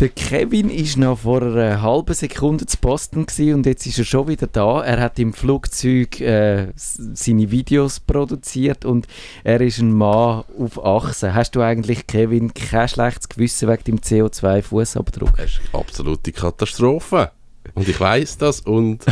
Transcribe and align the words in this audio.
Der 0.00 0.08
Kevin 0.08 0.70
ist 0.70 0.96
noch 0.96 1.20
vor 1.20 1.40
einer 1.40 1.80
halben 1.80 2.14
Sekunde 2.14 2.66
zu 2.66 2.76
Boston 2.78 3.26
und 3.54 3.64
jetzt 3.64 3.86
ist 3.86 3.98
er 3.98 4.04
schon 4.04 4.26
wieder 4.26 4.48
da. 4.48 4.82
Er 4.82 4.98
hat 5.00 5.20
im 5.20 5.32
Flugzeug 5.32 6.20
äh, 6.20 6.72
seine 6.74 7.52
Videos 7.52 8.00
produziert 8.00 8.84
und 8.84 9.06
er 9.44 9.60
ist 9.60 9.78
ein 9.78 9.92
Mann 9.92 10.42
auf 10.58 10.84
Achse. 10.84 11.32
Hast 11.32 11.52
du 11.52 11.60
eigentlich, 11.60 12.08
Kevin, 12.08 12.52
kein 12.52 12.88
schlechtes 12.88 13.28
Gewissen 13.28 13.68
wegen 13.68 13.84
dem 13.84 13.98
CO2-Fußabdruck? 14.00 15.36
Das 15.36 15.46
ist 15.46 15.60
eine 15.72 15.80
absolute 15.80 16.32
Katastrophe. 16.32 17.30
Und 17.74 17.88
ich 17.88 18.00
weiß 18.00 18.38
das 18.38 18.62
und 18.62 19.04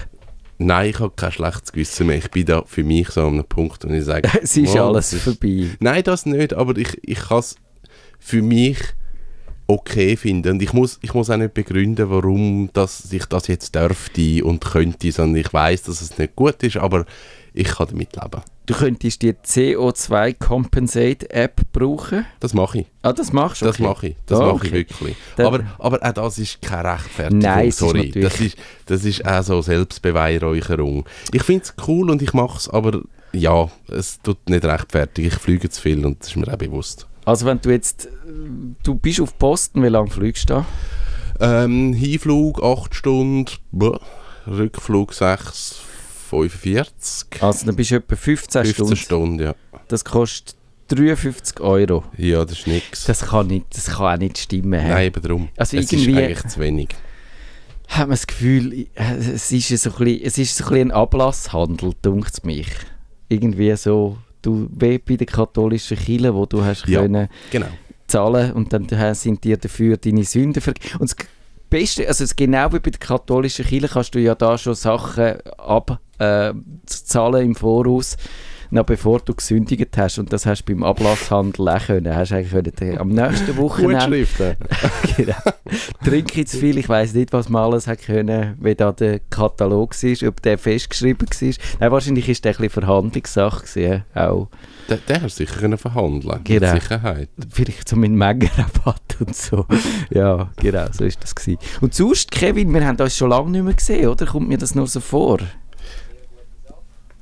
nein, 0.58 0.88
ich 0.88 0.98
habe 0.98 1.12
kein 1.14 1.32
schlechtes 1.32 1.72
Gewissen 1.72 2.06
mehr. 2.06 2.16
Ich 2.16 2.30
bin 2.30 2.46
da 2.46 2.62
für 2.64 2.84
mich 2.84 3.10
so 3.10 3.26
an 3.26 3.34
einem 3.34 3.44
Punkt, 3.44 3.84
wo 3.86 3.92
ich 3.92 4.04
sage, 4.04 4.30
es 4.42 4.56
ist 4.56 4.72
wow, 4.72 4.88
alles 4.88 5.10
das 5.10 5.20
vorbei. 5.20 5.66
Nein, 5.78 6.02
das 6.04 6.24
nicht, 6.24 6.54
aber 6.54 6.74
ich, 6.78 6.98
ich 7.06 7.18
kann 7.18 7.40
es 7.40 7.56
für 8.18 8.40
mich 8.40 8.78
okay 9.66 10.16
finden. 10.16 10.52
Und 10.52 10.62
ich 10.62 10.72
muss, 10.72 10.98
ich 11.02 11.14
muss 11.14 11.30
auch 11.30 11.36
nicht 11.36 11.54
begründen, 11.54 12.10
warum 12.10 12.70
das, 12.72 13.12
ich 13.12 13.24
das 13.26 13.46
jetzt 13.48 13.74
dürfte 13.74 14.44
und 14.44 14.64
könnte, 14.64 15.10
sondern 15.12 15.36
ich 15.40 15.52
weiß, 15.52 15.82
dass 15.84 16.00
es 16.00 16.18
nicht 16.18 16.36
gut 16.36 16.62
ist, 16.62 16.76
aber 16.76 17.04
ich 17.54 17.68
kann 17.68 17.86
damit 17.90 18.14
leben. 18.16 18.40
Du 18.64 18.74
könntest 18.74 19.20
die 19.22 19.32
CO2 19.32 20.34
Compensate 20.38 21.28
App 21.30 21.60
brauchen. 21.72 22.24
Das 22.40 22.54
mache 22.54 22.80
ich. 22.80 22.86
Ah, 23.02 23.12
das 23.12 23.32
machst 23.32 23.60
du? 23.60 23.66
Das 23.66 23.74
okay. 23.76 23.82
mache 23.82 24.06
ich. 24.08 24.16
Das 24.26 24.38
Ah, 24.40 24.52
mache 24.52 24.66
ich 24.66 24.72
okay. 24.72 24.72
wirklich. 24.72 25.16
Dann- 25.36 25.46
aber, 25.46 25.64
aber 25.78 25.98
auch 26.02 26.12
das 26.12 26.38
ist 26.38 26.62
keine 26.62 26.92
Rechtfertigung. 26.94 27.40
Nein, 27.40 27.68
ist 27.68 27.78
sorry. 27.78 28.06
natürlich- 28.14 28.22
das, 28.22 28.40
ist, 28.40 28.56
das 28.86 29.04
ist 29.04 29.26
auch 29.26 29.42
so 29.42 29.62
Selbstbeweihräucherung. 29.62 31.04
Ich 31.32 31.42
finde 31.42 31.64
es 31.64 31.74
cool 31.88 32.10
und 32.10 32.22
ich 32.22 32.32
mache 32.32 32.56
es, 32.58 32.68
aber 32.68 33.00
ja, 33.32 33.70
es 33.88 34.20
tut 34.22 34.48
nicht 34.48 34.64
rechtfertigen. 34.64 35.28
Ich 35.28 35.34
fliege 35.34 35.68
zu 35.68 35.80
viel 35.80 36.04
und 36.06 36.20
das 36.20 36.28
ist 36.28 36.36
mir 36.36 36.48
auch 36.52 36.56
bewusst. 36.56 37.06
Also 37.24 37.46
wenn 37.46 37.60
du 37.60 37.70
jetzt, 37.70 38.08
du 38.82 38.94
bist 38.96 39.20
auf 39.20 39.38
Posten, 39.38 39.82
wie 39.82 39.88
lange 39.88 40.10
fliegst 40.10 40.50
du 40.50 40.54
da? 40.54 40.66
Ähm, 41.64 41.92
Hinflug 41.92 42.62
8 42.62 42.94
Stunden, 42.94 43.46
boah, 43.70 44.00
Rückflug 44.46 45.12
6, 45.14 45.80
45. 46.30 47.42
Also 47.42 47.66
dann 47.66 47.76
bist 47.76 47.90
du 47.90 47.96
etwa 47.96 48.16
15, 48.16 48.64
15 48.64 48.74
Stunden. 48.74 48.96
Stunden, 48.96 49.38
ja. 49.40 49.54
Das 49.88 50.04
kostet 50.04 50.56
53 50.88 51.60
Euro. 51.60 52.04
Ja, 52.16 52.44
das 52.44 52.60
ist 52.60 52.66
nichts. 52.66 53.04
Das 53.04 53.20
kann, 53.26 53.46
nicht, 53.46 53.66
das 53.76 53.86
kann 53.86 54.14
auch 54.14 54.18
nicht 54.18 54.38
stimmen. 54.38 54.80
hä? 54.80 54.88
Nein, 54.88 55.06
eben 55.06 55.22
darum. 55.22 55.48
Also 55.56 55.76
es 55.76 55.92
irgendwie- 55.92 56.12
ist 56.12 56.18
eigentlich 56.18 56.46
zu 56.48 56.60
wenig. 56.60 56.88
Hat 57.88 58.00
man 58.08 58.10
das 58.10 58.26
Gefühl, 58.26 58.86
es 58.94 59.52
ist 59.52 59.68
so 59.82 59.90
ein 59.90 59.96
bisschen, 59.96 60.22
es 60.26 60.38
ist 60.38 60.56
so 60.56 60.64
ein, 60.64 60.70
bisschen 60.70 60.90
ein 60.90 60.96
Ablasshandel, 60.96 61.92
dunkt 62.02 62.32
es 62.32 62.42
mich. 62.44 62.68
Irgendwie 63.28 63.74
so, 63.76 64.16
du, 64.42 64.68
bei 64.70 64.98
den 64.98 65.26
katholischen 65.26 65.96
Kirchen, 65.96 66.34
wo 66.34 66.46
du 66.46 66.64
hast 66.64 66.86
Ja. 66.86 67.00
können 67.00 67.28
Genau. 67.50 67.66
zahlen 68.06 68.52
und 68.52 68.72
dann 68.72 68.86
sind 69.14 69.42
dir 69.44 69.56
dafür 69.56 69.96
deine 69.96 70.24
Sünden 70.24 70.60
vergeben. 70.60 70.98
Und 70.98 71.10
das 71.10 71.26
Beste, 71.70 72.06
also 72.06 72.24
genau 72.36 72.72
wie 72.72 72.80
bei 72.80 72.90
der 72.90 73.00
katholischen 73.00 73.64
Kirche 73.64 73.88
kannst 73.88 74.14
du 74.14 74.20
ja 74.20 74.34
da 74.34 74.58
schon 74.58 74.74
Sachen 74.74 75.36
abzahlen 75.56 77.42
äh, 77.42 77.44
im 77.44 77.54
Voraus, 77.54 78.16
noch 78.72 78.84
bevor 78.84 79.20
du 79.20 79.34
gesündigt 79.34 79.96
hast. 79.96 80.18
Und 80.18 80.32
das 80.32 80.46
hast 80.46 80.64
du 80.64 80.72
beim 80.72 80.82
Ablasshandel 80.82 81.68
auch 81.68 81.86
können. 81.86 82.14
Hast 82.14 82.32
eigentlich 82.32 82.50
können, 82.52 82.94
äh, 82.94 82.98
am 82.98 83.10
nächsten 83.10 83.56
Wochenende 83.56 84.26
genau. 85.16 85.34
Trinke 86.04 86.40
ich 86.40 86.48
zu 86.48 86.58
viel, 86.58 86.78
ich 86.78 86.88
weiß 86.88 87.14
nicht, 87.14 87.32
was 87.32 87.48
man 87.48 87.62
alles 87.62 87.86
hat 87.86 88.02
können, 88.02 88.56
wie 88.60 88.74
da 88.74 88.92
der 88.92 89.20
Katalog 89.30 89.94
war, 89.94 90.28
ob 90.28 90.42
der 90.42 90.58
festgeschrieben 90.58 91.28
war. 91.28 91.54
Nein, 91.80 91.90
wahrscheinlich 91.92 92.28
war 92.28 92.34
der 92.34 92.50
ein 92.50 92.56
bisschen 92.56 92.70
Verhandlungssache, 92.70 93.66
gewesen, 93.66 94.04
auch 94.14 94.48
Der, 94.88 94.96
der 94.98 95.22
hat 95.22 95.30
sicher 95.30 95.60
können 95.60 95.78
verhandeln 95.78 96.40
Genau. 96.44 96.72
Mit 96.72 96.82
Sicherheit. 96.82 97.28
vielleicht 97.50 97.88
so 97.88 97.96
mit 97.96 98.12
Mengenrabatt 98.12 99.16
und 99.20 99.36
so. 99.36 99.66
Ja, 100.10 100.50
genau, 100.56 100.86
so 100.92 101.04
ist 101.04 101.22
das 101.22 101.34
gewesen. 101.34 101.58
Und 101.80 101.94
sonst, 101.94 102.30
Kevin, 102.30 102.72
wir 102.72 102.86
haben 102.86 102.98
uns 102.98 103.16
schon 103.16 103.30
lange 103.30 103.50
nicht 103.50 103.64
mehr 103.64 103.74
gesehen, 103.74 104.08
oder? 104.08 104.26
Kommt 104.26 104.48
mir 104.48 104.58
das 104.58 104.74
nur 104.74 104.86
so 104.86 105.00
vor? 105.00 105.38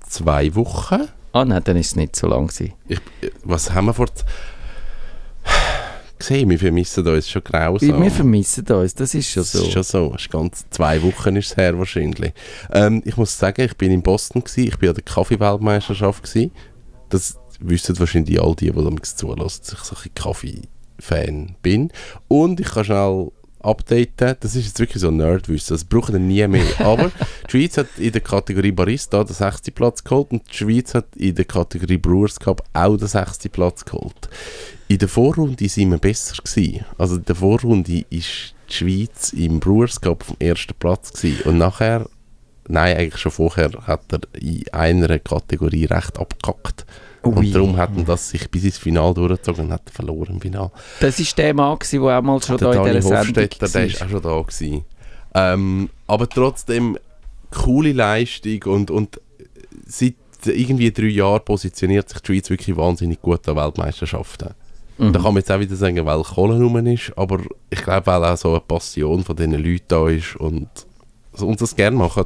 Zwei 0.06 0.54
Wochen? 0.54 1.08
Ah 1.32 1.44
nein, 1.44 1.62
dann 1.64 1.76
ist 1.76 1.88
es 1.88 1.96
nicht 1.96 2.16
so 2.16 2.26
lang 2.26 2.48
gewesen. 2.48 2.72
Ich, 2.88 3.00
was 3.44 3.72
haben 3.72 3.86
wir 3.86 3.94
vor... 3.94 4.06
Gesehen, 6.18 6.50
wir 6.50 6.58
vermissen 6.58 7.06
uns 7.08 7.30
schon 7.30 7.42
grausam. 7.42 8.02
Wir 8.02 8.10
vermissen 8.10 8.66
uns, 8.66 8.94
das 8.94 9.14
ist 9.14 9.30
schon 9.30 9.42
Das 9.42 9.52
so. 9.52 9.62
ist 9.62 9.72
schon 9.72 9.82
so. 9.82 10.14
Ist 10.14 10.30
ganz, 10.30 10.66
zwei 10.68 11.02
Wochen 11.02 11.34
ist 11.36 11.52
es 11.52 11.56
her 11.56 11.78
wahrscheinlich. 11.78 12.34
Ähm, 12.72 13.00
ich 13.06 13.16
muss 13.16 13.38
sagen, 13.38 13.62
ich 13.62 13.74
bin 13.78 13.90
in 13.90 14.02
Boston 14.02 14.44
gewesen. 14.44 14.68
Ich 14.68 14.78
bin 14.78 14.90
an 14.90 14.96
der 14.96 15.04
Kaffee-Weltmeisterschaft 15.04 16.22
gewesen. 16.24 16.50
Das 17.08 17.38
wissen 17.60 17.98
wahrscheinlich 17.98 18.38
all 18.38 18.54
die, 18.54 18.70
die 18.70 18.84
damit 18.84 19.06
zulassen, 19.06 19.62
dass 19.64 19.72
ich 19.72 19.78
so 19.78 19.96
ein 19.96 20.14
Kaffee-Fan 20.14 21.56
bin. 21.62 21.90
Und 22.28 22.60
ich 22.60 22.68
kann 22.68 22.84
schnell 22.84 23.32
updaten. 23.62 24.36
Das 24.40 24.54
ist 24.54 24.66
jetzt 24.66 24.78
wirklich 24.78 25.00
so 25.00 25.08
ein 25.08 25.16
Nerdwissen. 25.16 25.74
Das 25.74 25.84
brauchen 25.84 26.14
wir 26.14 26.20
nie 26.20 26.46
mehr. 26.46 26.64
Aber 26.78 27.10
die 27.46 27.50
Schweiz 27.50 27.76
hat 27.76 27.88
in 27.98 28.12
der 28.12 28.20
Kategorie 28.20 28.72
Barista 28.72 29.24
den 29.24 29.34
6. 29.34 29.70
Platz 29.74 30.04
geholt 30.04 30.30
und 30.30 30.42
die 30.50 30.56
Schweiz 30.56 30.94
hat 30.94 31.14
in 31.16 31.34
der 31.34 31.44
Kategorie 31.44 31.98
Brewers 31.98 32.38
Cup 32.38 32.62
auch 32.72 32.96
den 32.96 33.08
6. 33.08 33.48
Platz 33.50 33.84
geholt. 33.84 34.28
In 34.88 34.98
der 34.98 35.08
Vorrunde 35.08 35.68
sind 35.68 35.90
wir 35.90 35.98
besser 35.98 36.42
gewesen. 36.42 36.84
Also 36.98 37.16
in 37.16 37.24
der 37.24 37.36
Vorrunde 37.36 38.04
ist 38.10 38.54
die 38.68 38.74
Schweiz 38.74 39.32
im 39.32 39.60
Brewers 39.60 40.00
Cup 40.00 40.26
dem 40.26 40.36
ersten 40.38 40.74
Platz 40.74 41.12
gewesen. 41.12 41.42
Und 41.42 41.58
nachher, 41.58 42.08
nein, 42.68 42.96
eigentlich 42.96 43.20
schon 43.20 43.32
vorher, 43.32 43.70
hat 43.86 44.12
er 44.12 44.20
in 44.40 44.68
einer 44.72 45.18
Kategorie 45.18 45.84
recht 45.84 46.18
abgekackt. 46.18 46.86
Ui. 47.22 47.34
Und 47.34 47.54
darum 47.54 47.76
hat 47.76 47.90
er 47.96 48.04
das 48.04 48.30
sich 48.30 48.50
bis 48.50 48.64
ins 48.64 48.78
Finale 48.78 49.14
durchgezogen 49.14 49.66
und 49.66 49.72
hat 49.72 49.90
verloren 49.90 50.34
im 50.34 50.40
Finale. 50.40 50.70
Das 51.00 51.20
ist 51.20 51.36
der 51.36 51.52
Mann, 51.54 51.78
der 51.92 52.00
auch 52.00 52.22
mal 52.22 52.42
schon 52.42 52.56
Der 52.56 52.72
da 52.72 52.86
in 52.86 52.94
dieser 52.94 53.02
Sendung 53.02 53.44
Hofstetter, 53.44 53.68
der 53.68 53.86
ist 53.86 54.00
war. 54.00 54.06
auch 54.06 54.10
schon 54.10 54.22
da 54.22 54.40
gewesen. 54.40 54.84
Ähm, 55.34 55.90
aber 56.06 56.28
trotzdem, 56.28 56.98
coole 57.50 57.92
Leistung 57.92 58.62
und, 58.64 58.90
und 58.90 59.20
seit 59.86 60.14
irgendwie 60.46 60.90
drei 60.90 61.06
Jahren 61.06 61.44
positioniert 61.44 62.08
sich 62.08 62.20
die 62.20 62.26
Schweiz 62.26 62.50
wirklich 62.50 62.76
wahnsinnig 62.76 63.20
gut 63.20 63.46
an 63.48 63.56
Weltmeisterschaften. 63.56 64.54
Mhm. 64.98 65.12
Da 65.12 65.20
kann 65.20 65.34
man 65.34 65.36
jetzt 65.36 65.50
auch 65.50 65.60
wieder 65.60 65.76
sagen, 65.76 66.04
weil 66.04 66.22
Kohle 66.22 66.60
rum 66.60 66.86
ist, 66.86 67.12
aber 67.16 67.40
ich 67.68 67.82
glaube, 67.82 68.06
weil 68.06 68.24
auch 68.24 68.36
so 68.36 68.50
eine 68.50 68.60
Passion 68.60 69.24
von 69.24 69.36
diesen 69.36 69.52
Leuten 69.52 69.84
da 69.88 70.08
ist 70.08 70.36
und, 70.36 70.68
und 71.38 71.60
das 71.60 71.76
gerne 71.76 71.96
machen. 71.96 72.24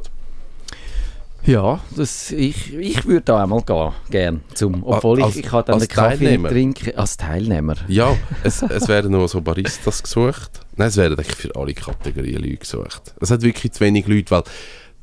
Ja, 1.45 1.79
das, 1.95 2.31
ich, 2.31 2.73
ich 2.73 3.05
würde 3.05 3.21
da 3.21 3.43
einmal 3.43 3.61
gehen, 3.61 3.91
gern. 4.09 4.41
Zum, 4.53 4.83
obwohl 4.83 5.21
Als- 5.23 5.35
ich, 5.35 5.45
ich 5.45 5.51
dann 5.51 5.79
den 5.79 5.87
Kaffee 5.87 6.37
trinken 6.37 6.97
als 6.97 7.17
Teilnehmer. 7.17 7.75
Ja, 7.87 8.15
es, 8.43 8.61
es 8.63 8.87
werden 8.87 9.11
nur 9.11 9.27
so 9.27 9.41
Baristas 9.41 10.01
gesucht. 10.01 10.61
Nein, 10.75 10.87
es 10.87 10.97
werden 10.97 11.17
eigentlich 11.17 11.35
für 11.35 11.55
alle 11.55 11.73
Kategorien 11.73 12.41
Leute 12.41 12.57
gesucht. 12.57 13.13
Es 13.21 13.29
hat 13.31 13.41
wirklich 13.43 13.73
zu 13.73 13.81
wenig 13.81 14.07
Leute, 14.07 14.31
weil 14.31 14.43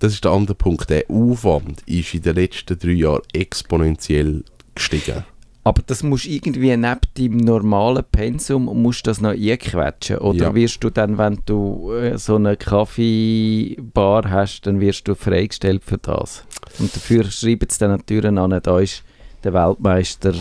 das 0.00 0.14
ist 0.14 0.24
der 0.24 0.32
andere 0.32 0.56
Punkt. 0.56 0.90
Der 0.90 1.04
Aufwand 1.08 1.82
ist 1.86 2.12
in 2.12 2.22
den 2.22 2.34
letzten 2.34 2.76
drei 2.76 2.90
Jahren 2.90 3.22
exponentiell 3.32 4.42
gestiegen. 4.74 5.24
Aber 5.64 5.80
das 5.86 6.02
musst 6.02 6.24
du 6.24 6.30
irgendwie 6.30 6.76
neben 6.76 7.00
deinem 7.16 7.36
normalen 7.36 8.02
Pensum 8.10 8.64
musst 8.64 9.06
das 9.06 9.20
noch 9.20 9.30
einquetschen. 9.30 10.18
Oder 10.18 10.46
Ja. 10.46 10.54
wirst 10.54 10.82
du 10.82 10.90
dann, 10.90 11.18
wenn 11.18 11.38
du 11.46 11.92
äh, 11.92 12.18
so 12.18 12.34
eine 12.36 12.56
Kaffeebar 12.56 14.28
hast, 14.28 14.62
dann 14.66 14.80
wirst 14.80 15.06
du 15.06 15.14
freigestellt 15.14 15.82
für 15.84 15.98
das. 15.98 16.44
Und 16.78 16.94
dafür 16.94 17.24
schreiben 17.30 17.68
sie 17.70 17.78
dann 17.78 17.92
natürlich 17.92 18.26
an, 18.36 18.60
da 18.62 18.78
ist 18.80 19.04
der 19.44 19.52
Weltmeister 19.54 20.34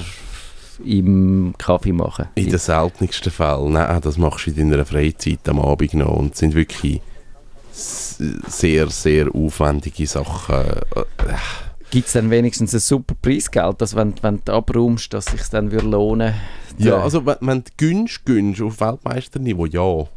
im 0.84 1.54
Kaffee 1.58 1.92
machen. 1.94 2.28
In 2.34 2.50
den 2.50 2.58
seltensten 2.58 3.32
Fällen. 3.32 3.74
Nein, 3.74 4.02
das 4.02 4.18
machst 4.18 4.48
du 4.48 4.52
in 4.60 4.72
deiner 4.72 4.86
Freizeit 4.86 5.48
am 5.48 5.60
Abend 5.60 5.94
noch 5.94 6.16
und 6.16 6.36
sind 6.36 6.56
wirklich 6.56 7.00
sehr, 7.72 8.88
sehr 8.90 9.34
aufwendige 9.34 10.08
Sachen. 10.08 10.66
Gibt 11.92 12.08
es 12.08 12.14
dann 12.14 12.30
wenigstens 12.30 12.74
ein 12.74 12.80
super 12.80 13.16
Preisgeld, 13.22 13.82
dass 13.82 13.96
wenn, 13.96 14.14
wenn 14.22 14.42
du 14.46 14.54
abräumst, 14.54 15.14
dass 15.14 15.26
sich 15.26 15.42
dann 15.52 15.72
würde 15.74 15.88
lohnen 15.88 16.34
Ja, 16.78 17.02
also 17.02 17.26
wenn, 17.26 17.36
wenn 17.42 17.64
du 17.66 17.72
gönnst, 17.78 18.26
gönnst 18.26 18.62
auf 18.62 18.80
Weltmeisterniveau, 18.80 19.66
ja. 19.66 20.08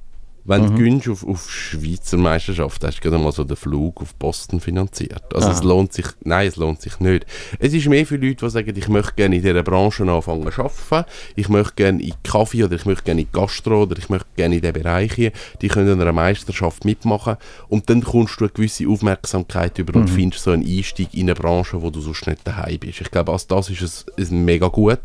Wenn 0.46 0.62
Mhm. 0.62 0.66
du 0.76 0.82
gönnst 0.82 1.08
auf, 1.08 1.26
auf 1.26 1.50
Schweizer 1.50 2.18
Meisterschaft, 2.18 2.84
hast 2.84 2.98
du 2.98 3.08
gerade 3.08 3.22
mal 3.22 3.32
so 3.32 3.44
den 3.44 3.56
Flug 3.56 4.02
auf 4.02 4.14
Boston 4.16 4.60
finanziert. 4.60 5.24
Also 5.34 5.50
es 5.50 5.60
Aha. 5.60 5.66
lohnt 5.66 5.94
sich, 5.94 6.04
nein, 6.22 6.48
es 6.48 6.56
lohnt 6.56 6.82
sich 6.82 7.00
nicht. 7.00 7.24
Es 7.58 7.72
ist 7.72 7.86
mehr 7.88 8.04
für 8.04 8.16
Leute, 8.16 8.44
die 8.44 8.50
sagen, 8.50 8.74
ich 8.76 8.88
möchte 8.88 9.14
gerne 9.14 9.36
in 9.36 9.42
dieser 9.42 9.62
Branche 9.62 10.02
anfangen 10.04 10.50
zu 10.52 10.62
arbeiten, 10.64 11.10
ich 11.36 11.48
möchte 11.48 11.74
gerne 11.76 12.02
in 12.02 12.12
Kaffee 12.22 12.64
oder 12.64 12.76
ich 12.76 12.84
möchte 12.84 13.04
gerne 13.04 13.22
in 13.22 13.28
Gastro 13.32 13.84
oder 13.84 13.96
ich 13.96 14.10
möchte 14.10 14.26
gerne 14.36 14.56
in 14.56 14.60
diesen 14.60 14.74
Bereich 14.74 15.12
hier, 15.14 15.32
die 15.62 15.68
können 15.68 15.88
an 15.90 16.00
einer 16.02 16.12
Meisterschaft 16.12 16.84
mitmachen 16.84 17.36
und 17.68 17.88
dann 17.88 18.02
kommst 18.04 18.38
du 18.40 18.44
eine 18.44 18.52
gewisse 18.52 18.86
Aufmerksamkeit 18.86 19.78
über 19.78 19.98
und 19.98 20.10
findest 20.10 20.44
so 20.44 20.50
einen 20.50 20.66
Einstieg 20.66 21.14
in 21.14 21.22
eine 21.22 21.34
Branche, 21.34 21.80
wo 21.80 21.88
du 21.88 22.00
sonst 22.02 22.26
nicht 22.26 22.46
daheim 22.46 22.78
bist. 22.80 23.00
Ich 23.00 23.10
glaube, 23.10 23.32
als 23.32 23.46
das 23.46 23.70
ist 23.70 23.80
es, 23.80 24.06
es 24.18 24.30
mega 24.30 24.68
gut. 24.68 25.00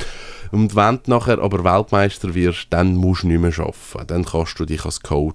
Und 0.52 0.76
wenn 0.76 1.00
du 1.04 1.12
nachher 1.12 1.40
aber 1.40 1.64
Weltmeister 1.64 2.34
wirst, 2.34 2.68
dann 2.72 2.96
musst 2.96 3.22
du 3.24 3.28
nicht 3.28 3.40
mehr 3.40 3.54
arbeiten. 3.60 4.08
Dann 4.08 4.26
kannst 4.26 4.60
du 4.60 4.66
dich 4.66 4.84
als 4.84 5.00
Coach 5.02 5.29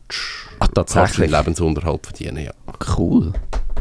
Ach, 0.58 0.58
kannst 0.58 0.70
du 0.76 0.82
tatsächlich? 0.82 1.31
den 1.31 1.38
Lebensunterhalt 1.38 2.06
verdienen. 2.06 2.44
Ja. 2.44 2.52
Cool. 2.96 3.32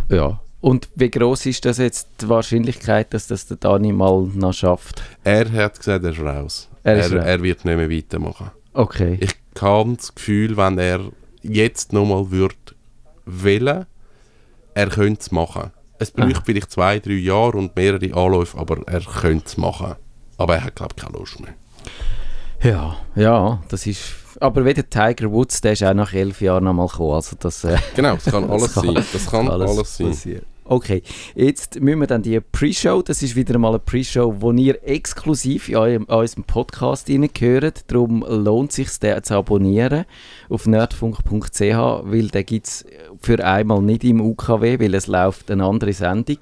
Ja. 0.09 0.39
Und 0.61 0.87
wie 0.95 1.09
groß 1.11 1.45
ist 1.47 1.65
das 1.65 1.77
jetzt 1.77 2.07
die 2.21 2.29
Wahrscheinlichkeit, 2.29 3.13
dass 3.13 3.27
das 3.27 3.47
der 3.47 3.57
Dani 3.57 3.91
mal 3.91 4.23
noch 4.33 4.53
schafft? 4.53 5.01
Er 5.23 5.51
hat 5.51 5.77
gesagt, 5.77 6.05
er 6.05 6.11
ist 6.11 6.19
raus. 6.21 6.69
Er 6.83 6.95
Er, 6.95 7.05
ist 7.05 7.11
er, 7.11 7.33
raus. 7.35 7.43
wird 7.43 7.65
nicht 7.65 7.75
mehr 7.77 7.89
weitermachen. 7.89 8.51
Okay. 8.73 9.17
Ich 9.19 9.35
hatte 9.61 9.95
das 9.97 10.15
Gefühl, 10.15 10.55
wenn 10.57 10.77
er 10.77 11.01
jetzt 11.41 11.91
nochmal 11.93 12.31
würde 12.31 12.55
wählen, 13.25 13.85
er 14.73 14.87
könnte 14.87 15.19
es 15.21 15.31
machen. 15.31 15.71
Es 15.99 16.11
bräuchte 16.11 16.39
Ah. 16.39 16.43
vielleicht 16.45 16.71
zwei, 16.71 16.99
drei 16.99 17.11
Jahre 17.13 17.57
und 17.57 17.75
mehrere 17.75 18.13
Anläufe, 18.15 18.57
aber 18.57 18.77
er 18.87 19.01
könnte 19.01 19.45
es 19.45 19.57
machen. 19.57 19.95
Aber 20.37 20.55
er 20.55 20.63
hat, 20.63 20.75
glaube 20.75 20.93
ich, 20.97 21.03
keine 21.03 21.17
Lust 21.17 21.39
mehr. 21.39 21.53
Ja, 22.61 22.95
ja, 23.15 23.61
das 23.69 23.85
ist... 23.85 24.01
Aber 24.43 24.65
wie 24.65 24.73
der 24.73 24.89
Tiger 24.89 25.31
Woods, 25.31 25.61
der 25.61 25.71
ist 25.71 25.83
auch 25.85 25.93
nach 25.93 26.11
elf 26.13 26.41
Jahren 26.41 26.65
nochmal 26.65 26.87
gekommen, 26.87 27.13
also 27.13 27.37
das... 27.39 27.63
Äh, 27.63 27.77
Genau, 27.95 28.15
das 28.15 28.25
kann 28.25 28.43
alles 28.49 28.73
kann- 28.73 28.93
sein. 28.93 29.05
Das 29.13 29.25
kann 29.25 29.47
alles, 29.49 29.97
sein. 29.97 30.07
passieren. 30.07 30.41
Okay, 30.65 31.01
jetzt 31.33 31.79
müssen 31.79 32.01
wir 32.01 32.07
dann 32.07 32.23
die 32.23 32.41
Pre-Show, 32.41 33.01
das 33.03 33.23
ist 33.23 33.37
wieder 33.37 33.55
einmal 33.55 33.71
eine 33.71 33.79
Pre-Show, 33.79 34.35
wo 34.39 34.51
ihr 34.51 34.85
exklusiv 34.85 35.69
in 35.69 35.77
eurem, 35.77 36.05
an 36.09 36.19
unserem 36.19 36.43
Podcast 36.43 37.09
reingehört. 37.09 37.85
Darum 37.89 38.25
lohnt 38.27 38.71
es 38.71 38.75
sich, 38.75 38.99
den 38.99 39.23
zu 39.23 39.35
abonnieren 39.35 40.03
auf 40.49 40.65
nerdfunk.ch, 40.65 41.61
weil 41.61 42.27
den 42.27 42.45
gibt 42.45 42.67
es 42.67 42.85
für 43.21 43.41
einmal 43.45 43.81
nicht 43.81 44.03
im 44.03 44.19
UKW, 44.19 44.77
weil 44.79 44.93
es 44.93 45.07
läuft 45.07 45.51
eine 45.51 45.63
andere 45.65 45.93
Sendung. 45.93 46.37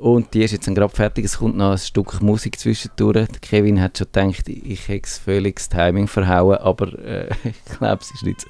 Und 0.00 0.32
die 0.32 0.42
ist 0.42 0.52
jetzt 0.52 0.66
gerade 0.66 0.88
fertig, 0.88 1.26
es 1.26 1.36
kommt 1.36 1.58
noch 1.58 1.72
ein 1.72 1.78
Stück 1.78 2.22
Musik 2.22 2.58
zwischendurch. 2.58 3.28
Kevin 3.42 3.82
hat 3.82 3.98
schon 3.98 4.06
gedacht, 4.10 4.48
ich 4.48 4.88
hätte 4.88 5.10
völlig 5.10 5.56
das 5.56 5.68
Timing 5.68 6.08
verhauen, 6.08 6.56
aber 6.56 6.98
äh, 7.04 7.28
ich 7.44 7.78
glaube, 7.78 7.98
es 8.00 8.10
ist 8.10 8.22
nicht 8.22 8.40
so. 8.40 8.48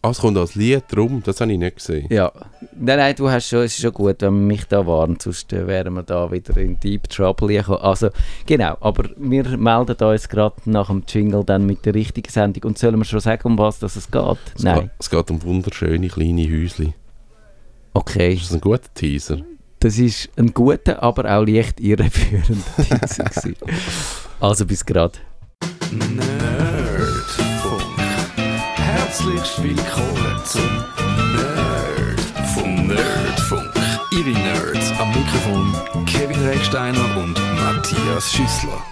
Ah, 0.00 0.10
es 0.10 0.18
kommt 0.18 0.38
als 0.38 0.54
Lied 0.54 0.84
drum, 0.88 1.22
das 1.22 1.42
habe 1.42 1.52
ich 1.52 1.58
nicht 1.58 1.76
gesehen. 1.76 2.06
Ja, 2.10 2.32
nein, 2.74 2.96
nein, 2.96 3.14
du 3.16 3.28
hast 3.28 3.48
schon, 3.48 3.64
es 3.64 3.74
ist 3.74 3.82
schon 3.82 3.92
gut, 3.92 4.22
wenn 4.22 4.32
man 4.32 4.46
mich 4.46 4.64
da 4.64 4.86
warnt, 4.86 5.20
sonst 5.20 5.52
äh, 5.52 5.66
wären 5.66 5.92
wir 5.92 6.04
da 6.04 6.30
wieder 6.32 6.56
in 6.56 6.80
Deep 6.80 7.06
Trouble 7.10 7.48
gekommen. 7.48 7.82
Also, 7.82 8.08
genau, 8.46 8.78
aber 8.80 9.10
wir 9.18 9.58
melden 9.58 9.96
uns 10.06 10.26
gerade 10.26 10.56
nach 10.64 10.86
dem 10.86 11.02
Jingle 11.06 11.44
dann 11.44 11.66
mit 11.66 11.84
der 11.84 11.94
richtigen 11.94 12.30
Sendung. 12.30 12.62
Und 12.70 12.78
sollen 12.78 12.96
wir 12.96 13.04
schon 13.04 13.20
sagen, 13.20 13.46
um 13.46 13.58
was 13.58 13.78
das 13.78 13.96
es 13.96 14.10
geht? 14.10 14.38
Es, 14.54 14.62
nein. 14.62 14.80
Geht, 14.80 14.90
es 15.00 15.10
geht 15.10 15.30
um 15.30 15.42
wunderschöne 15.42 16.08
kleine 16.08 16.44
Häuschen. 16.44 16.94
Okay, 17.92 18.34
Ist 18.34 18.44
das 18.44 18.54
ein 18.54 18.60
guter 18.62 18.94
Teaser? 18.94 19.38
Das 19.80 19.98
ist 19.98 20.28
ein 20.36 20.52
guter, 20.52 21.02
aber 21.02 21.24
auch 21.30 21.44
leicht 21.44 21.80
irreführender 21.80 22.62
gewesen. 22.76 23.56
Also, 24.40 24.66
bis 24.66 24.84
gerade. 24.84 25.18
Nerdfunk. 25.92 27.82
Herzlich 28.76 29.62
willkommen 29.62 30.40
zum 30.44 30.62
Nerdfunk. 31.36 32.86
Nerdfunk. 32.88 33.72
Ihre 34.12 34.30
Nerds 34.30 34.92
am 34.98 35.08
Mikrofon 35.08 35.74
Kevin 36.06 36.42
Recksteiner 36.46 37.16
und 37.16 37.34
Matthias 37.56 38.32
Schüssler. 38.32 38.82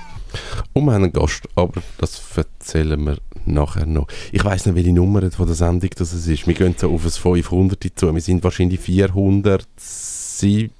Und 0.72 0.86
wir 0.86 0.92
haben 0.92 1.04
einen 1.04 1.12
Gast, 1.12 1.48
aber 1.54 1.82
das 1.98 2.20
erzählen 2.36 3.02
wir 3.04 3.18
nachher 3.46 3.86
noch. 3.86 4.08
Ich 4.32 4.44
weiß 4.44 4.66
nicht, 4.66 4.74
welche 4.74 4.92
Nummer 4.92 5.30
von 5.30 5.46
der 5.46 5.54
Sendung 5.54 5.90
das 5.96 6.12
es 6.12 6.26
ist. 6.26 6.46
Wir 6.46 6.54
gehen 6.54 6.74
so 6.76 6.92
auf 6.92 7.04
ein 7.04 7.10
500 7.10 7.92
zu. 7.94 8.12
Wir 8.12 8.20
sind 8.20 8.42
wahrscheinlich 8.42 8.80
407, 10.38 10.70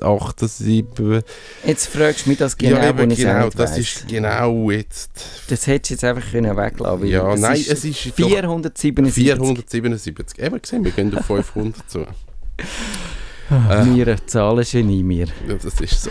78. 0.00 1.24
Jetzt 1.66 1.86
fragst 1.88 2.24
du 2.24 2.30
mich 2.30 2.38
das 2.38 2.56
genau, 2.56 2.76
ja, 2.76 2.88
eben 2.88 3.10
ich 3.10 3.18
genau. 3.18 3.50
Das 3.50 3.72
weiss. 3.72 3.78
ist 3.78 4.08
genau 4.08 4.70
jetzt 4.70 5.10
Das 5.48 5.66
hättest 5.66 5.90
du 5.90 5.94
jetzt 5.94 6.04
einfach 6.04 6.30
können 6.30 6.56
weglassen. 6.56 7.06
Ja, 7.06 7.26
weil 7.26 7.38
nein, 7.38 7.52
es 7.54 7.84
ist 7.84 8.06
doch 8.06 8.14
477. 8.14 9.14
477. 9.14 10.38
Eben 10.38 10.62
gesehen, 10.62 10.84
wir 10.84 10.90
gehen 10.92 11.16
auf 11.16 11.26
500 11.26 11.90
zu. 11.90 12.06
Ah, 13.50 13.84
Wir 13.84 14.16
zahlen 14.26 14.64
Genie, 14.64 15.02
mir. 15.02 15.26
Ja, 15.46 15.54
das 15.62 15.80
ist 15.80 16.02
so. 16.04 16.10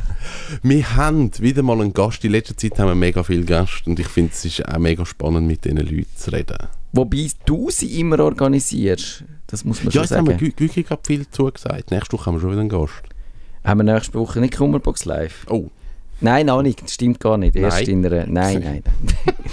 wir 0.62 0.96
haben 0.96 1.30
wieder 1.40 1.62
mal 1.62 1.80
einen 1.80 1.92
Gast. 1.92 2.24
In 2.24 2.32
letzter 2.32 2.56
Zeit 2.56 2.78
haben 2.78 2.88
wir 2.88 2.94
mega 2.94 3.24
viele 3.24 3.44
Gäste 3.44 3.90
und 3.90 3.98
ich 3.98 4.06
finde, 4.06 4.32
es 4.32 4.44
ist 4.44 4.68
auch 4.68 4.78
mega 4.78 5.04
spannend, 5.04 5.48
mit 5.48 5.64
diesen 5.64 5.78
Leuten 5.78 6.06
zu 6.16 6.30
reden. 6.30 6.68
Wobei 6.92 7.28
du 7.44 7.70
sie 7.70 8.00
immer 8.00 8.20
organisierst. 8.20 9.24
Das 9.46 9.64
muss 9.64 9.78
man 9.82 9.86
Ja, 9.86 9.92
schon 9.92 10.02
jetzt 10.02 10.10
haben 10.12 10.26
wir 10.26 10.34
sagen. 10.34 10.46
Gü- 10.46 10.54
Gügi 10.56 10.82
gerade 10.82 11.02
viel 11.06 11.28
zugesagt. 11.28 11.90
Nächste 11.90 12.12
Woche 12.16 12.26
haben 12.26 12.34
wir 12.36 12.40
schon 12.40 12.50
wieder 12.50 12.60
einen 12.60 12.68
Gast. 12.68 13.02
Haben 13.64 13.80
wir 13.86 13.92
nächste 13.94 14.18
Woche 14.18 14.40
nicht 14.40 14.56
Kummerbox 14.56 15.04
live? 15.04 15.46
Oh, 15.48 15.68
Nein, 16.22 16.46
noch 16.46 16.60
nicht. 16.62 16.82
Das 16.82 16.92
stimmt 16.92 17.18
gar 17.18 17.38
nicht. 17.38 17.56
Erst 17.56 17.78
Nein. 17.86 17.88
in 17.88 18.06
einer... 18.06 18.26
Nein, 18.26 18.60
nein. 18.62 18.82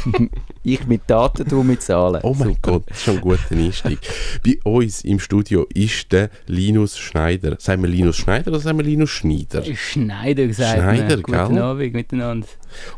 nein. 0.06 0.30
ich 0.64 0.86
mit 0.86 1.02
Daten, 1.08 1.48
du 1.48 1.64
mit 1.64 1.82
Zahlen. 1.82 2.20
oh 2.24 2.34
mein 2.38 2.50
Super. 2.50 2.72
Gott, 2.74 2.84
das 2.88 2.98
ist 2.98 3.04
schon 3.06 3.16
ein 3.16 3.22
guter 3.22 3.52
Einstieg. 3.52 4.00
Bei 4.46 4.60
uns 4.70 5.02
im 5.06 5.20
Studio 5.20 5.66
ist 5.74 6.12
der 6.12 6.30
Linus 6.48 6.98
Schneider. 6.98 7.56
Sagen 7.60 7.84
wir 7.84 7.90
Linus 7.90 8.18
Schneider 8.18 8.52
oder 8.52 8.60
sagen 8.60 8.78
wir 8.80 8.84
Linus 8.86 9.12
Schneider? 9.12 9.64
Schneider 9.64 10.46
gesagt. 10.48 10.82
Schneider, 10.82 11.16
ne? 11.16 11.22
Guten 11.22 11.54
gell? 11.54 11.62
Abend 11.64 11.94
miteinander. 11.94 12.48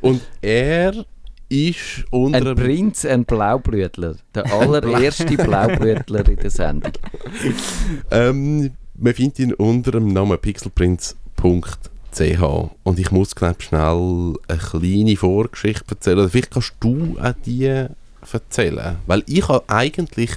Und 0.01 0.21
er 0.41 1.05
ist 1.49 2.05
unter 2.11 2.51
Ein 2.51 2.55
Prinz, 2.55 3.05
ein 3.05 3.25
Blaublütler. 3.25 4.15
Der 4.33 4.45
allererste 4.53 5.35
Blaublütler 5.35 6.29
in 6.29 6.35
der 6.37 6.51
Sendung. 6.51 6.93
Ähm, 8.11 8.71
man 8.95 9.13
findet 9.13 9.39
ihn 9.39 9.53
unter 9.53 9.91
dem 9.91 10.13
Namen 10.13 10.37
pixelprinz.ch 10.37 12.41
und 12.83 12.99
ich 12.99 13.11
muss 13.11 13.35
glaube 13.35 13.61
schnell 13.61 14.35
eine 14.47 14.59
kleine 14.59 15.17
Vorgeschichte 15.17 15.85
erzählen. 15.89 16.29
Vielleicht 16.29 16.51
kannst 16.51 16.75
du 16.79 17.17
auch 17.21 17.33
die 17.45 17.87
erzählen. 18.31 18.97
Weil 19.07 19.23
ich 19.25 19.47
habe 19.47 19.63
eigentlich 19.67 20.31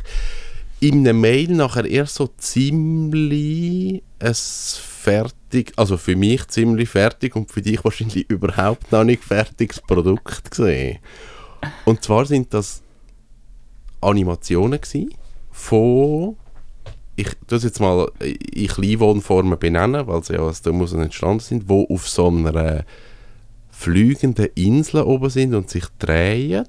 in 0.81 1.06
einem 1.06 1.20
Mail 1.20 1.53
nachher 1.53 1.85
erst 1.85 2.17
so 2.17 2.31
ziemlich 2.38 4.03
ein 4.19 4.35
fertig, 4.35 5.42
also 5.76 5.96
für 5.96 6.16
mich 6.16 6.49
ziemlich 6.49 6.88
fertig 6.88 7.37
und 7.37 7.50
für 7.50 7.62
dich 7.62 7.84
wahrscheinlich 7.84 8.28
überhaupt 8.31 8.90
noch 8.93 9.04
nicht 9.04 9.22
fertiges 9.22 9.81
Produkt 9.81 10.50
gesehen. 10.50 10.99
Und 11.84 12.02
zwar 12.02 12.26
sind 12.26 12.52
das 12.54 12.82
Animationen 14.00 14.81
gewesen 14.81 15.14
von 15.50 16.37
ich 17.14 17.28
das 17.46 17.62
jetzt 17.62 17.81
mal 17.81 18.10
in 18.20 18.69
Kleinwohnformen 18.69 19.58
benennen, 19.58 20.06
weil 20.06 20.25
sie 20.25 20.34
ja 20.34 20.40
aus 20.40 20.62
dem 20.62 20.76
heraus 20.76 20.94
entstanden 20.94 21.40
sind, 21.40 21.69
wo 21.69 21.87
auf 21.90 22.08
so 22.08 22.28
einer 22.28 22.84
fliegenden 23.70 24.49
Insel 24.54 25.02
oben 25.02 25.28
sind 25.28 25.54
und 25.54 25.69
sich 25.69 25.84
drehen. 25.99 26.66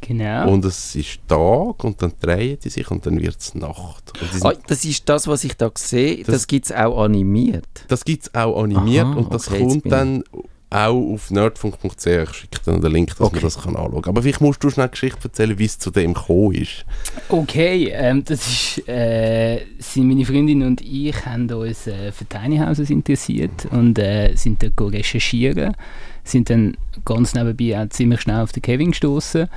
Genau. 0.00 0.50
Und 0.50 0.64
es 0.64 0.94
ist 0.94 1.18
Tag 1.28 1.82
und 1.84 2.00
dann 2.00 2.12
drehen 2.20 2.58
die 2.62 2.68
sich 2.70 2.90
und 2.90 3.04
dann 3.06 3.20
wird 3.20 3.36
es 3.38 3.54
Nacht. 3.54 4.12
Ah, 4.42 4.52
das 4.66 4.84
ist 4.84 5.08
das, 5.08 5.26
was 5.26 5.44
ich 5.44 5.56
da 5.56 5.70
sehe. 5.74 6.18
Das, 6.18 6.26
Das- 6.26 6.46
gibt 6.46 6.66
es 6.66 6.72
auch 6.72 7.02
animiert. 7.02 7.66
das 7.88 8.04
gibt 8.04 8.24
es 8.24 8.34
auch 8.34 8.62
animiert 8.62 9.06
Aha, 9.06 9.14
und 9.16 9.32
das 9.34 9.48
okay, 9.48 9.58
kommt 9.60 9.90
dann 9.92 10.22
auch 10.70 11.14
auf 11.14 11.30
nerdfunk.ch. 11.30 12.06
Ich 12.06 12.30
schicke 12.30 12.60
dann 12.66 12.82
den 12.82 12.92
Link, 12.92 13.08
dass 13.16 13.20
Okay. 13.22 13.36
man 13.36 13.42
das 13.42 13.58
kann 13.62 13.74
anschauen 13.74 14.02
kann. 14.02 14.10
Aber 14.10 14.22
vielleicht 14.22 14.42
musst 14.42 14.62
du 14.62 14.68
schnell 14.68 14.84
eine 14.84 14.90
Geschichte 14.90 15.18
erzählen, 15.24 15.58
wie 15.58 15.64
es 15.64 15.78
zu 15.78 15.90
dem 15.90 16.12
gekommen 16.12 16.52
ist. 16.56 16.84
Okay, 17.30 17.88
ähm, 17.94 18.22
das 18.24 18.46
ist, 18.46 18.86
äh, 18.88 19.62
sind 19.78 20.08
meine 20.08 20.26
Freundin 20.26 20.62
und 20.62 20.82
ich 20.82 21.24
haben 21.24 21.50
uns 21.50 21.86
äh, 21.86 22.12
für 22.12 22.26
Tiny 22.26 22.58
Houses 22.58 22.90
interessiert 22.90 23.66
und 23.70 23.98
äh, 23.98 24.34
sind 24.36 24.60
go 24.76 24.86
recherchieren. 24.88 25.74
Sind 26.22 26.50
dann 26.50 26.76
ganz 27.06 27.32
nebenbei 27.32 27.80
auch 27.82 27.88
ziemlich 27.88 28.20
schnell 28.20 28.40
auf 28.42 28.52
den 28.52 28.60
Kevin 28.62 28.90
gestoßen 28.90 29.48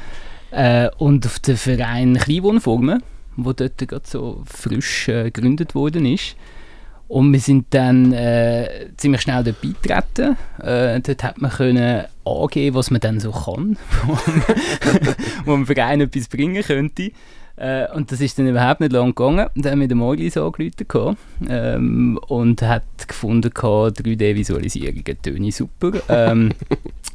äh, 0.51 0.89
und 0.97 1.25
auf 1.25 1.39
den 1.39 1.57
Verein 1.57 2.17
Kleinwohnformen, 2.17 3.03
wo 3.35 3.53
dort 3.53 3.77
gerade 3.77 4.05
so 4.05 4.43
frisch 4.45 5.07
äh, 5.07 5.31
gegründet 5.31 5.75
worden 5.75 6.05
ist. 6.05 6.35
Und 7.07 7.33
wir 7.33 7.41
sind 7.41 7.65
dann 7.71 8.13
äh, 8.13 8.87
ziemlich 8.95 9.21
schnell 9.21 9.43
dort 9.43 9.61
beitreten. 9.61 10.37
Äh, 10.61 11.01
dort 11.01 11.23
hat 11.23 11.41
man 11.41 11.51
können 11.51 12.05
angeben, 12.23 12.75
was 12.75 12.89
man 12.89 13.01
dann 13.01 13.19
so 13.19 13.31
kann, 13.31 13.77
wo 15.45 15.57
man 15.57 15.65
Verein 15.65 15.99
etwas 15.99 16.29
bringen 16.29 16.63
könnte. 16.63 17.11
Äh, 17.61 17.85
und 17.93 18.11
das 18.11 18.19
ist 18.21 18.39
dann 18.39 18.47
überhaupt 18.47 18.81
nicht 18.81 18.91
lang 18.91 19.13
gegangen. 19.13 19.47
Dann 19.55 19.71
haben 19.73 19.81
wir 19.81 19.87
den 19.87 19.99
Morglis 19.99 20.35
angerufen 20.35 20.97
ähm, 21.47 22.19
und 22.27 22.63
hat 22.63 22.83
gefunden, 23.07 23.51
gehabt, 23.53 24.01
3D-Visualisierungen 24.01 25.21
töne 25.21 25.51
super. 25.51 25.91
Ähm, 26.09 26.51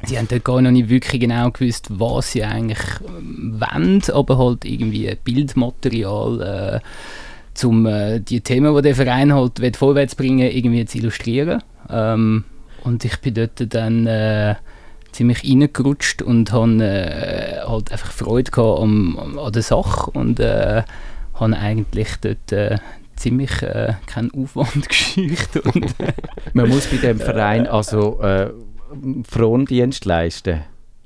sie 0.05 0.17
haben 0.17 0.27
dort 0.27 0.43
gar 0.43 0.61
noch 0.61 0.71
nicht 0.71 0.89
wirklich 0.89 1.21
genau 1.21 1.51
gewusst, 1.51 1.87
was 1.89 2.31
sie 2.31 2.43
eigentlich 2.43 2.79
ähm, 3.05 3.59
wollen, 3.59 4.01
aber 4.13 4.37
halt 4.37 4.65
irgendwie 4.65 5.15
Bildmaterial, 5.23 6.81
äh, 6.81 7.65
um 7.65 7.85
äh, 7.85 8.19
die 8.19 8.41
Themen, 8.41 8.75
die 8.75 8.81
der 8.81 8.95
Verein 8.95 9.33
halt 9.33 9.59
will, 9.59 9.73
vorwärts 9.73 10.15
bringen, 10.15 10.49
irgendwie 10.49 10.85
zu 10.85 10.97
illustrieren. 10.99 11.61
Ähm, 11.89 12.45
und 12.83 13.03
ich 13.05 13.17
bin 13.19 13.33
dort 13.33 13.73
dann 13.73 14.07
äh, 14.07 14.55
ziemlich 15.11 15.43
reingerutscht 15.43 16.21
und 16.21 16.51
habe 16.51 16.83
äh, 16.83 17.59
halt 17.67 17.91
einfach 17.91 18.11
Freude 18.11 18.51
gehabt 18.51 18.81
am, 18.81 19.37
an 19.39 19.51
der 19.51 19.63
Sache 19.63 20.11
und 20.11 20.39
äh, 20.39 20.83
habe 21.33 21.57
eigentlich 21.57 22.09
dort 22.21 22.51
äh, 22.51 22.77
ziemlich 23.15 23.61
äh, 23.61 23.93
keinen 24.05 24.31
Aufwand 24.31 24.87
gescheucht. 24.89 25.57
Und, 25.57 25.85
äh, 25.99 26.13
Man 26.53 26.69
muss 26.69 26.87
bei 26.87 26.97
dem 26.97 27.19
Verein 27.19 27.67
also 27.67 28.21
äh, 28.21 28.51
Frondienst 29.29 30.05
leisten. 30.05 30.61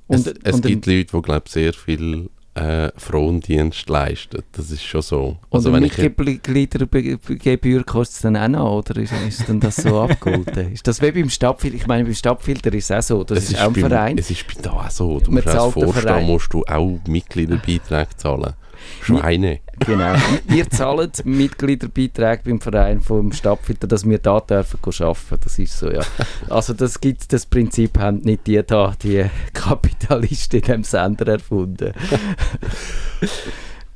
Es, 0.07 0.27
Und, 0.27 0.39
es 0.43 0.55
und 0.55 0.65
gibt 0.65 0.85
Leute, 0.85 1.05
die 1.17 1.21
glaube 1.21 1.49
sehr 1.49 1.73
viel 1.73 2.29
äh, 2.53 2.91
Frondienst 2.97 3.89
leistet. 3.89 4.45
Das 4.51 4.71
ist 4.71 4.83
schon 4.83 5.01
so. 5.01 5.37
Also 5.49 5.71
Also 5.71 5.73
wenn 5.73 5.83
ich 5.83 5.97
Mitgliedergebühr 5.97 7.83
kostet 7.85 8.15
es 8.15 8.21
dann 8.21 8.35
auch 8.35 8.47
noch, 8.47 8.77
oder 8.77 9.01
ist, 9.01 9.13
ist 9.27 9.47
denn 9.47 9.59
das 9.59 9.77
so 9.77 10.01
abgeholt? 10.03 10.55
Ist 10.57 10.85
das 10.87 11.01
wie 11.01 11.11
beim 11.11 11.29
Stadtfilter? 11.29 11.77
Ich 11.77 11.87
meine, 11.87 12.03
beim 12.03 12.13
Stadtfilter 12.13 12.73
ist 12.73 12.91
es 12.91 12.97
auch 12.97 13.01
so, 13.01 13.23
das 13.23 13.37
es 13.37 13.51
ist, 13.51 13.61
auch 13.61 13.67
ein 13.67 13.73
beim, 13.73 13.89
Verein. 13.89 14.17
Es 14.17 14.29
ist 14.29 14.45
bei 14.47 14.61
da 14.61 14.71
auch 14.71 14.89
so. 14.89 15.19
Du 15.19 15.31
Man 15.31 15.43
musst 15.43 15.55
als 15.55 15.73
Vorstand 15.73 16.27
musst 16.27 16.53
du 16.53 16.63
auch 16.63 16.99
Mitgliederbeiträge 17.07 18.09
zahlen. 18.17 18.53
Schweine. 19.01 19.59
Genau. 19.79 20.13
Wir 20.47 20.69
zahlen 20.69 21.11
Mitgliederbeiträge 21.23 22.43
beim 22.45 22.61
Verein 22.61 23.01
vom 23.01 23.31
Stadtfilter, 23.31 23.87
dass 23.87 24.07
wir 24.07 24.19
da 24.19 24.39
dürfen 24.39 24.79
arbeiten. 24.83 25.37
Das 25.43 25.57
ist 25.57 25.77
so, 25.77 25.91
ja. 25.91 26.01
Also 26.49 26.73
das 26.73 27.01
gibt 27.01 27.33
das 27.33 27.45
Prinzip 27.45 27.97
haben 27.97 28.19
nicht 28.19 28.47
die 28.47 28.61
da, 28.65 28.93
die 29.01 29.25
Kapitalisten 29.53 30.59
in 30.59 30.65
dem 30.65 30.83
Sender 30.83 31.27
erfunden. 31.27 31.93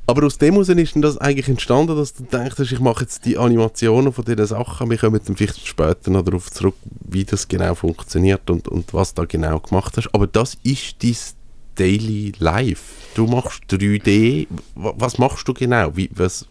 Aber 0.08 0.24
aus 0.24 0.38
dem 0.38 0.54
heraus 0.54 0.68
ist 0.68 0.94
denn 0.94 1.02
das 1.02 1.18
eigentlich 1.18 1.48
entstanden, 1.48 1.96
dass 1.96 2.14
du 2.14 2.22
denkst, 2.22 2.60
ich 2.60 2.78
mache 2.78 3.02
jetzt 3.02 3.24
die 3.24 3.38
Animationen 3.38 4.12
von 4.12 4.24
diesen 4.24 4.46
Sachen, 4.46 4.88
wir 4.88 4.98
kommen 4.98 5.20
dann 5.24 5.36
vielleicht 5.36 5.66
später 5.66 6.12
noch 6.12 6.22
darauf 6.22 6.50
zurück, 6.50 6.76
wie 7.04 7.24
das 7.24 7.48
genau 7.48 7.74
funktioniert 7.74 8.48
und, 8.48 8.68
und 8.68 8.94
was 8.94 9.14
da 9.14 9.24
genau 9.24 9.58
gemacht 9.58 9.96
hast. 9.96 10.14
Aber 10.14 10.28
das 10.28 10.58
ist 10.62 11.02
dein 11.02 11.16
Daily 11.76 12.32
Life. 12.38 12.82
Du 13.14 13.26
machst 13.26 13.62
3D. 13.70 14.46
Wa- 14.74 14.94
Was 14.96 15.18
machst 15.18 15.46
du 15.48 15.54
genau? 15.54 15.96
Wie, 15.96 16.10
was, 16.14 16.46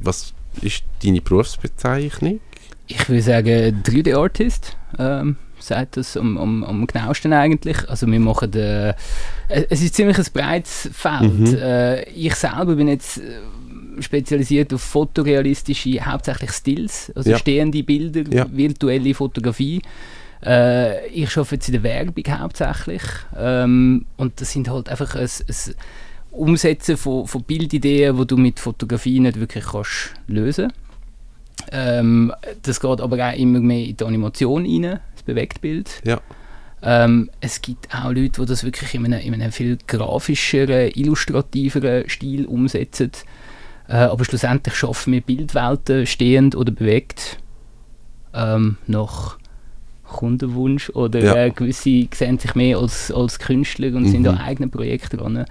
was 0.00 0.32
ist 0.62 0.84
deine 1.04 1.20
Berufsbezeichnung? 1.20 2.40
Ich 2.86 3.08
würde 3.08 3.22
sagen 3.22 3.82
3D-Artist, 3.84 4.76
ähm, 4.98 5.36
sagt 5.58 5.96
das 5.96 6.16
am, 6.16 6.36
am, 6.38 6.64
am 6.64 6.86
genauesten 6.86 7.32
eigentlich. 7.32 7.88
Also 7.88 8.06
wir 8.06 8.20
machen, 8.20 8.52
äh, 8.54 8.90
äh, 8.90 8.94
es 9.70 9.82
ist 9.82 9.94
ziemlich 9.94 10.18
ein 10.18 10.26
breites 10.32 10.90
Feld. 10.92 11.38
Mhm. 11.38 11.54
Äh, 11.56 12.02
ich 12.10 12.34
selber 12.34 12.74
bin 12.74 12.88
jetzt 12.88 13.18
äh, 13.18 13.40
spezialisiert 14.00 14.74
auf 14.74 14.82
fotorealistische, 14.82 16.04
hauptsächlich 16.04 16.50
Stills, 16.52 17.12
also 17.14 17.30
Ja. 17.30 17.38
stehende 17.38 17.82
Bilder, 17.82 18.22
Ja. 18.30 18.46
virtuelle 18.50 19.14
Fotografie. 19.14 19.80
Äh, 20.44 21.06
ich 21.08 21.36
arbeite 21.36 21.54
jetzt 21.54 21.68
in 21.68 21.72
der 21.74 21.82
Werbung 21.82 22.24
hauptsächlich 22.28 23.02
ähm, 23.36 24.06
und 24.16 24.40
das 24.40 24.52
sind 24.52 24.68
halt 24.68 24.88
einfach 24.88 25.14
ein, 25.14 25.22
ein 25.22 25.74
Umsetzen 26.32 26.96
von, 26.96 27.26
von 27.26 27.42
Bildideen, 27.44 28.16
die 28.16 28.26
du 28.26 28.36
mit 28.36 28.58
Fotografie 28.58 29.20
nicht 29.20 29.38
wirklich 29.38 29.64
kannst 29.64 30.14
lösen 30.26 30.72
ähm, 31.70 32.32
Das 32.62 32.80
geht 32.80 33.00
aber 33.00 33.28
auch 33.28 33.36
immer 33.36 33.60
mehr 33.60 33.86
in 33.86 33.96
die 33.96 34.04
Animation 34.04 34.64
rein, 34.64 35.00
das 35.14 35.22
Bewegtbild. 35.24 36.02
Ja. 36.04 36.20
Ähm, 36.82 37.30
es 37.40 37.62
gibt 37.62 37.94
auch 37.94 38.10
Leute, 38.10 38.40
die 38.40 38.46
das 38.46 38.64
wirklich 38.64 38.94
in 38.94 39.06
einem, 39.06 39.20
in 39.20 39.34
einem 39.34 39.52
viel 39.52 39.78
grafischeren, 39.86 40.90
illustrativeren 40.94 42.08
Stil 42.08 42.46
umsetzen. 42.46 43.12
Äh, 43.88 43.94
aber 43.94 44.24
schlussendlich 44.24 44.74
schaffen 44.74 45.12
wir 45.12 45.20
Bildwelten 45.20 46.06
stehend 46.06 46.56
oder 46.56 46.72
bewegt 46.72 47.38
ähm, 48.34 48.78
nach 48.88 49.38
Kundenwunsch 50.12 50.90
oder 50.90 51.20
Ja. 51.20 51.34
äh, 51.36 51.50
gewisse 51.50 52.06
sehen 52.14 52.38
sich 52.38 52.54
mehr 52.54 52.78
als, 52.78 53.10
als 53.10 53.38
Künstler 53.38 53.94
und 53.96 54.06
sind 54.08 54.22
Mhm. 54.22 54.28
an 54.28 54.38
eigenen 54.38 54.70
Projekten 54.70 55.16
dran. 55.18 55.44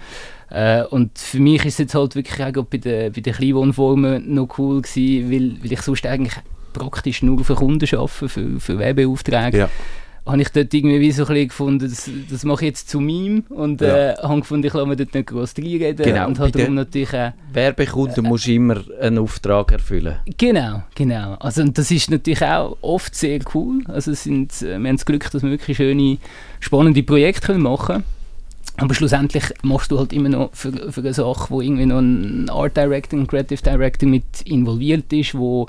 Äh, 0.50 0.84
und 0.86 1.18
für 1.18 1.40
mich 1.40 1.66
ist 1.66 1.74
es 1.74 1.78
jetzt 1.80 1.96
halt 1.96 2.16
wirklich 2.16 2.42
auch 2.58 2.66
bei 2.66 2.78
den, 2.78 3.12
bei 3.14 3.22
den 3.22 3.34
Kleinwohnformen 3.34 4.34
noch 4.34 4.58
cool 4.58 4.82
gewesen, 4.82 5.32
weil, 5.32 5.64
weil 5.64 5.72
ich 5.74 5.82
sonst 5.82 6.06
eigentlich 6.06 6.36
praktisch 6.74 7.22
nur 7.22 7.44
für 7.44 7.56
Kunden 7.56 7.86
arbeite, 7.96 8.30
für, 8.30 8.60
für 8.60 8.80
Werbeaufträge. 8.80 9.58
Ja. 9.58 9.70
Habe 10.26 10.42
ich 10.42 10.50
dort 10.50 10.72
irgendwie 10.74 11.00
wie 11.00 11.12
so 11.12 11.24
ein 11.24 11.28
bisschen 11.30 11.48
gefunden, 11.48 11.90
das, 11.90 12.10
das 12.30 12.44
mache 12.44 12.66
ich 12.66 12.70
jetzt 12.70 12.90
zu 12.90 13.00
Meme 13.00 13.42
und 13.50 13.82
Ja. 13.82 14.12
äh, 14.12 14.16
habe 14.22 14.42
gefunden, 14.42 14.68
ich 14.68 14.74
lasse 14.74 14.86
mir 14.86 14.96
dort 14.96 15.14
nicht 15.16 15.28
groß 15.28 15.54
reinreden 15.58 16.06
Genau, 16.06 16.28
und 16.28 16.38
habe 16.40 16.52
darum 16.52 16.76
natürlich 16.76 17.14
auch 17.14 17.32
Werbekunden 17.52 18.24
musst 18.26 18.46
du 18.46 18.54
immer 18.54 18.84
einen 19.02 19.18
Auftrag 19.18 19.72
erfüllen. 19.72 20.18
Genau, 20.38 20.84
genau. 20.96 21.34
Also 21.40 21.64
und 21.64 21.76
das 21.78 21.90
ist 21.90 22.12
natürlich 22.12 22.44
auch 22.44 22.78
oft 22.82 23.16
sehr 23.16 23.40
cool. 23.56 23.82
Also 23.88 24.14
sind, 24.14 24.52
äh, 24.62 24.78
wir 24.80 24.90
haben 24.90 24.96
das 24.98 25.06
Glück, 25.06 25.30
dass 25.32 25.42
wir 25.42 25.50
wirklich 25.50 25.78
schöne, 25.78 26.18
spannende 26.60 27.02
Projekte 27.02 27.48
können 27.48 27.64
machen 27.64 27.86
können. 27.88 28.04
Aber 28.82 28.94
schlussendlich 28.94 29.44
machst 29.64 29.92
du 29.92 30.00
halt 30.00 30.12
immer 30.14 30.30
noch 30.30 30.50
für, 30.54 30.92
für 30.92 31.02
eine 31.02 31.14
Sache, 31.14 31.50
wo 31.50 31.62
irgendwie 31.62 31.86
noch 31.86 32.00
ein 32.00 32.50
Art 32.50 32.76
Director, 32.76 33.20
ein 33.20 33.28
Creative 33.28 33.62
Director 33.62 34.10
mit 34.10 34.24
involviert 34.46 35.12
ist, 35.14 35.36
wo 35.36 35.68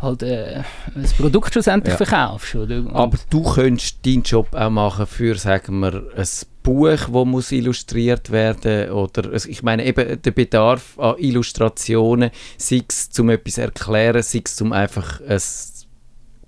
halt 0.00 0.22
äh, 0.22 0.62
das 0.94 1.12
Produkt 1.14 1.52
schlussendlich 1.52 1.92
Ja. 1.98 2.04
verkaufst. 2.04 2.54
Oder? 2.54 2.76
Und- 2.78 2.94
Aber 2.94 3.18
du 3.30 3.42
könntest 3.42 4.04
deinen 4.06 4.22
Job 4.22 4.54
auch 4.54 4.70
machen 4.70 5.06
für, 5.06 5.34
sagen 5.36 5.80
wir, 5.80 6.04
ein 6.16 6.26
Buch, 6.62 6.88
das 6.96 7.08
muss 7.08 7.50
illustriert 7.50 8.30
werden 8.30 8.90
oder 8.92 9.32
also 9.32 9.48
ich 9.48 9.64
meine 9.64 9.84
eben 9.84 10.22
der 10.22 10.30
Bedarf 10.30 10.96
an 10.98 11.16
Illustrationen, 11.18 12.30
sei 12.56 12.82
es 12.88 13.10
zum 13.10 13.30
etwas 13.30 13.58
erklären, 13.58 14.22
sei 14.22 14.42
es 14.44 14.54
zum 14.54 14.72
einfach 14.72 15.20
ein 15.22 15.40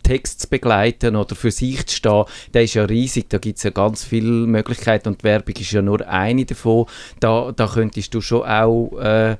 Text 0.05 0.43
zu 0.43 0.49
begleiten 0.49 1.17
oder 1.17 1.35
für 1.35 1.51
sich 1.51 1.85
zu 1.87 1.97
stehen, 1.97 2.25
der 2.53 2.63
ist 2.63 2.75
ja 2.75 2.85
riesig, 2.85 3.29
da 3.29 3.39
gibt 3.39 3.59
es 3.59 3.65
ja 3.65 3.71
ganz 3.71 4.05
viele 4.05 4.47
Möglichkeiten 4.47 5.09
und 5.09 5.25
Werbung 5.25 5.57
ist 5.57 5.73
ja 5.73 5.83
nur 5.83 6.07
eine 6.07 6.45
davon. 6.45 6.87
Da, 7.19 7.51
da 7.51 7.67
könntest 7.67 8.15
du 8.15 8.21
schon 8.21 8.43
auch 8.43 8.97
äh, 9.01 9.37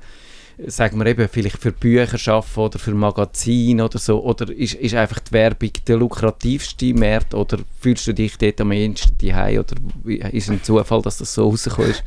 sagen 0.67 0.97
wir 0.99 1.05
eben, 1.05 1.27
vielleicht 1.27 1.57
für 1.57 1.71
Bücher 1.71 2.17
schaffen 2.17 2.63
oder 2.63 2.79
für 2.79 2.93
Magazine 2.93 3.83
oder 3.83 3.99
so, 3.99 4.23
oder 4.23 4.51
ist, 4.51 4.75
ist 4.75 4.95
einfach 4.95 5.19
die 5.19 5.33
Werbung 5.33 5.71
der 5.87 5.97
lukrativste 5.97 6.93
Markt 6.93 7.33
oder 7.33 7.59
fühlst 7.79 8.07
du 8.07 8.13
dich 8.13 8.37
dort 8.37 8.61
am 8.61 8.71
ehesten 8.71 9.17
daheim 9.21 9.59
oder 9.59 9.75
ist 10.31 10.45
es 10.45 10.49
ein 10.49 10.63
Zufall, 10.63 11.01
dass 11.01 11.17
das 11.17 11.33
so 11.33 11.49
rausgekommen? 11.49 11.93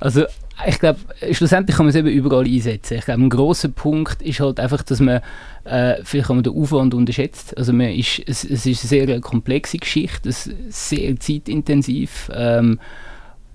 Also 0.00 0.24
ich 0.66 0.78
glaube, 0.78 1.00
schlussendlich 1.32 1.76
kann 1.76 1.86
man 1.86 1.90
es 1.90 1.96
eben 1.96 2.08
überall 2.08 2.46
einsetzen. 2.46 2.98
Ich 2.98 3.04
glaube, 3.04 3.22
ein 3.22 3.30
grosser 3.30 3.68
Punkt 3.68 4.22
ist 4.22 4.40
halt 4.40 4.58
einfach, 4.58 4.82
dass 4.82 5.00
man 5.00 5.20
äh, 5.64 5.96
vielleicht 6.02 6.28
man 6.28 6.42
den 6.42 6.54
Aufwand 6.54 6.94
unterschätzt. 6.94 7.56
Also 7.56 7.72
man 7.72 7.90
ist, 7.90 8.22
es, 8.26 8.44
es 8.44 8.64
ist 8.64 8.82
eine 8.82 9.06
sehr 9.06 9.20
komplexe 9.20 9.78
Geschichte, 9.78 10.28
es 10.28 10.46
ist 10.46 10.90
sehr 10.90 11.18
zeitintensiv 11.18 12.30
ähm, 12.34 12.78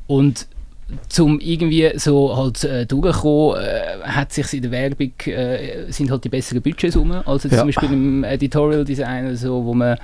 und 0.08 0.48
zum 1.10 1.40
irgendwie 1.40 1.92
so 1.96 2.36
halt 2.36 2.64
äh, 2.64 2.86
durchkommen, 2.86 3.62
äh, 3.62 4.02
hat 4.04 4.34
sich 4.34 4.54
in 4.54 4.62
der 4.64 4.72
Werbung 4.72 5.12
äh, 5.26 5.92
sind 5.92 6.12
halt 6.12 6.24
die 6.24 6.30
besseren 6.30 6.62
Budgets 6.62 6.98
rum, 6.98 7.12
als 7.12 7.44
jetzt 7.44 7.54
Ja. 7.54 7.60
zum 7.60 7.68
Beispiel 7.68 7.92
im 7.92 8.24
Editorial 8.24 8.86
Design 8.86 9.28
oder 9.28 9.36
so, 9.36 9.66
wo 9.66 9.74
man 9.74 9.98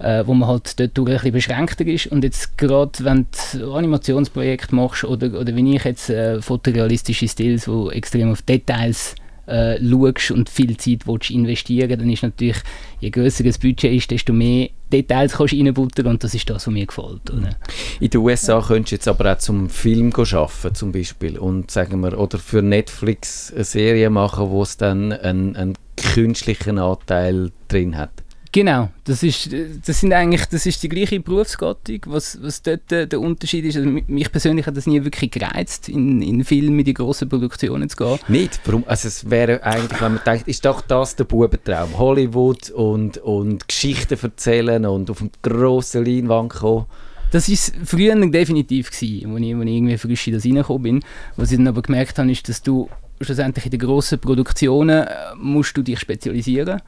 äh, 0.00 0.22
wo 0.26 0.34
man 0.34 0.48
halt 0.48 0.78
dort 0.78 0.96
ein 0.98 1.04
bisschen 1.04 1.32
beschränkter 1.32 1.84
ist. 1.86 2.06
Und 2.06 2.22
jetzt 2.22 2.56
gerade, 2.56 2.92
wenn 3.00 3.26
du 3.52 3.72
Animationsprojekte 3.74 4.74
machst 4.74 5.04
oder, 5.04 5.26
oder 5.40 5.54
wenn 5.56 5.66
ich 5.66 5.84
jetzt 5.84 6.08
äh, 6.10 6.40
fotorealistische 6.40 7.26
Stills, 7.26 7.66
wo 7.66 7.90
extrem 7.90 8.30
auf 8.30 8.42
Details 8.42 9.16
äh, 9.46 9.76
schaust 9.82 10.30
und 10.30 10.48
viel 10.50 10.76
Zeit 10.76 11.06
willst 11.06 11.30
investieren 11.30 11.98
dann 11.98 12.10
ist 12.10 12.22
natürlich, 12.22 12.58
je 13.00 13.10
grösser 13.10 13.44
das 13.44 13.58
Budget 13.58 13.92
ist, 13.92 14.10
desto 14.10 14.32
mehr 14.32 14.68
Details 14.92 15.34
kannst 15.34 15.54
reinbuttern 15.54 16.06
und 16.06 16.24
das 16.24 16.34
ist 16.34 16.48
das, 16.48 16.66
was 16.66 16.72
mir 16.72 16.86
gefällt. 16.86 17.30
Oder? 17.30 17.56
In 18.00 18.10
den 18.10 18.20
USA 18.20 18.60
könntest 18.60 18.92
du 18.92 18.96
jetzt 18.96 19.08
aber 19.08 19.32
auch 19.32 19.38
zum 19.38 19.68
Film 19.68 20.12
arbeiten 20.14 20.74
zum 20.74 20.92
Beispiel 20.92 21.38
und 21.38 21.70
sagen 21.70 22.00
wir, 22.00 22.18
oder 22.18 22.38
für 22.38 22.62
Netflix 22.62 23.52
eine 23.52 23.64
Serie 23.64 24.10
machen, 24.10 24.50
wo 24.50 24.62
es 24.62 24.76
dann 24.76 25.12
einen, 25.12 25.56
einen 25.56 25.74
künstlichen 25.96 26.78
Anteil 26.78 27.50
drin 27.68 27.96
hat. 27.96 28.10
Genau, 28.50 28.88
das 29.04 29.22
ist, 29.22 29.50
das 29.86 30.00
sind 30.00 30.12
eigentlich, 30.14 30.46
das 30.46 30.64
ist 30.64 30.82
die 30.82 30.88
gleiche 30.88 31.20
Berufsgattung, 31.20 32.00
was, 32.06 32.38
was 32.42 32.62
dort 32.62 32.90
der 32.90 33.20
Unterschied 33.20 33.64
ist. 33.66 33.76
Also 33.76 33.88
mi- 33.88 34.04
mich 34.06 34.32
persönlich 34.32 34.66
hat 34.66 34.74
das 34.76 34.86
nie 34.86 35.04
wirklich 35.04 35.30
gereizt, 35.30 35.88
in, 35.90 36.22
in 36.22 36.42
Filme, 36.44 36.78
in 36.78 36.84
die 36.84 36.94
grossen 36.94 37.28
Produktionen 37.28 37.90
zu 37.90 37.96
gehen. 37.96 38.18
Nicht? 38.28 38.58
Warum? 38.64 38.84
Also 38.86 39.08
es 39.08 39.28
wäre 39.28 39.62
eigentlich, 39.62 40.00
wenn 40.00 40.14
man 40.14 40.22
denkt, 40.24 40.48
ist 40.48 40.64
doch 40.64 40.80
das 40.80 41.14
der 41.14 41.24
Bubentraum. 41.24 41.98
Hollywood 41.98 42.70
und, 42.70 43.18
und 43.18 43.68
Geschichten 43.68 44.18
erzählen 44.20 44.86
und 44.86 45.10
auf 45.10 45.20
eine 45.20 45.30
grosse 45.42 46.00
Leinwand 46.00 46.54
kommen. 46.54 46.86
Das 47.30 47.50
ist 47.50 47.74
früher 47.84 48.16
definitiv 48.30 48.90
gewesen, 48.90 49.30
als 49.34 49.42
ich, 49.42 49.54
als 49.54 49.64
ich 49.66 49.70
irgendwie 49.72 49.98
frisch 49.98 50.26
in 50.28 50.32
das 50.32 50.44
reingekommen 50.46 50.82
bin. 50.82 51.04
Was 51.36 51.50
ich 51.50 51.58
dann 51.58 51.68
aber 51.68 51.82
gemerkt 51.82 52.18
habe, 52.18 52.30
ist, 52.32 52.48
dass 52.48 52.62
du 52.62 52.88
schlussendlich 53.20 53.66
in 53.66 53.72
den 53.72 53.80
grossen 53.80 54.18
Produktionen 54.18 55.02
äh, 55.06 55.12
musst 55.36 55.76
du 55.76 55.82
dich 55.82 55.98
spezialisieren. 56.00 56.80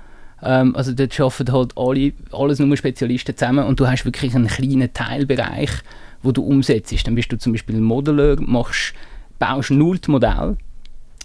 Ähm, 0.42 0.74
also 0.74 0.92
dort 0.92 1.18
arbeiten 1.20 1.52
halt 1.52 1.76
alle, 1.76 2.12
alles 2.32 2.58
nur 2.58 2.76
Spezialisten 2.76 3.36
zusammen 3.36 3.64
und 3.66 3.80
du 3.80 3.86
hast 3.86 4.04
wirklich 4.04 4.34
einen 4.34 4.46
kleinen 4.46 4.92
Teilbereich, 4.92 5.70
wo 6.22 6.32
du 6.32 6.42
umsetzt. 6.42 7.06
Dann 7.06 7.14
bist 7.14 7.32
du 7.32 7.38
zum 7.38 7.52
Beispiel 7.52 7.80
Modeler, 7.80 8.36
machst, 8.40 8.94
baust 9.38 9.70
null 9.70 9.98
Modell, 10.06 10.56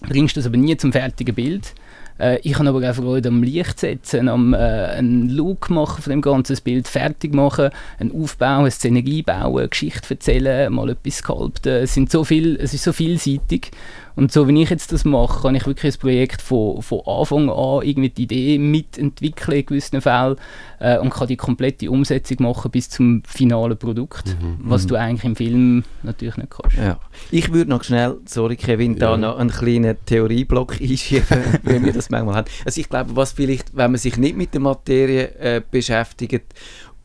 bringst 0.02 0.38
das 0.38 0.46
aber 0.46 0.58
nie 0.58 0.76
zum 0.78 0.92
fertigen 0.92 1.36
Bild. 1.36 1.74
Äh, 2.20 2.40
ich 2.44 2.58
habe 2.58 2.70
aber 2.70 2.90
auch 2.90 2.96
Freude 2.96 3.30
am 3.30 3.44
Licht 3.44 3.80
setzen, 3.80 4.30
am 4.30 4.54
äh, 4.54 4.58
einen 4.58 5.30
Look 5.30 5.70
machen 5.70 6.02
von 6.02 6.12
dem 6.12 6.22
ganzen 6.22 6.58
Bild, 6.64 6.88
fertig 6.88 7.34
machen, 7.34 7.70
einen 8.00 8.12
Aufbau, 8.12 8.60
eine 8.60 8.72
Szenerie 8.72 9.22
bauen, 9.24 9.60
eine 9.60 9.70
Geschichte 9.70 10.14
erzählen, 10.14 10.72
mal 10.74 10.90
etwas 10.90 11.18
sculpten. 11.18 11.74
Es, 11.84 11.94
sind 11.94 12.10
so 12.12 12.24
viel, 12.24 12.56
es 12.62 12.74
ist 12.74 12.84
so 12.84 12.94
vielseitig 12.94 13.72
Und 14.16 14.32
so, 14.32 14.48
wie 14.48 14.62
ich 14.64 14.70
jetzt 14.70 14.94
das 14.94 15.04
mache, 15.04 15.42
kann 15.42 15.56
ich 15.56 15.68
wirklich 15.68 15.94
ein 15.94 16.00
Projekt 16.00 16.42
von, 16.42 16.82
von 16.82 17.02
Anfang 17.06 17.50
an 17.50 17.82
irgendwie 17.84 18.10
die 18.10 18.24
Idee 18.24 18.58
mitentwickeln 18.60 19.58
in 19.60 19.66
gewissen 19.66 20.00
Fällen 20.00 20.38
äh, 20.80 20.98
und 21.00 21.10
kann 21.10 21.28
die 21.28 21.36
komplette 21.36 21.92
Umsetzung 21.92 22.38
machen 22.40 22.72
bis 22.72 22.90
zum 22.90 23.24
finalen 23.28 23.78
Produkt, 23.78 24.36
Mhm. 24.40 24.58
was 24.70 24.88
du 24.88 24.96
eigentlich 24.96 25.26
im 25.26 25.36
Film 25.36 25.84
natürlich 26.04 26.38
nicht 26.38 26.50
kannst. 26.50 26.78
Ja. 26.78 26.98
Ich 27.32 27.52
würde 27.52 27.70
noch 27.70 27.84
schnell, 27.84 28.16
sorry 28.26 28.56
Kevin, 28.56 28.98
da 28.98 29.12
Ja. 29.12 29.18
noch 29.18 29.38
einen 29.38 29.50
kleinen 29.50 29.98
Theorieblock 30.06 30.74
einschieben, 30.82 31.26
wie 31.64 31.84
wir 31.84 31.92
das 31.94 32.05
manchmal 32.10 32.36
haben. 32.36 32.52
Also 32.66 32.82
ich 32.82 32.90
glaube, 32.90 33.16
was 33.16 33.34
vielleicht, 33.34 33.76
wenn 33.76 33.92
man 33.92 34.00
sich 34.00 34.18
nicht 34.18 34.38
mit 34.38 34.54
der 34.54 34.62
Materie 34.62 35.36
äh, 35.40 35.62
beschäftigt, 35.70 36.44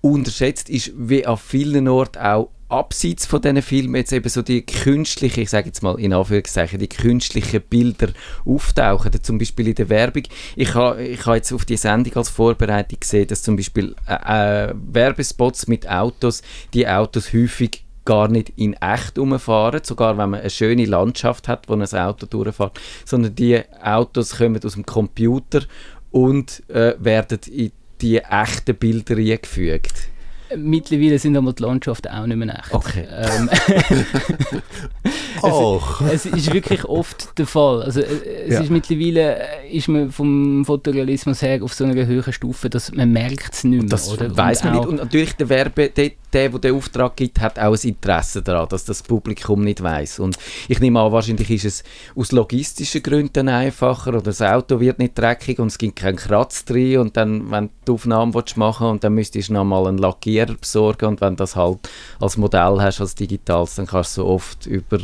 unterschätzt, 0.00 0.70
ist, 0.70 0.92
wie 0.96 1.26
an 1.26 1.36
vielen 1.36 1.88
Orten 1.88 2.18
auch 2.18 2.50
abseits 2.70 3.26
von 3.26 3.42
diesen 3.42 3.62
Filmen 3.62 3.96
jetzt 3.96 4.12
eben 4.12 4.28
so 4.28 4.42
die 4.42 4.64
künstlichen, 4.64 5.40
ich 5.40 5.50
sage 5.50 5.66
jetzt 5.66 5.82
mal 5.82 5.98
in 5.98 6.12
Anführungszeichen, 6.12 6.78
die 6.78 6.88
künstlichen 6.88 7.60
Bilder 7.62 8.08
auftauchen, 8.44 9.10
zum 9.22 9.38
Beispiel 9.38 9.68
in 9.68 9.74
der 9.74 9.88
Werbung. 9.88 10.22
Ich 10.54 10.74
habe 10.74 11.02
ich 11.02 11.26
ha 11.26 11.34
jetzt 11.34 11.52
auf 11.52 11.64
die 11.64 11.76
Sendung 11.76 12.14
als 12.14 12.28
Vorbereitung 12.28 13.00
gesehen, 13.00 13.26
dass 13.26 13.42
zum 13.42 13.56
Beispiel 13.56 13.96
äh, 14.06 14.68
äh, 14.68 14.74
Werbespots 14.74 15.66
mit 15.66 15.88
Autos, 15.88 16.42
die 16.72 16.86
Autos 16.86 17.32
häufig 17.32 17.84
gar 18.04 18.28
nicht 18.28 18.52
in 18.56 18.74
echt 18.74 19.18
umfahren, 19.18 19.80
sogar 19.84 20.16
wenn 20.18 20.30
man 20.30 20.40
eine 20.40 20.50
schöne 20.50 20.84
Landschaft 20.84 21.48
hat, 21.48 21.68
wo 21.68 21.74
ein 21.74 21.82
Auto 21.82 22.26
durchfährt, 22.26 22.80
sondern 23.04 23.34
die 23.34 23.60
Autos 23.82 24.38
kommen 24.38 24.60
aus 24.64 24.74
dem 24.74 24.86
Computer 24.86 25.62
und 26.10 26.62
äh, 26.68 26.94
werden 26.98 27.38
in 27.50 27.72
die 28.00 28.18
echten 28.18 28.74
Bilder 28.76 29.16
eingefügt. 29.16 30.08
Mittlerweile 30.56 31.18
sind 31.18 31.36
aber 31.36 31.52
die 31.52 31.62
Landschaften 31.62 32.08
auch 32.08 32.26
nicht 32.26 32.36
mehr 32.36 32.58
echt. 32.58 32.72
Okay. 32.74 33.06
Ähm, 33.10 33.48
Och. 35.42 36.02
es 36.12 36.26
ist 36.26 36.52
wirklich 36.52 36.84
oft 36.84 37.38
der 37.38 37.46
Fall. 37.46 37.82
Also, 37.82 38.00
äh, 38.00 38.04
es 38.46 38.54
Ja. 38.54 38.60
ist 38.60 38.70
mittlerweile 38.70 39.36
äh, 39.38 39.70
ist 39.76 39.88
man 39.88 40.10
vom 40.10 40.64
Fotorealismus 40.64 41.40
her 41.42 41.62
auf 41.62 41.72
so 41.72 41.84
einer 41.84 42.04
höheren 42.06 42.32
Stufe, 42.32 42.68
dass 42.68 42.92
man 42.92 43.10
merkt 43.12 43.54
es 43.54 43.64
nicht 43.64 43.80
mehr. 43.80 43.88
Das 43.88 44.10
oder? 44.12 44.36
weiß 44.36 44.64
man 44.64 44.74
auch- 44.74 44.80
nicht. 44.80 44.88
Und 44.88 44.96
natürlich 44.96 45.32
der 45.36 45.48
Werbe, 45.48 45.88
der, 45.88 46.10
der, 46.32 46.48
der 46.50 46.58
den 46.58 46.74
Auftrag 46.74 47.16
gibt, 47.16 47.40
hat 47.40 47.58
auch 47.58 47.72
ein 47.74 47.88
Interesse 47.88 48.42
daran, 48.42 48.68
dass 48.68 48.84
das 48.84 49.02
Publikum 49.02 49.64
nicht 49.64 49.82
weiß. 49.82 50.18
Und 50.20 50.36
ich 50.68 50.78
nehme 50.80 51.00
an, 51.00 51.12
wahrscheinlich 51.12 51.50
ist 51.50 51.64
es 51.64 51.84
aus 52.14 52.32
logistischen 52.32 53.02
Gründen 53.02 53.48
einfacher 53.48 54.10
oder 54.10 54.22
das 54.22 54.42
Auto 54.42 54.78
wird 54.80 54.98
nicht 54.98 55.18
dreckig 55.18 55.58
und 55.58 55.68
es 55.68 55.78
gibt 55.78 55.96
keinen 55.96 56.16
Kratz 56.16 56.64
drin 56.64 56.98
und 56.98 57.16
dann, 57.16 57.50
wenn 57.50 57.66
du 57.66 57.70
die 57.86 57.92
Aufnahme 57.92 58.34
willst 58.34 58.56
machen 58.56 58.88
und 58.88 59.04
dann 59.04 59.14
müsstest 59.14 59.48
du 59.48 59.54
noch 59.54 59.64
mal 59.64 59.86
einen 59.86 59.98
Lackierer 60.40 60.58
besorgen 60.58 61.06
und 61.06 61.20
wenn 61.20 61.36
das 61.36 61.56
halt 61.56 61.78
als 62.20 62.36
Modell 62.36 62.78
hast, 62.80 63.00
als 63.00 63.14
digitales, 63.14 63.74
dann 63.74 63.86
kannst 63.86 64.16
du 64.16 64.22
so 64.22 64.26
oft 64.28 64.66
über 64.66 64.98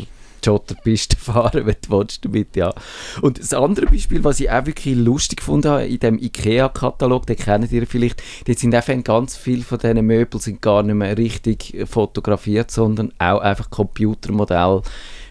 Schotterpiste 0.45 1.17
fahren, 1.21 1.67
wenn 1.67 1.75
du 1.83 1.91
willst 1.99 2.25
damit, 2.25 2.55
ja. 2.55 2.73
Und 3.21 3.41
das 3.41 3.53
andere 3.53 3.87
Beispiel, 3.87 4.23
was 4.23 4.39
ich 4.39 4.49
auch 4.49 4.65
wirklich 4.65 4.95
lustig 4.95 5.43
habe, 5.49 5.85
in 5.85 5.99
dem 5.99 6.19
IKEA-Katalog, 6.19 7.27
den 7.27 7.37
kennt 7.37 7.73
ihr 7.73 7.85
vielleicht, 7.87 8.23
dort 8.47 8.59
sind 8.59 8.73
einfach 8.73 8.95
ganz 9.03 9.37
viele 9.37 9.65
von 9.65 9.79
diesen 9.79 10.07
Möbeln 10.07 10.41
sind 10.41 10.63
gar 10.63 10.85
nicht 10.85 10.95
mehr 10.95 11.19
richtig 11.19 11.77
fotografiert, 11.91 12.71
sondern 12.71 13.13
auch 13.19 13.41
einfach 13.41 13.71
Computermodelle, 13.71 14.83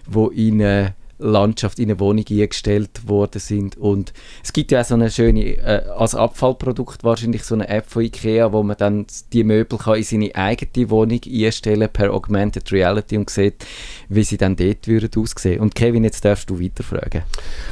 wo 0.05 0.27
in 0.27 0.61
eine 0.61 0.95
Landschaft, 1.17 1.79
in 1.79 1.89
eine 1.89 1.99
Wohnung 1.99 2.25
eingestellt 2.29 3.07
worden 3.07 3.39
sind. 3.39 3.77
Und 3.77 4.13
es 4.43 4.53
gibt 4.53 4.71
ja 4.71 4.81
auch 4.81 4.85
so 4.85 4.95
eine 4.95 5.09
schöne, 5.09 5.57
äh, 5.57 5.83
als 5.95 6.15
Abfallprodukt 6.15 7.03
wahrscheinlich 7.03 7.43
so 7.43 7.55
eine 7.55 7.67
App 7.67 7.89
von 7.89 8.03
IKEA, 8.03 8.51
wo 8.51 8.63
man 8.63 8.77
dann 8.77 9.05
die 9.31 9.43
Möbel 9.43 9.79
kann 9.79 9.95
in 9.95 10.03
seine 10.03 10.35
eigene 10.35 10.89
Wohnung 10.89 11.21
einstellen 11.25 11.89
per 11.91 12.13
Augmented 12.13 12.71
Reality 12.71 13.17
und 13.17 13.29
sieht, 13.29 13.65
wie 14.09 14.23
sie 14.23 14.37
dann 14.37 14.55
dort 14.55 14.87
würden 14.87 15.09
aussehen. 15.15 15.61
Und 15.61 15.75
Kevin, 15.75 16.03
jetzt 16.03 16.25
darfst 16.25 16.49
du 16.49 16.59
weiterfragen. 16.59 17.23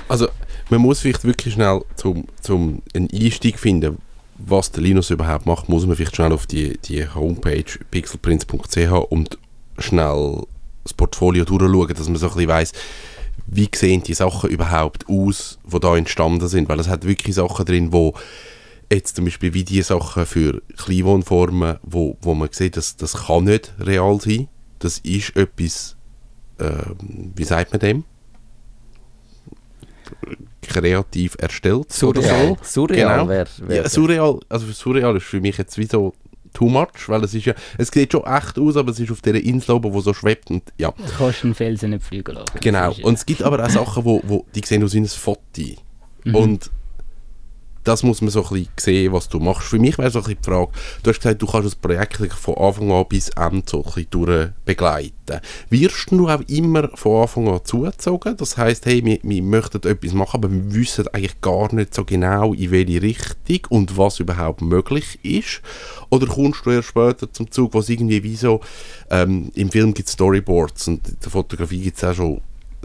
Also, 0.08 0.28
man 0.70 0.82
muss 0.82 1.02
vielleicht 1.02 1.26
wirklich 1.26 1.56
schnell 1.56 1.82
zum, 1.96 2.26
zum 2.42 2.82
einen 2.94 3.10
Einstieg 3.12 3.60
finden, 3.60 3.98
was 4.38 4.72
der 4.72 4.84
Linus 4.84 5.10
überhaupt 5.10 5.46
macht, 5.46 5.70
muss 5.70 5.86
man 5.86 5.96
vielleicht 5.96 6.16
schnell 6.16 6.32
auf 6.32 6.48
die, 6.48 6.78
die 6.86 7.08
Homepage 7.08 7.66
pixelprince.ch 7.92 8.92
und 9.10 9.38
schnell 9.78 10.44
das 10.84 10.94
Portfolio 10.94 11.46
durchschauen, 11.46 11.94
dass 11.94 12.08
man 12.08 12.18
so 12.18 12.28
ein 12.28 12.34
bisschen 12.34 12.50
weiss, 12.50 12.72
wie 13.56 13.70
sehen 13.74 14.04
die 14.04 14.14
Sachen 14.14 14.50
überhaupt 14.50 15.08
aus, 15.08 15.60
die 15.66 15.80
da 15.80 15.98
entstanden 15.98 16.48
sind, 16.48 16.70
weil 16.70 16.80
es 16.80 16.88
hat 16.88 17.06
wirklich 17.06 17.36
Sachen 17.36 17.66
drin, 17.66 17.92
wo 17.92 18.14
jetzt 18.92 19.16
zum 19.16 19.26
Beispiel 19.26 19.54
wie 19.54 19.64
die 19.64 19.82
Sachen 19.82 20.26
für 20.26 20.62
Kleinwohnformen, 20.78 21.78
wo, 21.84 22.18
wo 22.22 22.34
man 22.34 22.50
sieht, 22.52 22.78
dass 22.78 22.96
das 22.96 23.26
kann 23.28 23.46
nicht 23.46 23.74
real 23.80 24.20
sein, 24.22 24.48
das 24.80 25.00
ist 25.00 25.36
etwas, 25.36 25.96
ähm, 26.60 27.32
wie 27.36 27.44
sagt 27.44 27.72
man 27.72 27.80
dem? 27.80 28.04
kreativ 30.62 31.36
erstellt 31.40 32.04
oder 32.04 32.22
so. 32.22 32.58
Surreal 32.62 33.18
Genau. 33.18 33.28
wäre 33.28 33.48
wär 33.60 33.84
Ja, 33.84 33.90
surreal, 33.90 34.40
also 34.50 34.72
surreal 34.72 35.18
ist 35.18 35.26
für 35.26 35.42
mich 35.42 35.58
jetzt 35.58 35.78
wie 35.78 35.86
so 35.86 36.14
too 36.54 36.70
much, 36.70 37.08
weil 37.08 37.24
es 37.24 37.34
ist 37.34 37.46
ja, 37.46 37.54
es 37.78 37.90
sieht 37.90 38.12
schon 38.12 38.24
echt 38.26 38.58
aus, 38.60 38.78
aber 38.78 38.92
es 38.92 39.00
ist 39.00 39.12
auf 39.12 39.22
dieser 39.22 39.42
Insel 39.42 39.72
oben, 39.76 39.94
wo 39.94 40.02
so 40.02 40.14
schwebt 40.14 40.50
und 40.52 40.64
ja, 40.78 40.92
Du 40.92 41.04
kannst 41.18 41.44
einen 41.44 41.56
Felsen 41.56 41.90
nicht 41.92 42.04
fliegen 42.04 42.34
lassen. 42.36 42.60
genau. 42.62 42.94
Und 43.04 43.16
es 43.16 43.26
gibt 43.26 43.42
aber 43.44 43.64
auch 43.64 43.70
Sachen, 43.70 44.06
wo, 44.06 44.22
wo 44.26 44.46
die 44.56 44.62
sehen 44.66 44.84
aus 44.84 44.94
wie 44.94 45.00
ein 45.00 45.08
Foto. 45.08 45.42
Und 46.26 46.70
das 47.84 48.04
muss 48.04 48.22
man 48.22 48.30
so 48.30 48.44
ein 48.44 48.50
bisschen 48.50 48.70
sehen, 48.80 49.14
was 49.14 49.30
du 49.30 49.40
machst. 49.40 49.68
Für 49.68 49.80
mich 49.80 49.98
wäre 49.98 50.10
so 50.10 50.20
ein 50.20 50.24
bisschen 50.24 50.42
die 50.42 50.50
Frage, 50.50 50.72
du 51.04 51.10
hast 51.10 51.20
gesagt, 51.20 51.42
du 51.42 51.48
kannst 51.48 51.68
das 51.68 51.76
Projekt 51.76 52.34
von 52.34 52.56
Anfang 52.56 52.92
an 52.92 53.06
bis 53.08 53.30
Ende 53.30 53.64
so 53.66 53.78
ein 53.78 53.84
bisschen 53.84 54.08
durch 54.10 54.50
begleiten. 54.66 55.40
Wirst 55.70 56.12
du 56.12 56.30
auch 56.30 56.42
immer 56.48 56.90
von 56.96 57.22
Anfang 57.24 57.48
an 57.50 57.62
zugezogen? 57.64 58.38
Das 58.38 58.58
heisst, 58.58 58.86
hey, 58.86 59.04
wir, 59.04 59.20
wir 59.24 59.44
möchten 59.44 59.88
etwas 59.88 60.14
machen, 60.14 60.38
aber 60.38 60.52
wir 60.52 60.74
wissen 60.74 61.08
eigentlich 61.10 61.42
gar 61.42 61.74
nicht 61.74 61.94
so 61.94 62.06
genau, 62.06 62.54
in 62.54 62.72
welche 62.72 63.02
Richtung 63.02 63.60
und 63.70 63.98
was 63.98 64.20
überhaupt 64.20 64.62
möglich 64.62 65.20
ist? 65.24 65.62
Oder 66.10 66.28
kommst 66.28 66.66
du 66.66 66.72
erst 66.72 66.90
später 66.90 67.32
zum 67.32 67.52
Zug, 67.52 67.74
was 67.74 67.90
irgendwie 67.90 68.24
wie 68.24 68.36
so, 68.36 68.62
ähm, 69.10 69.52
im 69.56 69.72
Film 69.72 69.94
gibt 69.94 70.08
es 70.08 70.14
Storyboards 70.14 70.88
und 70.88 71.08
in 71.08 71.18
der 71.24 71.32
Fotografie 71.32 71.82
gibt 71.82 71.98
es 71.98 72.04
auch 72.04 72.14
schon 72.14 72.42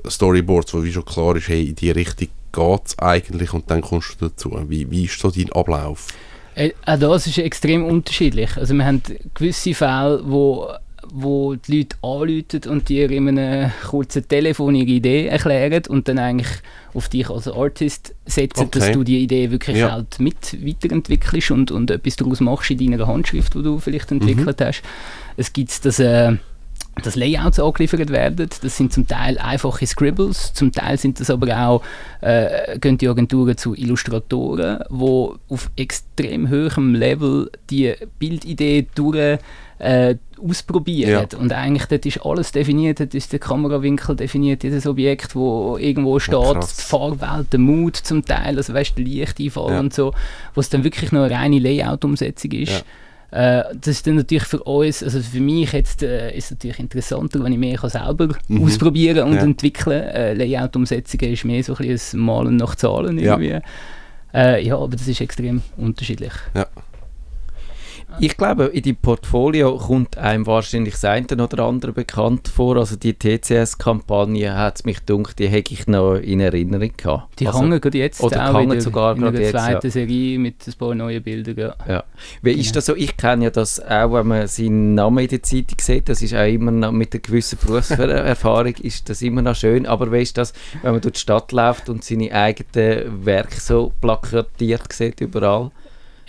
Storyboards, 0.08 0.74
wo 0.74 0.82
wie 0.82 0.92
schon 0.92 1.04
klar 1.04 1.37
ist, 1.37 1.48
hey, 1.48 1.68
in 1.68 1.74
die 1.74 1.90
Richtung 1.90 2.28
geht 2.52 2.80
es 2.87 2.98
eigentlich 2.98 3.52
und 3.52 3.70
dann 3.70 3.80
kommst 3.80 4.16
du 4.20 4.28
dazu. 4.28 4.58
Wie, 4.68 4.90
wie 4.90 5.04
ist 5.04 5.18
so 5.20 5.30
dein 5.30 5.52
Ablauf? 5.52 6.08
Äh, 6.54 6.72
auch 6.87 6.98
das 6.98 7.26
ist 7.26 7.38
extrem 7.38 7.84
unterschiedlich. 7.84 8.56
Also 8.56 8.74
wir 8.74 8.84
haben 8.84 9.02
gewisse 9.34 9.74
Fälle, 9.74 10.20
wo, 10.24 10.68
wo 11.12 11.54
die 11.54 11.78
Leute 11.78 11.96
anrufen 12.02 12.70
und 12.70 12.88
dir 12.88 13.11
in 13.11 13.28
einem 13.28 13.70
kurzen 13.88 14.26
Telefon 14.26 14.74
ihre 14.74 14.88
Idee 14.88 15.26
erklären 15.26 15.82
und 15.88 16.08
dann 16.08 16.18
eigentlich 16.18 16.48
auf 16.94 17.08
dich 17.08 17.30
als 17.30 17.46
Artist 17.46 18.14
setzen, 18.26 18.64
Okay. 18.64 18.78
dass 18.78 18.92
du 18.92 19.04
die 19.04 19.20
Idee 19.20 19.50
wirklich 19.50 19.76
Ja. 19.76 19.92
halt 19.92 20.18
mit 20.18 20.37
weiterentwickelst 20.64 21.50
und, 21.52 21.70
und 21.70 21.90
etwas 21.90 22.16
daraus 22.16 22.40
machst 22.40 22.70
in 22.72 22.78
deiner 22.90 23.06
Handschrift, 23.06 23.54
die 23.54 23.62
du 23.62 23.78
vielleicht 23.78 24.11
entwickelt 24.11 24.61
hast. 24.61 24.82
Es 25.37 25.52
gibt 25.52 25.84
das... 25.84 25.98
Äh, 26.00 26.37
dass 27.02 27.16
Layouts 27.16 27.58
angeliefert 27.61 28.11
werden. 28.11 28.48
Das 28.62 28.76
sind 28.76 28.92
zum 28.92 29.06
Teil 29.06 29.38
einfache 29.38 29.87
Scribbles, 29.87 30.52
zum 30.52 30.72
Teil 30.72 30.98
sind 30.98 31.20
das 31.20 31.30
aber 31.30 31.66
auch, 31.66 31.82
äh, 32.20 32.78
gehen 32.78 32.98
die 32.98 33.08
Agenturen 33.08 33.56
zu 33.56 33.74
Illustratoren, 33.74 34.80
die 34.90 35.28
auf 35.48 35.70
extrem 35.76 36.50
hohem 36.50 36.94
Level 36.94 37.50
die 37.70 37.94
Bildidee 38.18 38.87
durch 38.94 39.38
äh, 39.78 40.16
ausprobieren. 40.42 41.26
Und 41.38 41.52
eigentlich 41.52 41.87
dort 41.87 42.04
ist 42.06 42.24
alles 42.24 42.52
definiert, 42.52 43.00
dort 43.00 43.14
ist 43.14 43.32
der 43.32 43.38
Kamerawinkel 43.38 44.16
definiert, 44.16 44.64
jedes 44.64 44.87
Objekt, 44.87 45.34
wo 45.37 45.76
irgendwo 45.78 46.18
steht, 46.18 46.34
krass. 46.34 46.76
die 46.76 46.82
Farbwelt, 46.82 47.52
der 47.52 47.61
Mut 47.61 47.96
zum 47.96 48.24
Teil, 48.24 48.56
also 48.56 48.74
weißt, 48.74 48.98
der 48.98 49.04
Lichteinfall 49.04 49.72
Ja. 49.72 49.80
und 49.80 49.94
so, 49.94 50.12
wo 50.54 50.61
es 50.61 50.68
dann 50.68 50.84
wirklich 50.84 51.12
noch 51.12 51.22
eine 51.22 51.34
reine 51.34 51.58
Layout-Umsetzung 51.58 52.52
ist. 52.52 52.72
Ja. 52.72 52.82
Äh, 53.30 53.62
das 53.74 53.88
ist 53.88 54.06
dann 54.06 54.16
natürlich 54.16 54.44
für 54.44 54.62
uns, 54.62 55.02
also 55.02 55.20
für 55.20 55.40
mich 55.40 55.72
jetzt 55.72 56.02
äh, 56.02 56.34
ist 56.36 56.46
es 56.46 56.50
natürlich 56.52 56.78
interessanter, 56.78 57.42
wenn 57.44 57.52
ich 57.52 57.58
mehr 57.58 57.76
kann 57.76 57.90
selber 57.90 58.28
Mhm. 58.48 58.64
ausprobieren 58.64 59.28
und 59.28 59.34
Ja. 59.36 59.42
entwickeln. 59.42 60.02
Äh, 60.02 60.32
Layout-Umsetzungen 60.34 61.32
ist 61.32 61.44
mehr 61.44 61.62
so 61.62 61.74
ein 61.76 61.86
bisschen 61.86 62.20
ein 62.20 62.24
Malen 62.24 62.56
nach 62.56 62.74
Zahlen 62.74 63.18
Ja. 63.18 63.38
irgendwie. 63.38 63.60
Äh, 64.32 64.64
ja, 64.66 64.76
aber 64.78 64.96
das 64.96 65.06
ist 65.08 65.20
extrem 65.20 65.62
unterschiedlich. 65.76 66.32
Ich 68.20 68.37
glaube, 68.37 68.64
in 68.64 68.83
deinem 68.83 68.96
Portfolio 68.96 69.76
kommt 69.76 70.18
einem 70.18 70.46
wahrscheinlich 70.46 70.94
das 70.94 71.04
eine 71.04 71.26
oder 71.31 71.64
andere 71.64 71.92
bekannt 71.92 72.48
vor. 72.48 72.76
Also 72.76 72.96
die 72.96 73.14
TCS-Kampagne 73.14 74.54
hat 74.57 74.76
es 74.76 74.85
mich 74.85 75.04
gedacht, 75.04 75.38
die 75.38 75.48
hätte 75.48 75.74
ich 75.74 75.87
noch 75.87 76.14
in 76.16 76.40
Erinnerung 76.40 76.90
gehabt. 76.96 77.40
Die 77.40 77.46
also, 77.46 77.61
hängen 77.61 77.81
gerade 77.81 77.98
jetzt 77.98 78.20
oder 78.20 78.54
auch 78.54 78.61
wieder 78.61 78.81
sogar 78.81 79.16
in 79.16 79.22
der 79.22 79.40
jetzt, 79.40 79.50
zweiten 79.52 79.87
ja. 79.87 79.90
Serie 79.90 80.38
mit 80.38 80.66
ein 80.66 80.74
paar 80.78 80.94
neuen 80.94 81.22
Bildern. 81.22 81.57
Ja. 81.57 81.74
Ja. 81.87 82.04
Wie 82.42 82.52
ist 82.52 82.74
das 82.74 82.87
so? 82.87 82.96
Ich 82.96 83.16
kenne 83.16 83.44
ja 83.44 83.50
das 83.50 83.81
auch, 83.81 84.12
wenn 84.12 84.26
man 84.26 84.46
seinen 84.48 84.94
Namen 84.94 85.18
in 85.18 85.28
der 85.28 85.42
Zeitung 85.42 85.78
sieht. 85.81 86.09
Das 86.09 86.22
ist 86.22 86.35
auch 86.35 86.46
immer 86.46 86.70
noch 86.70 86.92
mit 86.92 87.14
einer 87.14 87.20
gewissen 87.20 87.59
Berufserfahrung 87.64 88.74
ist 88.83 89.09
das 89.09 89.22
immer 89.22 89.42
noch 89.42 89.54
schön. 89.54 89.87
Aber 89.87 90.11
wie 90.12 90.22
ist 90.22 90.37
das, 90.38 90.52
wenn 90.83 90.92
man 90.92 91.00
durch 91.00 91.14
die 91.14 91.20
Stadt 91.20 91.52
läuft 91.52 91.88
und 91.88 92.04
seine 92.04 92.33
eigenen 92.33 93.24
Werke 93.24 93.61
so 93.61 93.92
plakatiert 94.00 94.92
sieht 94.92 95.20
überall? 95.20 95.70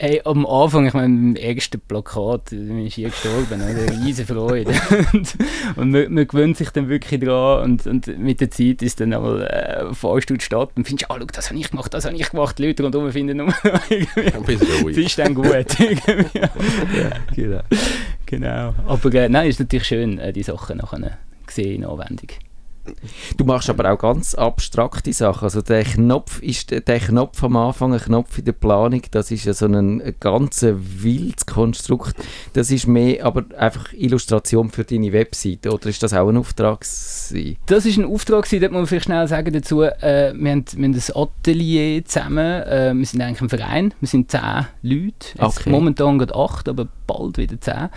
Hey, 0.02 0.22
am 0.24 0.46
Anfang, 0.46 0.88
ich 0.88 0.94
meine, 0.94 1.08
im 1.08 1.36
ersten 1.36 1.82
Plakat, 1.82 2.52
bin 2.52 2.86
ich 2.86 2.96
hier 2.96 3.10
gestorben, 3.10 3.62
eine 3.62 4.02
riesige 4.02 4.34
Freude. 4.34 4.72
und, 5.12 5.36
und 5.76 5.92
man, 5.92 6.14
man, 6.14 6.26
gewöhnt 6.26 6.56
sich 6.56 6.70
dann 6.70 6.88
wirklich 6.88 7.20
dran 7.20 7.64
und, 7.64 7.86
und 7.86 8.18
mit 8.18 8.40
der 8.40 8.50
Zeit 8.50 8.82
ist 8.82 9.02
dann 9.02 9.12
einmal 9.12 9.42
äh, 9.42 9.94
fährst 9.94 10.30
du 10.30 10.38
die 10.38 10.46
Stadt 10.46 10.70
und 10.78 10.88
findest, 10.88 11.12
ah, 11.12 11.18
schau, 11.20 11.26
das 11.26 11.50
habe 11.50 11.60
ich 11.60 11.70
gemacht, 11.70 11.94
das 11.94 12.06
habe 12.06 12.16
ich 12.16 12.30
gemacht, 12.30 12.58
die 12.60 12.68
Leute 12.68 12.84
rundherum 12.84 13.12
finden 13.12 13.36
nur 13.36 13.54
irgendwie, 13.90 14.56
das 14.56 14.98
ist 14.98 15.20
dann 15.20 15.36
gut. 15.36 15.48
ja, 15.78 16.50
genau. 17.36 17.62
genau. 18.26 18.74
Aber 18.88 19.14
äh, 19.16 19.28
nein, 19.28 19.50
ist 19.50 19.60
natürlich 19.60 19.88
schön, 19.88 20.18
äh, 20.18 20.32
die 20.32 20.44
Sachen 20.44 20.78
nachher 20.78 21.18
gesehen 21.46 21.84
in 21.84 21.86
Anwendung. 21.86 22.30
Du 23.38 23.46
machst 23.46 23.70
aber 23.70 23.92
auch 23.92 23.98
ganz 23.98 24.36
abstrakte 24.36 25.14
Sachen. 25.14 25.46
Also 25.46 25.62
der 25.62 25.84
Knopf 25.84 26.42
ist 26.42 26.72
der 26.72 27.00
Knopf 27.00 27.44
am 27.44 27.56
Anfang, 27.56 27.94
ein 27.94 28.00
Knopf 28.00 28.38
in 28.38 28.46
der 28.46 28.54
Planung, 28.54 29.02
das 29.12 29.32
ist 29.32 29.46
ja 29.46 29.54
so 29.54 29.66
ein, 29.66 30.02
ein 30.02 30.16
ganz 30.20 30.64
wildes 30.64 31.46
Konstrukt. 31.46 32.16
Das 32.54 32.72
ist 32.72 32.88
mehr 32.88 33.26
aber 33.26 33.46
einfach 33.58 33.94
Illustration 33.94 34.70
für 34.70 34.84
deine 34.84 35.12
Webseite 35.14 35.72
oder 35.72 35.88
ist 35.88 36.02
das 36.04 36.14
auch 36.14 36.30
ein 36.30 36.38
Auftrag? 36.38 36.82
Gewesen? 36.82 37.58
Das 37.66 37.86
ist 37.86 37.98
ein 37.98 38.06
Auftrag, 38.06 38.46
gewesen, 38.46 38.62
das 38.62 38.72
muss 38.72 38.80
man 38.80 38.88
vielleicht 38.88 39.06
schnell 39.06 39.28
sagen 39.28 39.54
dazu. 39.54 39.82
Äh, 39.82 40.34
wir, 40.36 40.52
haben, 40.52 40.66
wir 40.76 40.86
haben 40.86 40.96
ein 40.96 41.16
Atelier 41.16 42.06
zusammen. 42.06 42.64
Äh, 42.64 42.94
wir 42.96 43.06
sind 43.06 43.22
eigentlich 43.22 43.42
ein 43.42 43.50
Verein. 43.50 43.94
Wir 44.00 44.08
sind 44.08 44.32
zehn 44.32 44.68
Leute. 44.82 45.28
Okay. 45.38 45.70
Momentan 45.70 46.20
gerade 46.20 46.36
acht, 46.36 46.70
aber 46.70 46.88
bald 47.10 47.38
wieder 47.38 47.60
zehn. 47.60 47.90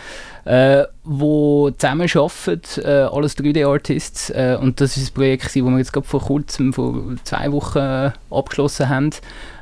Äh, 0.44 0.84
wo 1.04 1.70
zusammen 1.70 2.08
arbeiten, 2.12 2.80
äh, 2.82 3.08
alles 3.12 3.36
3D-Artists. 3.36 4.30
Äh, 4.30 4.56
und 4.60 4.80
das 4.80 4.96
ist 4.96 5.10
ein 5.10 5.14
Projekt, 5.14 5.44
das 5.44 5.54
wir 5.54 5.78
jetzt 5.78 5.92
gerade 5.92 6.06
vor 6.06 6.20
kurzem, 6.20 6.72
vor 6.72 7.02
zwei 7.24 7.52
Wochen 7.52 7.78
äh, 7.78 8.10
abgeschlossen 8.30 8.88
haben. 8.88 9.10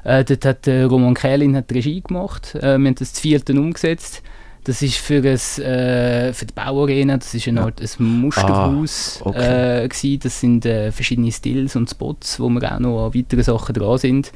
Äh, 0.05 0.25
dort 0.25 0.45
hat 0.45 0.67
äh, 0.67 0.83
Roman 0.83 1.15
Kählin 1.15 1.57
hat 1.57 1.71
die 1.71 1.75
Regie 1.75 2.01
gemacht. 2.01 2.55
Äh, 2.55 2.79
wir 2.79 2.89
haben 2.89 2.95
das 2.95 3.13
zu 3.13 3.23
vierten 3.23 3.59
umgesetzt. 3.59 4.23
Das 4.65 4.83
ist 4.83 4.97
für, 4.97 5.23
ein, 5.23 5.65
äh, 5.65 6.33
für 6.35 6.47
die 6.47 6.53
Bauarena, 6.55 7.17
das 7.17 7.35
ist 7.35 7.49
eine 7.49 7.63
Art 7.63 7.81
ein 7.81 8.05
Musterhaus. 8.05 9.21
Ah, 9.25 9.29
okay. 9.29 10.15
äh, 10.15 10.19
das 10.19 10.41
sind 10.41 10.67
äh, 10.67 10.93
verschiedene 10.93 11.33
Stills 11.33 11.77
und 11.77 11.89
Spots, 11.89 12.39
wo 12.39 12.49
wir 12.51 12.75
auch 12.75 12.79
noch 12.79 13.07
an 13.07 13.15
weiteren 13.15 13.43
Sachen 13.43 13.75
dran 13.75 13.99
sind 13.99 14.33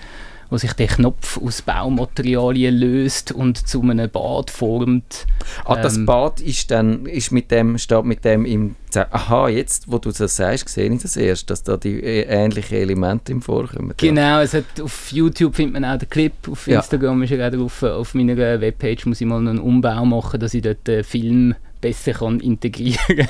wo 0.54 0.58
sich 0.58 0.72
der 0.74 0.86
Knopf 0.86 1.36
aus 1.42 1.62
Baumaterialien 1.62 2.72
löst 2.76 3.32
und 3.32 3.66
zu 3.66 3.82
einem 3.82 4.08
Bad 4.08 4.52
formt. 4.52 5.26
Ah, 5.64 5.74
das 5.74 5.96
ähm, 5.96 6.06
Bad 6.06 6.40
ist 6.40 6.70
dann 6.70 7.06
ist 7.06 7.32
mit 7.32 7.50
dem, 7.50 7.76
steht 7.76 8.04
mit 8.04 8.24
dem 8.24 8.44
im 8.44 8.76
Aha, 9.10 9.48
jetzt, 9.48 9.90
wo 9.90 9.98
du 9.98 10.12
das 10.12 10.36
sagst, 10.36 10.68
sehe 10.68 10.88
ich 10.88 11.02
das 11.02 11.16
erst, 11.16 11.50
dass 11.50 11.64
da 11.64 11.76
die 11.76 12.00
äh, 12.00 12.26
ähnlichen 12.28 12.78
Elemente 12.78 13.32
im 13.32 13.42
Vorkommen. 13.42 13.92
Genau, 13.96 14.38
es 14.38 14.54
hat, 14.54 14.80
auf 14.80 15.10
YouTube 15.10 15.56
findet 15.56 15.80
man 15.80 15.84
auch 15.84 15.98
den 15.98 16.08
Clip, 16.08 16.32
auf 16.48 16.68
Instagram 16.68 17.18
ja. 17.18 17.24
ist 17.24 17.30
er 17.32 17.48
auch 17.48 17.52
drauf, 17.52 17.82
auf 17.82 18.14
meiner 18.14 18.36
Webpage 18.36 19.06
muss 19.06 19.20
ich 19.20 19.26
mal 19.26 19.38
einen 19.38 19.58
Umbau 19.58 20.04
machen, 20.04 20.38
dass 20.38 20.54
ich 20.54 20.62
dort 20.62 20.86
den 20.86 21.02
Film 21.02 21.56
besser 21.84 22.14
kann 22.14 22.40
integrieren 22.40 23.28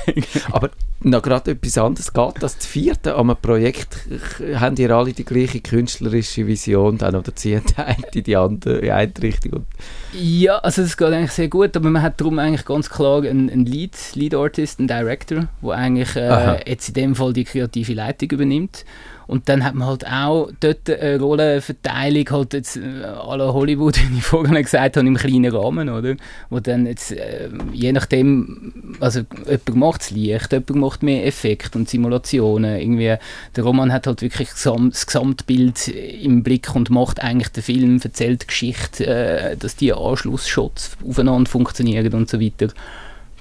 Aber 0.49 0.69
noch 1.01 1.21
gerade 1.21 1.51
etwas 1.51 1.77
anderes. 1.77 2.13
Geht 2.13 2.35
das 2.39 2.57
zu 2.57 2.69
vierte 2.69 3.15
an 3.15 3.29
einem 3.29 3.41
Projekt? 3.41 4.07
Haben 4.55 4.75
die 4.75 4.87
alle 4.87 5.11
die 5.11 5.25
gleiche 5.25 5.59
künstlerische 5.59 6.47
Vision 6.47 6.97
dann 6.97 7.17
oder 7.17 7.35
ziehen 7.35 7.63
die 7.69 7.81
eine 7.81 8.05
in 8.13 8.23
die 8.23 8.37
andere 8.37 8.77
in 8.77 8.91
eine 8.91 9.11
Richtung? 9.21 9.65
Ja, 10.13 10.59
also 10.59 10.83
das 10.83 10.95
geht 10.95 11.09
eigentlich 11.09 11.31
sehr 11.31 11.49
gut, 11.49 11.75
aber 11.75 11.89
man 11.89 12.01
hat 12.01 12.21
darum 12.21 12.39
eigentlich 12.39 12.63
ganz 12.63 12.89
klar 12.89 13.23
einen, 13.23 13.49
einen 13.49 13.65
Lead, 13.65 13.97
Lead 14.13 14.33
Artist, 14.33 14.79
einen 14.79 14.87
Director, 14.87 15.49
der 15.61 15.71
eigentlich 15.71 16.15
äh, 16.15 16.69
jetzt 16.69 16.87
in 16.87 16.93
dem 16.93 17.15
Fall 17.15 17.33
die 17.33 17.43
kreative 17.43 17.93
Leitung 17.93 18.29
übernimmt. 18.29 18.85
Und 19.27 19.49
dann 19.49 19.63
hat 19.63 19.75
man 19.75 19.87
halt 19.87 20.05
auch 20.07 20.49
dort 20.59 20.89
eine 20.89 21.19
Rollenverteilung, 21.19 22.29
halt 22.29 22.53
jetzt 22.53 22.77
äh, 22.77 23.03
aller 23.03 23.53
Hollywood, 23.53 23.97
wie 24.11 24.17
ich 24.17 24.23
vorhin 24.23 24.55
gesagt 24.55 24.97
habe, 24.97 25.07
im 25.07 25.15
kleinen 25.15 25.53
Rahmen, 25.53 25.89
oder? 25.89 26.15
Wo 26.49 26.59
dann 26.59 26.85
jetzt, 26.85 27.11
äh, 27.11 27.49
je 27.73 27.91
nachdem, 27.91 28.95
also 28.99 29.21
jemand 29.45 29.75
macht 29.75 30.01
es 30.01 30.11
Licht, 30.11 30.51
jemand 30.51 30.75
macht 30.75 31.03
mehr 31.03 31.25
Effekt 31.25 31.75
und 31.75 31.89
Simulationen, 31.89 32.79
irgendwie, 32.79 33.15
der 33.55 33.63
Roman 33.63 33.91
hat 33.91 34.07
halt 34.07 34.21
wirklich 34.21 34.49
das 34.49 35.05
Gesamtbild 35.05 35.87
im 35.87 36.43
Blick 36.43 36.75
und 36.75 36.89
macht 36.89 37.21
eigentlich 37.21 37.49
den 37.49 37.63
Film, 37.63 37.99
erzählt 38.03 38.43
die 38.43 38.47
Geschichte, 38.47 39.05
äh, 39.05 39.57
dass 39.57 39.75
die 39.75 39.93
Anschlussshots 39.93 40.97
aufeinander 41.07 41.49
funktionieren 41.49 42.13
und 42.13 42.29
so 42.29 42.39
weiter. 42.39 42.67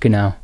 Genau 0.00 0.34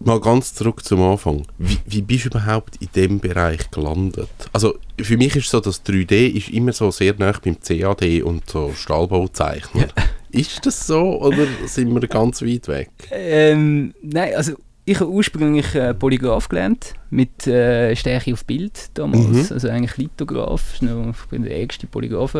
mal 0.00 0.20
ganz 0.20 0.54
zurück 0.54 0.84
zum 0.84 1.02
Anfang. 1.02 1.46
Wie, 1.58 1.78
wie 1.86 2.02
bist 2.02 2.26
du 2.26 2.28
überhaupt 2.28 2.76
in 2.80 2.88
diesem 2.94 3.20
Bereich 3.20 3.70
gelandet? 3.70 4.28
Also 4.52 4.78
für 5.00 5.16
mich 5.16 5.36
ist 5.36 5.50
so, 5.50 5.60
dass 5.60 5.84
3D 5.84 6.28
ist 6.28 6.50
immer 6.50 6.72
so 6.72 6.90
sehr 6.90 7.14
nah 7.18 7.32
beim 7.42 7.58
CAD 7.60 8.22
und 8.22 8.48
so 8.48 8.72
Stahlbauzeichner. 8.74 9.88
Ist 10.30 10.66
das 10.66 10.86
so 10.86 11.22
oder 11.22 11.46
sind 11.66 11.94
wir 11.94 12.06
ganz 12.08 12.42
weit 12.42 12.68
weg? 12.68 12.90
Ähm, 13.10 13.94
nein, 14.02 14.34
also 14.34 14.54
ich 14.84 15.00
habe 15.00 15.10
ursprünglich 15.10 15.74
äh, 15.74 15.94
Polygraph 15.94 16.48
gelernt, 16.48 16.94
mit 17.08 17.46
äh, 17.46 17.96
Stärke 17.96 18.34
auf 18.34 18.44
Bild 18.44 18.90
damals, 18.94 19.48
mhm. 19.48 19.54
also 19.54 19.68
eigentlich 19.68 19.96
Lithograph, 19.96 20.74
ich 20.80 21.28
bin 21.30 21.42
der 21.42 21.56
erste 21.56 21.86
Polygraph 21.86 22.36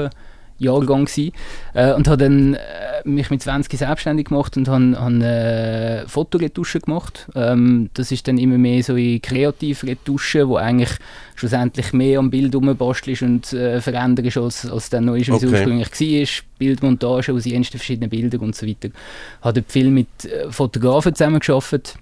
Jahrgang 0.59 1.05
gewesen, 1.05 1.33
äh, 1.75 1.93
und 1.93 2.09
habe 2.09 2.25
dann 2.25 2.55
äh, 2.55 2.59
mich 3.05 3.31
mit 3.31 3.43
20 3.43 3.79
selbstständig 3.79 4.29
gemacht 4.29 4.57
und 4.57 4.69
habe, 4.69 4.99
habe 4.99 5.25
äh, 5.25 6.09
Fotoretuschen 6.09 6.83
gemacht. 6.83 7.29
Ähm, 7.35 7.91
das 7.95 8.13
ist 8.13 8.27
dann 8.29 8.39
immer 8.39 8.59
mehr 8.59 8.83
so 8.83 8.97
in 8.97 9.21
Kreativretuschen, 9.21 10.49
wo 10.49 10.57
eigentlich 10.57 10.91
schlussendlich 11.35 11.93
mehr 11.93 12.19
am 12.19 12.31
Bild 12.31 12.55
rumbastelst 12.55 13.23
und 13.23 13.53
äh, 13.53 13.81
veränderst, 13.81 14.37
als, 14.39 14.71
als 14.71 14.91
dann 14.91 15.07
noch 15.07 15.17
ist, 15.17 15.29
wie 15.29 15.33
okay. 15.33 15.47
es 15.47 15.53
ursprünglich 15.53 15.91
war. 15.91 16.45
Bildmontage 16.59 17.33
aus 17.33 17.45
den 17.45 17.65
verschiedenen 17.65 18.11
Bildern 18.11 18.41
und 18.41 18.57
so 18.57 18.67
weiter. 18.67 18.89
Ich 18.89 19.45
habe 19.45 19.65
viel 19.67 19.91
mit 19.91 20.09
äh, 20.25 20.51
Fotografen 20.51 21.15
zusammengearbeitet 21.15 21.97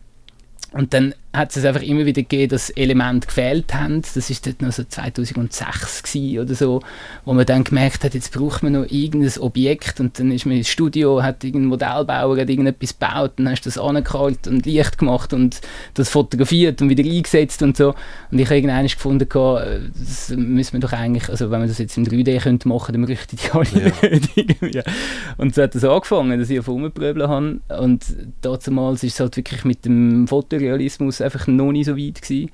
und 0.73 0.95
dann 0.95 1.15
hat 1.35 1.57
es 1.57 1.65
einfach 1.65 1.83
immer 1.83 2.07
wieder 2.07 2.23
gegeben, 2.23 2.51
dass 2.51 2.71
Elemente 2.71 3.27
gefehlt 3.27 3.75
haben. 3.75 4.03
Das 4.03 4.31
war 4.31 4.37
dort 4.45 4.63
noch 4.63 4.73
so 4.73 4.85
2006 4.85 6.17
oder 6.41 6.55
so, 6.55 6.81
wo 7.25 7.35
man 7.35 7.45
dann 7.45 7.65
gemerkt 7.65 8.05
hat, 8.05 8.15
jetzt 8.15 8.33
braucht 8.33 8.63
man 8.63 8.75
noch 8.75 8.87
irgendein 8.89 9.33
Objekt 9.41 9.99
und 9.99 10.19
dann 10.19 10.31
ist 10.31 10.47
man 10.47 10.57
ins 10.57 10.69
Studio, 10.69 11.23
hat 11.23 11.43
irgendein 11.43 11.69
Modellbauer 11.69 12.39
hat 12.39 12.49
irgendetwas 12.49 12.99
gebaut, 12.99 13.33
dann 13.37 13.51
hast 13.51 13.63
du 13.63 13.69
das 13.69 13.79
angekalt 13.79 14.47
und 14.47 14.65
Licht 14.65 14.99
gemacht 14.99 15.33
und 15.33 15.61
das 15.95 16.09
fotografiert 16.09 16.81
und 16.81 16.89
wieder 16.89 17.05
eingesetzt 17.05 17.63
und 17.63 17.77
so. 17.77 17.95
Und 18.31 18.39
ich 18.39 18.47
habe 18.47 18.57
irgendwann 18.57 18.87
gefunden, 18.87 19.29
das 19.29 20.33
müssen 20.37 20.75
wir 20.75 20.81
doch 20.81 20.93
eigentlich, 20.93 21.29
also 21.29 21.51
wenn 21.51 21.59
man 21.61 21.69
das 21.69 21.79
jetzt 21.79 21.97
im 21.97 22.05
3D 22.05 22.41
könnte 22.41 22.69
machen, 22.69 22.93
dann 22.93 23.05
bräuchte 23.05 23.37
die 23.37 23.51
alle 23.51 24.73
ja. 24.73 24.83
Und 25.37 25.55
so 25.55 25.63
hat 25.63 25.75
das 25.75 25.85
angefangen, 25.85 26.39
dass 26.39 26.51
ich 26.51 26.61
auf 26.61 26.69
Rumpröbeln 26.69 27.29
habe 27.29 27.61
und 27.81 28.05
damals 28.41 29.03
ist 29.03 29.15
es 29.15 29.21
halt 29.21 29.37
wirklich 29.37 29.65
mit 29.65 29.85
dem 29.85 30.29
Fotorealismus 30.29 31.21
einfach 31.25 31.47
noch 31.47 31.73
nicht 31.73 31.87
so 31.87 31.97
weit 31.97 32.23
gewesen. 32.23 32.51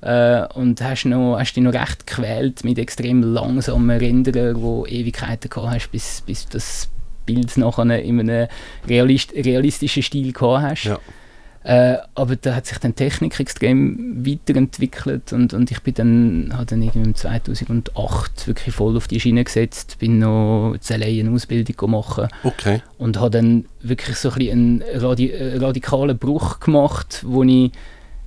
Äh, 0.00 0.46
und 0.54 0.82
hast, 0.82 1.06
noch, 1.06 1.38
hast 1.38 1.54
dich 1.54 1.62
noch 1.62 1.72
recht 1.72 2.06
gequält 2.06 2.64
mit 2.64 2.78
extrem 2.78 3.22
langsamen 3.22 3.96
Renderern, 3.96 4.60
wo 4.60 4.84
Ewigkeiten 4.86 5.48
gehabt 5.48 5.74
hast, 5.74 5.90
bis, 5.92 6.20
bis 6.20 6.46
das 6.48 6.88
Bild 7.24 7.56
nachher 7.56 8.02
in 8.02 8.20
einem 8.20 8.48
realist, 8.86 9.32
realistischen 9.32 10.02
Stil 10.02 10.32
gehabt 10.32 10.62
hast. 10.62 10.84
Ja. 10.84 10.98
Äh, 11.64 11.96
aber 12.14 12.36
da 12.36 12.56
hat 12.56 12.66
sich 12.66 12.76
dann 12.76 12.90
die 12.90 12.96
Technik 12.96 13.40
extrem 13.40 14.26
weiterentwickelt 14.26 15.32
und, 15.32 15.54
und 15.54 15.70
ich 15.70 15.80
bin 15.80 15.94
dann, 15.94 16.50
habe 16.52 16.66
dann 16.66 16.82
irgendwie 16.82 17.14
2008 17.14 18.46
wirklich 18.46 18.74
voll 18.74 18.98
auf 18.98 19.08
die 19.08 19.18
Schiene 19.18 19.42
gesetzt, 19.42 19.98
bin 19.98 20.18
noch 20.18 20.74
in 20.74 21.00
LA 21.00 21.06
eine 21.06 21.30
Ausbildung 21.30 21.90
machen 21.90 22.28
okay. 22.42 22.82
und 22.98 23.18
habe 23.18 23.30
dann 23.30 23.64
wirklich 23.80 24.18
so 24.18 24.30
ein 24.32 24.50
einen 24.50 24.84
radi 24.96 25.32
radikalen 25.34 26.18
Bruch 26.18 26.60
gemacht, 26.60 27.22
wo 27.26 27.42
ich 27.42 27.72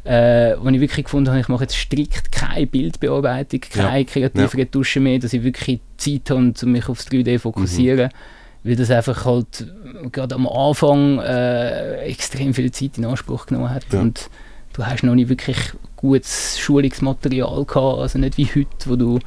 äh, 0.08 0.56
wo 0.62 0.70
ich 0.70 0.80
wirklich 0.80 1.06
gefunden 1.06 1.30
habe, 1.30 1.42
ich 1.42 1.50
mache 1.50 1.64
jetzt 1.64 1.76
strikt 1.76 2.32
keine 2.32 2.66
Bildbearbeitung, 2.66 3.60
keine 3.60 4.00
ja. 4.00 4.04
kreative 4.06 4.42
ja. 4.42 4.64
Retusche 4.64 5.00
mehr, 5.00 5.20
dass 5.20 5.34
ich 5.34 5.44
wirklich 5.44 5.82
Zeit 5.98 6.30
habe, 6.30 6.54
um 6.62 6.72
mich 6.72 6.88
aufs 6.88 7.08
3D 7.08 7.34
zu 7.34 7.40
fokussieren. 7.40 8.08
Mhm. 8.08 8.70
Weil 8.70 8.76
das 8.76 8.90
einfach 8.90 9.26
halt 9.26 9.68
gerade 10.12 10.36
am 10.36 10.48
Anfang 10.48 11.20
äh, 11.20 11.98
extrem 12.06 12.54
viel 12.54 12.72
Zeit 12.72 12.98
in 12.98 13.06
Anspruch 13.06 13.46
genommen 13.46 13.70
hat. 13.70 13.86
Ja. 13.92 14.02
Und 14.02 14.30
du 14.74 14.86
hast 14.86 15.04
noch 15.04 15.16
nicht 15.16 15.30
wirklich 15.30 15.58
gutes 15.96 16.58
Schulungsmaterial 16.60 17.66
gehabt, 17.66 18.00
also 18.00 18.20
nicht 18.20 18.38
wie 18.38 18.46
heute, 18.46 18.70
wo 18.86 18.96
du 18.96 19.20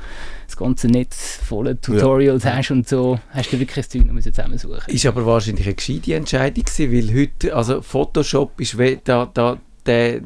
das 0.47 0.57
ganze 0.57 0.87
Netz 0.89 1.41
voller 1.45 1.81
Tutorials 1.81 2.45
ja. 2.45 2.57
hast 2.57 2.71
und 2.71 2.89
so, 2.89 3.19
hast 3.31 3.53
du 3.53 3.59
wirklich 3.59 3.77
das 3.77 3.89
Zeug 3.89 4.07
noch 4.07 4.21
zusammensuchen 4.21 4.83
Ist 4.87 5.07
aber 5.07 5.27
wahrscheinlich 5.27 5.67
eine 5.67 5.75
gescheite 5.75 6.15
Entscheidung 6.15 6.65
gewesen, 6.65 6.93
weil 6.93 7.21
heute, 7.21 7.55
also 7.55 7.83
Photoshop 7.83 8.61
ist 8.61 8.77
da, 9.05 9.31
da, 9.33 9.59
der, 9.87 10.21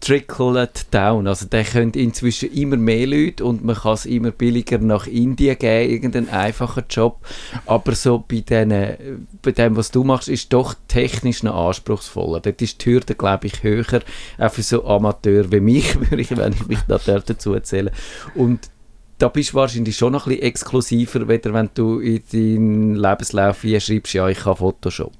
tricklet 0.00 0.86
down. 0.90 1.26
Also 1.26 1.46
der 1.46 1.64
könnte 1.64 2.00
inzwischen 2.00 2.52
immer 2.52 2.76
mehr 2.76 3.06
Leute 3.06 3.44
und 3.44 3.64
man 3.64 3.76
kann 3.76 3.92
es 3.92 4.06
immer 4.06 4.30
billiger 4.30 4.78
nach 4.78 5.06
Indien 5.06 5.58
geben, 5.58 5.90
irgendeinen 5.90 6.28
einfachen 6.30 6.84
Job. 6.88 7.18
Aber 7.66 7.94
so 7.94 8.24
bei, 8.26 8.40
denen, 8.40 9.28
bei 9.42 9.52
dem, 9.52 9.76
was 9.76 9.90
du 9.90 10.02
machst, 10.02 10.28
ist 10.28 10.52
doch 10.52 10.74
technisch 10.88 11.42
noch 11.42 11.68
anspruchsvoller. 11.68 12.40
Dort 12.40 12.62
ist 12.62 12.84
die 12.84 12.90
Hürde, 12.90 13.14
glaube 13.14 13.46
ich, 13.46 13.62
höher, 13.62 14.00
auch 14.38 14.52
für 14.52 14.62
so 14.62 14.84
Amateur 14.86 15.52
wie 15.52 15.60
mich, 15.60 16.00
würde 16.10 16.22
ich, 16.22 16.36
wenn 16.36 16.52
ich 16.54 16.66
mich 16.66 16.80
da 16.88 16.98
dazu 16.98 17.54
erzähle. 17.54 17.92
Und 18.34 18.70
da 19.18 19.28
bist 19.28 19.50
du 19.50 19.54
wahrscheinlich 19.54 19.96
schon 19.96 20.14
noch 20.14 20.26
ein 20.26 20.30
bisschen 20.30 20.46
exklusiver, 20.46 21.28
weder 21.28 21.52
wenn 21.52 21.68
du 21.74 22.00
in 22.00 22.22
deinen 22.32 22.94
Lebenslauf 22.96 23.60
hier 23.62 23.80
schreibst, 23.80 24.14
ja, 24.14 24.28
ich 24.28 24.38
kann 24.38 24.56
Photoshop. 24.56 25.12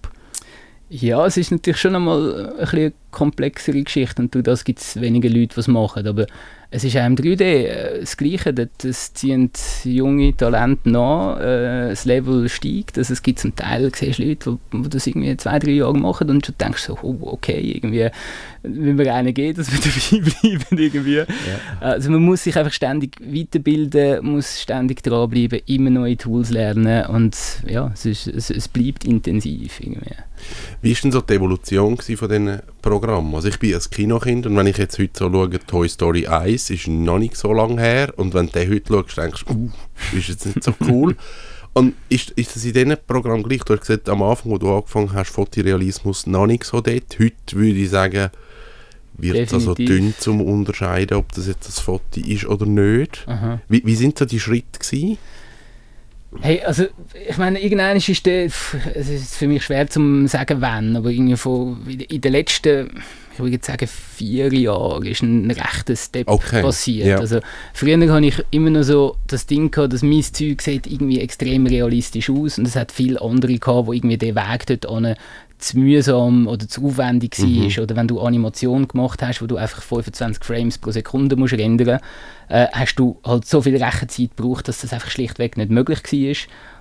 Ja, 0.88 1.24
es 1.26 1.36
ist 1.36 1.52
natürlich 1.52 1.80
schon 1.80 1.94
einmal 1.94 2.50
ein 2.52 2.58
bisschen 2.58 2.92
komplexere 3.10 3.82
Geschichte 3.82 4.22
und 4.22 4.34
durch 4.34 4.44
das 4.44 4.64
gibt 4.64 4.80
es 4.80 5.00
weniger 5.00 5.28
Leute, 5.28 5.54
die 5.54 5.60
es 5.60 5.68
machen. 5.68 6.06
Aber 6.06 6.26
es 6.72 6.84
ist 6.84 6.96
auch 6.96 7.04
im 7.04 7.16
3D 7.16 7.42
äh, 7.42 8.00
das 8.00 8.16
Gleiche. 8.16 8.54
Es 8.84 9.12
ziehen 9.12 9.50
junge 9.82 10.36
Talente 10.36 10.88
nach, 10.88 11.40
äh, 11.40 11.88
das 11.90 12.04
Level 12.04 12.48
steigt. 12.48 12.96
Also 12.96 13.12
es 13.12 13.22
gibt 13.22 13.40
zum 13.40 13.56
Teil 13.56 13.92
siehst 13.92 14.20
Leute, 14.20 14.58
die, 14.72 14.88
das 14.88 15.06
irgendwie 15.08 15.36
zwei, 15.36 15.58
drei 15.58 15.72
Jahre 15.72 15.98
machen 15.98 16.30
und 16.30 16.46
schon 16.46 16.54
denkst 16.60 16.84
so, 16.84 16.96
oh, 17.02 17.16
okay, 17.22 17.60
irgendwie, 17.74 18.08
wenn 18.62 18.94
mir 18.94 19.12
einer 19.12 19.32
geht, 19.32 19.58
dass 19.58 19.72
wir 19.72 19.80
dabei 20.20 20.30
bleiben. 20.30 20.78
Irgendwie. 20.78 21.16
Ja. 21.16 21.26
Also 21.80 22.10
man 22.12 22.22
muss 22.22 22.44
sich 22.44 22.56
einfach 22.56 22.72
ständig 22.72 23.16
weiterbilden, 23.20 24.24
muss 24.24 24.60
ständig 24.60 25.02
dranbleiben, 25.02 25.60
immer 25.66 25.90
neue 25.90 26.16
Tools 26.16 26.50
lernen 26.50 27.06
und 27.06 27.36
ja, 27.66 27.90
es, 27.92 28.06
ist, 28.06 28.28
es, 28.28 28.50
es 28.50 28.68
bleibt 28.68 29.04
intensiv. 29.04 29.80
Irgendwie. 29.80 30.14
Wie 30.82 30.94
war 30.94 31.00
denn 31.02 31.12
so 31.12 31.20
die 31.20 31.34
Evolution 31.34 31.96
von 31.96 32.28
diesen 32.28 32.60
Programmen? 32.80 32.99
Also 33.08 33.48
ich 33.48 33.58
bin 33.58 33.74
ein 33.74 33.80
Kinokind 33.80 34.46
und 34.46 34.56
wenn 34.56 34.66
ich 34.66 34.78
jetzt 34.78 34.98
heute 34.98 35.12
so 35.14 35.30
schaue, 35.30 35.58
Toy 35.66 35.88
Story 35.88 36.26
1 36.26 36.70
ist 36.70 36.88
noch 36.88 37.18
nicht 37.18 37.36
so 37.36 37.52
lange 37.52 37.80
her 37.80 38.12
und 38.16 38.34
wenn 38.34 38.46
du 38.46 38.52
den 38.52 38.70
heute 38.70 38.92
schaust, 38.92 39.16
denkst 39.16 39.44
du, 39.46 39.54
uh, 39.54 39.70
ist 40.16 40.28
jetzt 40.28 40.46
nicht 40.46 40.62
so 40.62 40.74
cool. 40.88 41.16
und 41.72 41.94
ist, 42.08 42.30
ist 42.32 42.54
das 42.54 42.64
in 42.64 42.72
diesem 42.72 42.96
Programm 43.06 43.42
gleich? 43.42 43.62
Du 43.62 43.74
hast 43.74 43.80
gesagt, 43.80 44.08
am 44.08 44.22
Anfang, 44.22 44.52
wo 44.52 44.58
du 44.58 44.74
angefangen 44.74 45.12
hast, 45.12 45.30
Fotorealismus 45.30 46.26
noch 46.26 46.46
nicht 46.46 46.64
so 46.64 46.80
dort. 46.80 47.18
Heute 47.18 47.34
würde 47.52 47.78
ich 47.78 47.90
sagen, 47.90 48.30
wird 49.16 49.36
es 49.36 49.54
also 49.54 49.74
dünn 49.74 50.14
zum 50.18 50.40
unterscheiden, 50.40 51.16
ob 51.16 51.32
das 51.32 51.46
jetzt 51.46 51.68
ein 51.68 51.82
Foto 51.82 52.20
ist 52.20 52.46
oder 52.46 52.66
nicht. 52.66 53.26
Wie, 53.68 53.82
wie 53.84 53.94
sind 53.94 54.18
so 54.18 54.24
die 54.24 54.40
Schritte 54.40 54.78
gewesen? 54.78 55.18
Hey, 56.40 56.62
also 56.62 56.84
ich 57.28 57.36
meine, 57.38 57.60
irgendwann 57.60 57.96
ist 57.96 58.24
der, 58.24 58.44
es 58.44 59.08
ist 59.08 59.34
für 59.34 59.48
mich 59.48 59.64
schwer 59.64 59.88
zu 59.88 60.26
sagen, 60.28 60.60
wann, 60.60 60.94
aber 60.96 61.10
irgendwie 61.10 61.36
von, 61.36 61.84
in 61.86 62.20
den 62.20 62.32
letzten, 62.32 63.02
ich 63.32 63.40
würde 63.40 63.58
sagen, 63.60 63.88
vier 63.88 64.52
Jahren 64.52 65.04
ist 65.06 65.22
ein 65.22 65.50
rechter 65.50 65.96
Step 65.96 66.28
okay. 66.28 66.62
passiert. 66.62 67.08
Ja. 67.08 67.18
Also 67.18 67.40
früher 67.74 67.98
hatte 68.12 68.26
ich 68.26 68.44
immer 68.52 68.70
noch 68.70 68.84
so 68.84 69.16
das 69.26 69.46
Ding 69.46 69.72
gehabt, 69.72 69.92
dass 69.92 70.02
mein 70.02 70.22
Zeug 70.22 70.62
sieht 70.62 70.86
irgendwie 70.86 71.20
extrem 71.20 71.66
realistisch 71.66 72.30
aus 72.30 72.58
und 72.58 72.68
es 72.68 72.76
hat 72.76 72.92
viele 72.92 73.20
andere 73.20 73.58
gehabt, 73.58 73.88
wo 73.88 73.92
irgendwie 73.92 74.18
den 74.18 74.36
Weg 74.36 74.66
dort 74.66 74.86
zu 75.60 75.78
mühsam 75.78 76.46
oder 76.46 76.68
zu 76.68 76.86
aufwendig 76.86 77.38
mhm. 77.38 77.76
war. 77.76 77.82
Oder 77.84 77.96
wenn 77.96 78.08
du 78.08 78.20
Animation 78.20 78.88
gemacht 78.88 79.22
hast, 79.22 79.42
wo 79.42 79.46
du 79.46 79.56
einfach 79.56 79.82
25 79.82 80.44
Frames 80.44 80.78
pro 80.78 80.90
Sekunde 80.90 81.36
musst 81.36 81.54
rendern 81.54 82.00
äh, 82.48 82.66
hast 82.72 82.96
du 82.96 83.18
halt 83.24 83.46
so 83.46 83.62
viel 83.62 83.82
Rechenzeit 83.82 84.36
gebraucht, 84.36 84.68
dass 84.68 84.80
das 84.80 84.92
einfach 84.92 85.10
schlichtweg 85.10 85.56
nicht 85.56 85.70
möglich 85.70 86.00
war. 86.02 86.36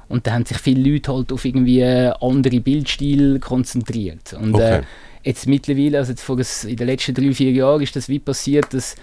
Und 0.09 0.25
da 0.25 0.33
haben 0.33 0.45
sich 0.45 0.57
viele 0.57 0.91
Leute 0.91 1.13
halt 1.13 1.31
auf 1.31 1.45
irgendwie 1.45 1.83
andere 1.83 2.59
Bildstile 2.59 3.39
konzentriert. 3.39 4.33
Und 4.33 4.55
äh, 4.55 4.57
okay. 4.57 4.77
äh, 4.77 4.81
jetzt 5.23 5.47
mittlerweile, 5.47 5.99
also 5.99 6.11
jetzt 6.11 6.23
vor 6.23 6.37
in 6.39 6.75
den 6.75 6.87
letzten 6.87 7.13
drei, 7.13 7.31
vier 7.31 7.51
Jahren 7.51 7.81
ist 7.81 7.95
das 7.95 8.09
wie 8.09 8.19
passiert, 8.19 8.73
dass 8.73 8.95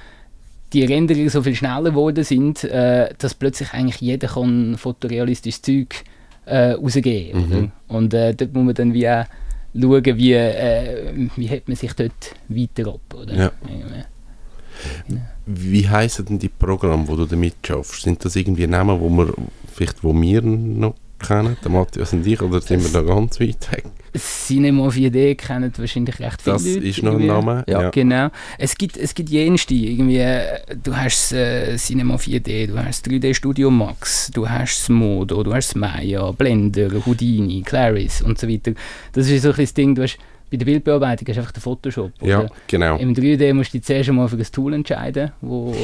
die 0.72 0.84
Renderer 0.84 1.30
so 1.30 1.42
viel 1.42 1.54
schneller 1.54 1.90
geworden 1.90 2.24
sind, 2.24 2.64
äh, 2.64 3.14
dass 3.18 3.34
plötzlich 3.34 3.72
eigentlich 3.72 4.00
jeder 4.00 4.28
kann 4.28 4.76
fotorealistisches 4.76 5.62
Zeug 5.62 6.04
äh, 6.44 6.72
rausgeben 6.72 7.48
mhm. 7.48 7.72
Und 7.88 8.14
äh, 8.14 8.34
dort 8.34 8.52
muss 8.54 8.64
man 8.64 8.74
dann 8.74 8.94
wie 8.94 9.08
auch 9.08 9.24
schauen, 9.80 10.04
wie, 10.04 10.32
äh, 10.32 11.28
wie 11.36 11.50
hat 11.50 11.68
man 11.68 11.76
sich 11.76 11.92
dort 11.92 12.34
weiter 12.48 12.88
ab. 12.88 13.14
Oder? 13.14 13.34
Ja. 13.34 13.52
Ja. 15.08 15.16
Wie 15.46 15.88
heißen 15.88 16.24
denn 16.26 16.38
die 16.38 16.48
Programme, 16.48 17.08
wo 17.08 17.16
du 17.16 17.24
damit 17.24 17.54
schaffst? 17.66 18.02
Sind 18.02 18.24
das 18.24 18.36
irgendwie 18.36 18.66
Namen, 18.66 19.00
wo 19.00 19.08
wir 19.08 19.32
vielleicht 19.72 20.02
wo 20.04 20.12
wir 20.12 20.42
noch 20.42 20.94
kennen, 21.18 21.56
der 21.62 21.70
Matthias 21.70 22.12
und 22.12 22.26
ich, 22.26 22.42
oder 22.42 22.60
sind 22.60 22.82
wir 22.82 22.90
da 22.90 23.02
ganz 23.02 23.40
weit 23.40 23.72
weg? 23.72 23.84
Cinema 24.18 24.88
4D 24.88 25.34
kennen 25.34 25.72
wahrscheinlich 25.76 26.18
recht 26.20 26.42
viele 26.42 26.54
das 26.54 26.64
Leute. 26.64 26.80
Das 26.80 26.88
ist 26.88 27.02
noch 27.02 27.18
ein 27.18 27.26
Name. 27.26 27.64
Ja, 27.68 27.82
ja, 27.82 27.90
genau. 27.90 28.28
Es 28.58 28.76
gibt, 28.76 28.96
es 28.96 29.14
gibt 29.14 29.30
jenste, 29.30 29.74
irgendwie, 29.74 30.24
du 30.82 30.96
hast 30.96 31.32
äh, 31.32 31.76
Cinema 31.76 32.16
4D, 32.16 32.66
du 32.68 32.78
hast 32.78 33.06
3D 33.06 33.34
Studio 33.34 33.70
Max, 33.70 34.30
du 34.32 34.48
hast 34.48 34.88
Modo, 34.88 35.42
du 35.42 35.54
hast 35.54 35.76
Maya, 35.76 36.30
Blender, 36.32 36.90
Houdini, 37.06 37.62
Claris 37.62 38.22
und 38.22 38.38
so 38.38 38.48
weiter. 38.48 38.72
Das 39.12 39.28
ist 39.28 39.42
so 39.42 39.52
ein 39.52 39.68
Ding, 39.76 39.94
du 39.94 40.02
hast 40.02 40.18
bei 40.50 40.56
der 40.56 40.64
Bildbearbeitung 40.64 41.26
hast 41.28 41.36
du 41.36 41.40
einfach 41.40 41.52
den 41.52 41.60
Photoshop. 41.60 42.12
Ja, 42.22 42.46
genau. 42.68 42.96
Im 42.98 43.14
3D 43.14 43.52
musst 43.52 43.74
du 43.74 43.78
dich 43.78 43.86
zuerst 43.86 44.08
einmal 44.08 44.28
für 44.28 44.36
ein 44.36 44.44
Tool 44.44 44.74
entscheiden, 44.74 45.32
wo 45.40 45.74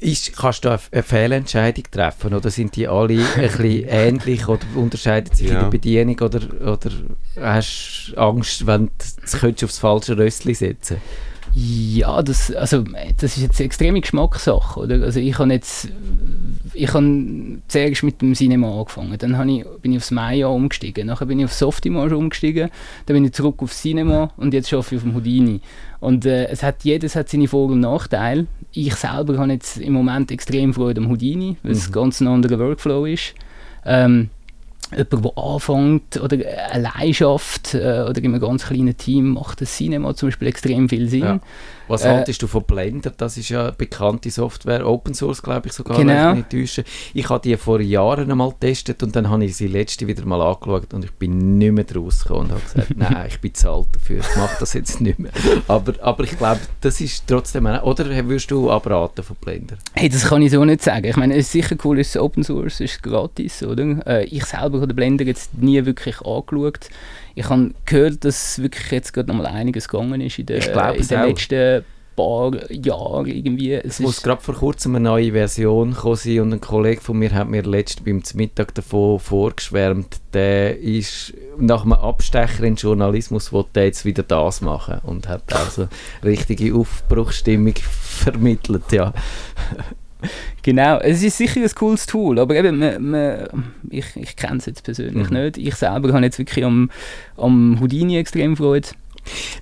ist, 0.00 0.36
kannst 0.36 0.64
du 0.64 0.70
eine 0.70 1.02
Fehlentscheidung 1.02 1.84
treffen 1.90 2.34
oder 2.34 2.50
sind 2.50 2.76
die 2.76 2.88
alle 2.88 3.20
ein 3.20 3.26
bisschen 3.36 3.86
ähnlich 3.88 4.48
oder 4.48 4.64
unterscheiden 4.74 5.34
sich 5.34 5.48
ja. 5.48 5.54
in 5.54 5.60
der 5.60 5.70
Bedienung 5.70 6.18
oder, 6.20 6.40
oder 6.62 6.90
hast 7.40 8.12
du 8.14 8.16
Angst, 8.16 8.66
wenn 8.66 8.90
du 9.30 9.64
aufs 9.64 9.78
falsche 9.78 10.16
Röstchen 10.16 10.54
setzen 10.54 10.96
ja, 11.54 12.22
das, 12.22 12.52
also, 12.54 12.84
das 13.18 13.36
ist 13.36 13.42
jetzt 13.42 13.60
eine 13.60 13.66
extreme 13.66 14.00
Geschmackssache. 14.00 14.80
Oder? 14.80 15.02
Also 15.02 15.20
ich 15.20 15.38
habe 15.38 15.52
jetzt 15.52 15.88
ich 16.74 16.92
habe 16.94 17.58
zuerst 17.68 18.02
mit 18.02 18.20
dem 18.20 18.34
Cinema 18.34 18.78
angefangen, 18.78 19.16
dann 19.18 19.48
ich, 19.48 19.64
bin 19.82 19.92
ich 19.92 19.98
aufs 19.98 20.10
Maya 20.10 20.46
umgestiegen, 20.46 21.06
nachher 21.06 21.26
bin 21.26 21.38
ich 21.38 21.44
auf 21.46 21.52
Softimage 21.52 22.16
umgestiegen, 22.16 22.70
dann 23.06 23.14
bin 23.14 23.24
ich 23.24 23.32
zurück 23.32 23.56
auf 23.58 23.72
Cinema 23.72 24.30
und 24.36 24.54
jetzt 24.54 24.72
arbeite 24.72 24.94
ich 24.94 24.98
auf 24.98 25.04
dem 25.04 25.14
Houdini. 25.14 25.60
Und 26.00 26.24
äh, 26.24 26.46
es 26.46 26.62
hat, 26.62 26.84
jedes 26.84 27.16
hat 27.16 27.28
seine 27.28 27.48
Vor- 27.48 27.70
und 27.70 27.80
Nachteile. 27.80 28.46
Ich 28.72 28.94
selber 28.94 29.38
habe 29.38 29.52
jetzt 29.52 29.76
im 29.78 29.92
Moment 29.92 30.30
extrem 30.30 30.72
Freude 30.72 31.00
am 31.00 31.10
Houdini, 31.10 31.56
weil 31.62 31.72
mhm. 31.72 31.78
es 31.78 31.92
ganz 31.92 32.20
ein 32.20 32.28
anderer 32.28 32.58
Workflow 32.58 33.04
ist. 33.04 33.34
Ähm, 33.84 34.30
jemand, 34.96 35.24
der 35.24 35.42
anfängt 35.42 36.20
oder 36.20 36.36
allein 36.70 37.14
schafft 37.14 37.74
äh, 37.74 38.04
oder 38.08 38.18
in 38.18 38.26
einem 38.26 38.40
ganz 38.40 38.66
kleinen 38.66 38.96
Team, 38.96 39.34
macht 39.34 39.60
das 39.60 39.76
Cinema 39.76 40.14
zum 40.14 40.28
Beispiel 40.28 40.48
extrem 40.48 40.88
viel 40.88 41.08
Sinn. 41.08 41.20
Ja. 41.20 41.40
Was 41.90 42.04
äh, 42.04 42.08
haltest 42.08 42.40
du 42.40 42.46
von 42.46 42.62
Blender? 42.62 43.12
Das 43.16 43.36
ist 43.36 43.48
ja 43.48 43.72
bekannte 43.72 44.30
Software, 44.30 44.86
Open 44.86 45.12
Source 45.12 45.42
glaube 45.42 45.66
ich 45.66 45.72
sogar, 45.72 45.98
genau. 45.98 46.34
nicht. 46.34 46.84
Ich 47.14 47.28
habe 47.28 47.42
die 47.42 47.56
vor 47.56 47.80
Jahren 47.80 48.30
einmal 48.30 48.50
getestet 48.50 49.02
und 49.02 49.16
dann 49.16 49.28
habe 49.28 49.44
ich 49.44 49.56
sie 49.56 49.66
letzte 49.66 50.06
wieder 50.06 50.24
mal 50.24 50.40
angeschaut 50.40 50.94
und 50.94 51.04
ich 51.04 51.10
bin 51.12 51.58
nicht 51.58 51.72
mehr 51.72 51.84
draus 51.84 52.22
gekommen 52.22 52.46
und 52.46 52.50
habe 52.52 52.60
gesagt, 52.60 52.90
nein, 52.96 53.26
ich 53.28 53.40
bin 53.40 53.52
zu 53.54 53.70
alt 53.70 53.88
dafür, 53.92 54.20
ich 54.20 54.36
mache 54.36 54.56
das 54.60 54.72
jetzt 54.74 55.00
nicht 55.00 55.18
mehr. 55.18 55.32
Aber, 55.66 55.94
aber 56.00 56.24
ich 56.24 56.38
glaube, 56.38 56.60
das 56.80 57.00
ist 57.00 57.24
trotzdem, 57.26 57.66
oder 57.66 58.06
würdest 58.28 58.50
du 58.50 58.70
abraten 58.70 59.24
von 59.24 59.36
Blender? 59.36 59.76
Hey, 59.94 60.08
das 60.08 60.26
kann 60.26 60.42
ich 60.42 60.52
so 60.52 60.64
nicht 60.64 60.82
sagen. 60.82 61.06
Ich 61.06 61.16
meine, 61.16 61.34
es 61.34 61.46
ist 61.46 61.52
sicher 61.52 61.76
cool, 61.84 61.98
es 61.98 62.10
ist 62.10 62.18
Open 62.18 62.44
Source, 62.44 62.74
es 62.74 62.92
ist 62.92 63.02
gratis, 63.02 63.64
oder? 63.64 64.06
Äh, 64.06 64.24
ich 64.26 64.44
selber 64.44 64.78
habe 64.78 64.86
den 64.86 64.96
Blender 64.96 65.24
jetzt 65.24 65.54
nie 65.58 65.84
wirklich 65.84 66.20
angeschaut 66.22 66.88
ich 67.34 67.48
habe 67.48 67.72
gehört, 67.86 68.24
dass 68.24 68.60
wirklich 68.60 68.90
jetzt 68.90 69.12
gerade 69.12 69.28
noch 69.28 69.36
mal 69.36 69.46
einiges 69.46 69.88
gegangen 69.88 70.20
ist 70.20 70.38
in, 70.38 70.46
der, 70.46 70.94
in 70.94 71.06
den 71.06 71.22
letzten 71.22 71.79
paar 72.16 72.52
Jahren 72.70 73.26
irgendwie. 73.26 73.72
Es, 73.72 73.94
es 73.94 74.00
muss 74.00 74.22
gerade 74.22 74.42
vor 74.42 74.54
kurzem 74.54 74.96
eine 74.96 75.08
neue 75.08 75.32
Version 75.32 75.94
sein 75.94 76.40
und 76.40 76.52
ein 76.52 76.60
Kollege 76.60 77.00
von 77.00 77.18
mir 77.18 77.32
hat 77.32 77.48
mir 77.48 77.62
letztens 77.62 78.04
beim 78.04 78.22
Mittag 78.34 78.74
davon 78.74 79.18
vorgeschwärmt, 79.18 80.20
der 80.32 80.78
ist 80.78 81.34
nach 81.58 81.82
einem 81.82 81.94
Abstecher 81.94 82.64
in 82.64 82.76
Journalismus, 82.76 83.52
wollte 83.52 83.80
jetzt 83.80 84.04
wieder 84.04 84.22
das 84.22 84.60
machen 84.60 85.00
und 85.04 85.28
hat 85.28 85.52
also 85.52 85.88
richtige 86.24 86.74
Aufbruchsstimmung 86.74 87.74
vermittelt, 88.02 88.92
ja. 88.92 89.12
Genau, 90.62 90.98
es 90.98 91.22
ist 91.22 91.38
sicher 91.38 91.62
ein 91.62 91.74
cooles 91.74 92.04
Tool, 92.04 92.38
aber 92.38 92.54
eben, 92.54 92.78
man, 92.78 93.02
man, 93.02 93.48
ich, 93.88 94.04
ich 94.16 94.36
kenne 94.36 94.58
es 94.58 94.66
jetzt 94.66 94.84
persönlich 94.84 95.30
mhm. 95.30 95.36
nicht. 95.36 95.56
Ich 95.56 95.74
selber 95.76 96.12
habe 96.12 96.24
jetzt 96.24 96.38
wirklich 96.38 96.64
am, 96.64 96.90
am 97.38 97.78
Houdini 97.80 98.18
extrem 98.18 98.56
Freude. 98.56 98.88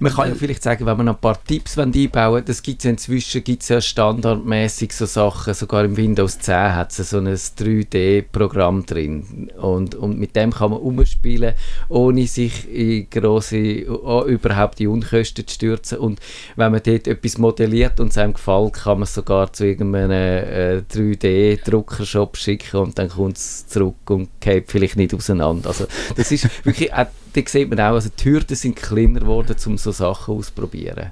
Man 0.00 0.12
kann 0.12 0.28
ja 0.28 0.34
vielleicht 0.34 0.62
sagen, 0.62 0.86
wenn 0.86 0.96
man 0.96 1.06
noch 1.06 1.14
ein 1.14 1.20
paar 1.20 1.42
Tipps 1.44 1.78
einbauen 1.78 2.34
will, 2.34 2.42
das 2.42 2.62
gibt 2.62 2.80
es 2.80 2.84
ja 2.84 2.90
inzwischen 2.90 3.44
gibt's 3.44 3.68
ja 3.68 3.80
standardmäßig 3.80 4.92
so 4.92 5.06
Sachen, 5.06 5.54
sogar 5.54 5.84
im 5.84 5.96
Windows 5.96 6.38
10 6.38 6.74
hat 6.74 6.98
es 6.98 7.10
so 7.10 7.18
ein 7.18 7.26
3D-Programm 7.28 8.86
drin 8.86 9.50
und, 9.60 9.94
und 9.94 10.18
mit 10.18 10.36
dem 10.36 10.52
kann 10.52 10.70
man 10.70 10.80
umspielen, 10.80 11.54
ohne 11.88 12.26
sich 12.26 12.68
in 12.72 13.10
grosse, 13.10 13.58
überhaupt 13.58 14.80
in 14.80 14.88
Unkosten 14.88 15.46
zu 15.46 15.54
stürzen 15.54 15.98
und 15.98 16.20
wenn 16.56 16.72
man 16.72 16.82
dort 16.84 17.06
etwas 17.06 17.38
modelliert 17.38 18.00
und 18.00 18.10
es 18.10 18.18
einem 18.18 18.34
gefällt, 18.34 18.74
kann 18.74 18.98
man 18.98 19.02
es 19.04 19.14
sogar 19.14 19.52
zu 19.52 19.66
irgendeinem 19.66 20.10
äh, 20.10 20.82
3D-Druckershop 20.92 22.36
schicken 22.36 22.76
und 22.78 22.98
dann 22.98 23.08
kommt 23.08 23.36
es 23.36 23.66
zurück 23.66 24.08
und 24.10 24.28
geht 24.40 24.70
vielleicht 24.70 24.96
nicht 24.96 25.14
auseinander. 25.14 25.68
Also 25.68 25.86
das 26.16 26.30
ist 26.32 26.48
wirklich, 26.64 26.92
äh, 26.92 27.06
da 27.44 27.50
sieht 27.50 27.70
man 27.70 27.80
auch, 27.80 27.94
also 27.94 28.10
die 28.16 28.24
Hürden 28.24 28.56
sind 28.56 28.76
kleiner 28.76 29.20
geworden, 29.20 29.56
um 29.66 29.78
so 29.78 29.92
Sachen 29.92 30.34
auszuprobieren. 30.34 31.10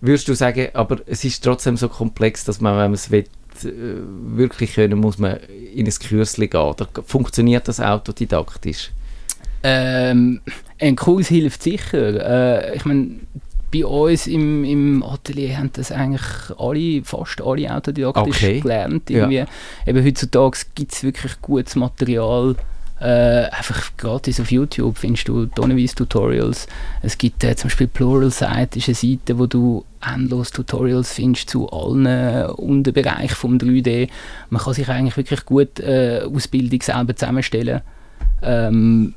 Würdest 0.00 0.28
du 0.28 0.34
sagen, 0.34 0.68
aber 0.74 1.00
es 1.06 1.24
ist 1.24 1.42
trotzdem 1.42 1.76
so 1.76 1.88
komplex, 1.88 2.44
dass 2.44 2.60
man, 2.60 2.74
wenn 2.74 2.84
man 2.84 2.94
es 2.94 3.10
will, 3.10 3.24
äh, 3.64 3.68
wirklich 4.36 4.74
können, 4.74 4.98
muss 4.98 5.18
man 5.18 5.38
in 5.74 5.86
ein 5.86 5.92
Kürzchen 5.92 6.50
gehen? 6.50 6.60
Oder 6.60 6.86
funktioniert 7.06 7.66
das 7.68 7.80
autodidaktisch? 7.80 8.90
Ähm, 9.62 10.40
ein 10.78 10.96
Kurs 10.96 11.28
hilft 11.28 11.62
sicher. 11.62 12.68
Äh, 12.70 12.76
ich 12.76 12.84
meine, 12.84 13.20
bei 13.72 13.84
uns 13.84 14.26
im, 14.26 14.64
im 14.64 15.02
Atelier 15.02 15.58
haben 15.58 15.70
das 15.72 15.90
eigentlich 15.90 16.22
alle, 16.58 17.02
fast 17.02 17.40
alle 17.42 17.74
autodidaktisch 17.74 18.36
Okay. 18.44 18.60
gelernt. 18.60 19.10
Ja. 19.10 19.28
Irgendwie. 19.28 19.44
Eben 19.86 20.04
heutzutage 20.04 20.58
gibt 20.74 20.92
es 20.92 21.02
wirklich 21.02 21.40
gutes 21.40 21.74
Material. 21.74 22.54
Äh, 22.98 23.50
einfach 23.50 23.92
gratis 23.98 24.40
auf 24.40 24.50
YouTube 24.50 24.96
findest 24.96 25.28
du 25.28 25.46
tonnenweise 25.46 25.94
Tutorials. 25.94 26.66
Es 27.02 27.18
gibt 27.18 27.44
äh, 27.44 27.54
zum 27.54 27.68
Beispiel 27.68 27.88
Pluralsight, 27.88 28.74
ist 28.76 28.88
eine 28.88 28.94
Seite, 28.94 29.38
wo 29.38 29.46
du 29.46 29.84
endlos 30.00 30.50
Tutorials 30.50 31.12
findest 31.12 31.50
zu 31.50 31.68
allen 31.68 32.46
Unterbereichen 32.52 33.34
vom 33.34 33.58
3D. 33.58 34.08
Man 34.48 34.62
kann 34.62 34.74
sich 34.74 34.88
eigentlich 34.88 35.16
wirklich 35.18 35.44
gut 35.44 35.78
äh, 35.80 36.22
Ausbildung 36.22 36.80
selber 36.80 37.14
zusammenstellen. 37.14 37.82
Ähm, 38.42 39.14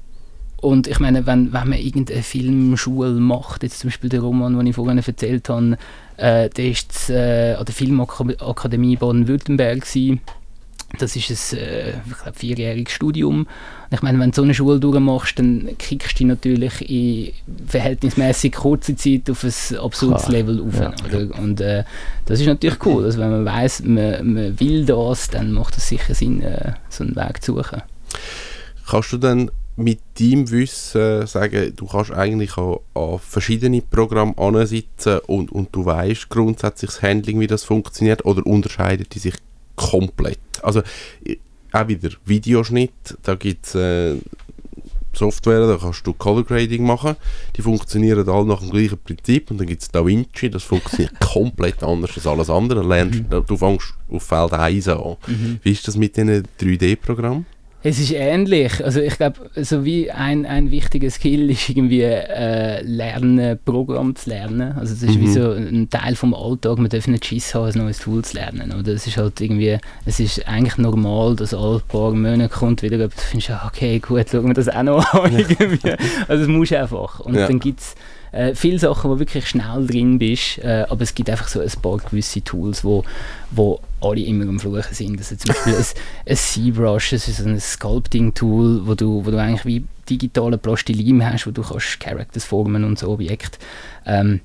und 0.62 0.88
ich 0.88 1.00
meine, 1.00 1.26
wenn, 1.26 1.54
wenn 1.54 1.70
man 1.70 1.80
irgendeine 1.80 2.22
Filmschule 2.22 3.12
macht, 3.12 3.64
jetzt 3.64 3.80
zum 3.80 3.90
Beispiel 3.90 4.10
der 4.10 4.20
Roman, 4.20 4.58
den 4.58 4.68
ich 4.68 4.76
vorhin 4.76 4.98
erzählt 4.98 5.48
habe, 5.48 5.78
äh, 6.18 6.50
der 6.50 6.70
ist 6.70 7.10
äh, 7.10 7.56
an 7.58 7.64
der 7.64 7.74
Filmakademie 7.74 8.98
Baden-Württemberg. 8.98 9.86
Das 10.98 11.16
ist 11.16 11.54
ein 11.54 11.60
äh, 11.60 11.90
ich 11.90 12.18
glaub, 12.24 12.36
vierjähriges 12.36 12.94
Studium. 12.94 13.42
Und 13.42 13.48
ich 13.92 14.02
meine, 14.02 14.20
wenn 14.20 14.32
du 14.32 14.36
so 14.36 14.42
eine 14.42 14.54
Schule 14.54 14.80
durchmachst, 14.80 15.38
dann 15.38 15.70
kriegst 15.78 16.14
du 16.14 16.18
dich 16.18 16.28
natürlich 16.28 16.90
in 16.90 17.34
verhältnismäßig 17.68 18.54
kurzer 18.54 18.96
Zeit 18.98 19.30
auf 19.30 19.44
ein 19.44 19.78
absurdes 19.78 20.24
Klar. 20.24 20.32
Level 20.32 20.62
auf. 20.62 20.80
Ja. 20.80 20.94
Und 21.40 21.62
äh, 21.62 21.84
das 22.26 22.40
ist 22.40 22.48
natürlich 22.48 22.84
cool. 22.86 23.06
Also 23.06 23.20
wenn 23.20 23.30
man 23.30 23.46
weiß, 23.46 23.84
man, 23.84 24.34
man 24.34 24.60
will 24.60 24.86
das, 24.86 25.30
dann 25.30 25.52
macht 25.52 25.78
es 25.78 25.88
sicher 25.88 26.16
Sinn, 26.16 26.42
äh, 26.42 26.74
so 26.90 27.04
einen 27.04 27.16
Weg 27.16 27.44
zu 27.44 27.56
suchen. 27.56 27.84
Kannst 28.88 29.14
du 29.14 29.18
dann 29.18 29.52
mit 29.76 30.00
deinem 30.20 30.50
Wissen 30.52 31.26
sagen, 31.26 31.74
du 31.76 31.86
kannst 31.86 32.12
eigentlich 32.12 32.58
an, 32.58 32.78
an 32.96 33.20
verschiedene 33.20 33.82
Programme 33.82 34.38
ansitzen 34.38 35.20
und, 35.28 35.52
und 35.52 35.70
du 35.72 35.86
weißt 35.86 36.30
grundsätzlich 36.30 36.92
das 36.92 37.02
Handling, 37.02 37.40
wie 37.40 37.48
das 37.48 37.64
funktioniert, 37.64 38.26
oder 38.26 38.46
unterscheidet 38.46 39.16
die 39.16 39.20
sich 39.20 39.36
komplett? 39.80 40.40
Also 40.62 40.82
auch 41.72 41.88
wieder 41.88 42.10
Videoschnitt, 42.26 43.18
da 43.24 43.36
gibt 43.36 43.68
es 43.68 43.76
äh, 43.76 44.16
Software, 45.14 45.68
da 45.68 45.78
kannst 45.78 46.06
du 46.06 46.14
Color 46.14 46.44
Grading 46.44 46.86
machen, 46.86 47.16
die 47.56 47.62
funktionieren 47.62 48.28
alle 48.30 48.46
nach 48.46 48.60
dem 48.60 48.70
gleichen 48.70 48.98
Prinzip 48.98 49.52
und 49.52 49.60
dann 49.60 49.68
gibt 49.68 49.82
es 49.82 49.90
DaVinci, 49.90 50.50
das 50.50 50.64
funktioniert 50.64 51.20
komplett 51.20 51.84
anders 51.84 52.12
als 52.16 52.28
alles 52.28 52.50
andere. 52.50 52.84
Lernst, 52.88 53.24
Du 53.48 53.58
fängst 53.58 53.94
auf 54.10 54.24
Feld 54.24 54.54
1 54.54 54.88
an. 54.88 55.18
Wie 55.64 55.72
ist 55.72 55.88
das 55.88 55.98
mit 55.98 56.16
diesen 56.16 56.48
3D-Programmen? 56.60 57.46
Es 57.82 57.98
ist 57.98 58.12
ähnlich. 58.12 58.84
Also 58.84 59.00
ich 59.00 59.16
glaube, 59.16 59.50
so 59.56 59.86
wie 59.86 60.12
ein, 60.12 60.46
ein 60.46 60.70
wichtiger 60.70 61.10
Skill 61.10 61.50
ist 61.50 61.70
irgendwie 61.70 62.02
äh, 62.02 62.82
lernen, 62.82 63.58
Programm 63.64 64.16
zu 64.18 64.30
lernen. 64.30 64.74
Also 64.78 64.94
es 64.94 65.02
ist 65.04 65.18
wie 65.18 65.28
Mhm. 65.28 65.34
so 65.34 65.52
ein 65.54 65.90
Teil 65.90 66.16
vom 66.16 66.34
Alltag. 66.34 66.78
Man 66.78 66.90
darf 66.90 67.08
nicht 67.08 67.26
Schiss 67.26 67.56
haben, 67.56 67.72
ein 67.72 67.78
neues 67.78 68.00
Tool 68.00 68.22
zu 68.24 68.36
lernen. 68.36 68.74
Oder 68.78 68.92
es 68.94 69.08
ist 69.08 69.16
halt 69.16 69.40
irgendwie, 69.40 69.78
es 70.06 70.20
ist 70.20 70.46
eigentlich 70.46 70.78
normal, 70.78 71.38
dass 71.38 71.54
alle 71.54 71.80
paar 71.88 72.12
Monate 72.12 72.50
kommt 72.50 72.82
wieder 72.84 73.00
etwas, 73.00 73.16
du 73.24 73.30
findest, 73.30 73.52
ah, 73.52 73.64
okay, 73.74 74.00
gut, 74.00 74.26
schauen 74.30 74.48
wir 74.48 74.54
das 74.54 74.68
auch 74.68 74.84
noch 74.84 75.14
an. 75.14 75.32
irgendwie. 75.38 75.92
Also 76.28 76.44
das 76.44 76.48
musst 76.48 76.72
du 76.72 76.80
einfach. 76.82 77.22
Und 77.22 77.36
Ja. 77.36 77.48
dann 77.48 77.60
gibt 77.60 77.80
es 77.80 77.96
äh, 78.32 78.54
viele 78.56 78.80
Sachen, 78.80 79.10
wo 79.10 79.20
wirklich 79.20 79.48
schnell 79.48 79.88
drin 79.88 80.20
bist, 80.20 80.60
äh, 80.60 80.86
aber 80.90 81.02
es 81.02 81.16
gibt 81.16 81.30
einfach 81.30 81.48
so 81.48 81.60
ein 81.60 81.72
paar 81.82 81.98
gewisse 81.98 82.44
Tools, 82.44 82.84
wo, 82.84 83.04
wo 83.52 83.80
alle 84.02 84.22
immer 84.22 84.48
am 84.48 84.60
Fluchen 84.60 84.94
sind. 84.94 85.18
Also 85.18 85.36
zum 85.36 85.54
Beispiel 85.54 85.76
ein, 85.76 85.86
ein 86.28 86.36
ZBrush, 86.36 87.12
das 87.12 87.28
ist 87.28 87.40
ein 87.40 87.60
Sculpting-Tool, 87.60 88.86
wo 88.86 88.96
du, 88.96 89.26
wo 89.26 89.32
du 89.32 89.38
eigentlich 89.40 89.66
wie 89.66 89.84
digitale 90.10 90.58
Plastilin 90.58 91.26
hast, 91.26 91.48
wo 91.48 91.52
du 91.52 91.62
kannst 91.62 92.00
Characters 92.00 92.46
formen 92.46 92.84
und 92.84 93.00
so 93.00 93.10
Objekte. 93.10 93.60
Ähm, 94.06 94.42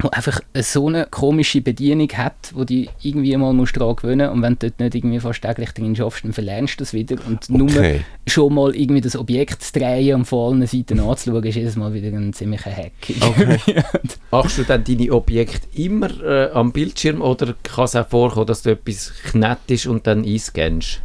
wo 0.00 0.08
einfach 0.10 0.40
so 0.54 0.88
eine 0.88 1.06
komische 1.10 1.60
Bedienung 1.60 2.08
hat, 2.12 2.52
wo 2.54 2.64
die 2.64 2.88
irgendwie 3.02 3.36
mal 3.36 3.52
musst 3.52 3.76
dran 3.76 3.96
gewöhnen 3.96 4.30
und 4.30 4.42
wenn 4.42 4.54
du 4.58 4.68
dort 4.70 4.80
nicht 4.80 4.94
irgendwie 4.94 5.20
fast 5.20 5.42
täglich 5.42 5.70
drin 5.72 5.96
schaffst, 5.96 6.24
dann 6.24 6.32
verlernst 6.32 6.74
du 6.74 6.84
das 6.84 6.92
wieder 6.92 7.16
und 7.26 7.48
nur 7.50 7.68
Okay. 7.68 8.00
schon 8.26 8.54
mal 8.54 8.74
irgendwie 8.74 9.00
das 9.00 9.16
Objekt 9.16 9.62
zu 9.62 9.78
drehen 9.78 10.14
und 10.16 10.24
von 10.24 10.54
allen 10.54 10.66
Seiten 10.66 11.00
anzuschauen, 11.00 11.44
ist 11.44 11.54
jedes 11.56 11.76
Mal 11.76 11.92
wieder 11.92 12.16
ein 12.16 12.32
ziemlicher 12.32 12.70
Hack. 12.70 12.92
Machst 14.30 14.58
du 14.58 14.64
dann 14.64 14.84
deine 14.84 15.12
Objekte 15.12 15.66
immer 15.74 16.10
äh, 16.22 16.50
am 16.52 16.72
Bildschirm 16.72 17.20
oder 17.20 17.54
kann 17.62 17.84
es 17.84 17.96
auch 17.96 18.08
vorkommen, 18.08 18.46
dass 18.46 18.62
du 18.62 18.70
etwas 18.70 19.12
knettest 19.30 19.86
und 19.86 20.06
dann 20.06 20.24
einscannst? 20.24 21.00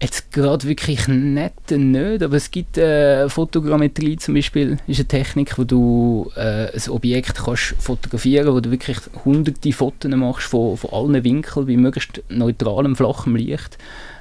Jetzt 0.00 0.30
gerade 0.30 0.68
wirklich 0.68 1.08
nett 1.08 1.72
nicht, 1.72 2.22
aber 2.22 2.36
es 2.36 2.52
gibt 2.52 2.78
äh, 2.78 3.28
Fotogrammetrie 3.28 4.16
zum 4.16 4.34
Beispiel, 4.34 4.78
ist 4.86 5.00
eine 5.00 5.08
Technik, 5.08 5.58
wo 5.58 5.64
du 5.64 6.30
äh, 6.36 6.68
ein 6.72 6.90
Objekt 6.90 7.34
kannst 7.34 7.74
fotografieren, 7.80 8.54
wo 8.54 8.60
du 8.60 8.70
wirklich 8.70 8.98
hunderte 9.24 9.72
Fotos 9.72 10.08
machst 10.14 10.46
von, 10.46 10.76
von 10.76 10.90
allen 10.90 11.24
Winkeln, 11.24 11.66
bei 11.66 11.76
möglichst 11.76 12.22
neutralem, 12.28 12.94
flachem 12.94 13.34
Licht. 13.34 13.76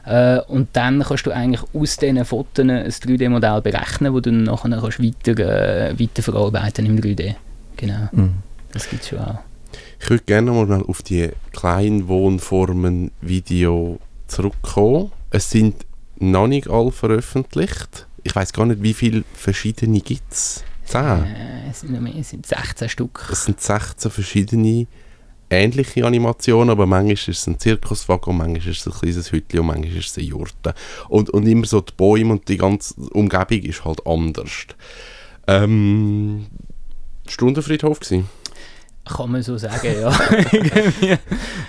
Äh, 0.05 0.39
und 0.47 0.69
dann 0.73 1.03
kannst 1.03 1.27
du 1.27 1.31
eigentlich 1.31 1.61
aus 1.73 1.97
diesen 1.97 2.25
Fotos 2.25 2.63
ein 2.63 2.89
3D-Modell 2.89 3.61
berechnen, 3.61 4.13
wo 4.13 4.19
du 4.19 4.31
dann 4.31 4.45
nachher 4.45 4.81
kannst 4.81 4.99
weiter, 4.99 5.37
äh, 5.37 5.93
weiter 5.99 6.23
verarbeiten 6.23 6.87
im 6.87 6.99
3D. 6.99 7.35
Genau, 7.75 8.09
das 8.71 8.89
gibt 8.89 9.03
es 9.03 9.09
schon 9.09 9.19
auch. 9.19 9.37
Ich 9.99 10.09
würde 10.09 10.23
gerne 10.23 10.51
noch 10.51 10.65
mal 10.65 10.81
auf 10.81 11.03
die 11.03 11.29
Kleinwohnformen-Video 11.51 13.99
zurückkommen. 14.27 15.11
Es 15.37 15.51
sind 15.51 15.85
noch 16.17 16.47
nicht 16.47 16.67
alle 16.67 16.91
veröffentlicht. 16.91 18.07
Ich 18.23 18.35
weiß 18.35 18.53
gar 18.53 18.65
nicht, 18.65 18.81
wie 18.81 18.95
viele 18.95 19.23
verschiedene 19.35 20.01
gibt 20.01 20.33
es. 20.33 20.63
Zehn. 20.83 21.25
Äh, 21.25 21.69
es 21.69 21.81
sind 21.81 22.01
mehr, 22.01 22.15
es 22.19 22.31
sind 22.31 22.43
16 22.43 22.89
Stück. 22.89 23.29
Es 23.31 23.45
sind 23.45 23.61
16 23.61 24.09
verschiedene 24.09 24.87
ähnliche 25.51 26.07
Animationen, 26.07 26.71
aber 26.71 26.87
manchmal 26.87 27.13
ist 27.13 27.27
es 27.27 27.45
ein 27.45 27.59
Zirkuswagen, 27.59 28.35
manchmal 28.35 28.67
ist 28.67 28.87
es 28.87 28.87
ein 28.87 28.99
kleines 28.99 29.31
Hütchen 29.31 29.59
und 29.59 29.67
manchmal 29.67 29.95
ist 29.95 30.09
es 30.09 30.17
eine 30.17 30.25
Jurte. 30.25 30.73
Und, 31.07 31.29
und 31.29 31.45
immer 31.47 31.67
so 31.67 31.81
die 31.81 31.93
Bäume 31.95 32.33
und 32.33 32.49
die 32.49 32.57
ganze 32.57 32.95
Umgebung 33.11 33.61
ist 33.61 33.85
halt 33.85 34.07
anders. 34.07 34.65
Ähm, 35.45 36.47
Stundenfriedhof 37.27 37.99
gewesen. 37.99 38.27
Kann 39.07 39.31
man 39.31 39.43
so 39.43 39.57
sagen, 39.57 39.93
ja. 40.01 40.11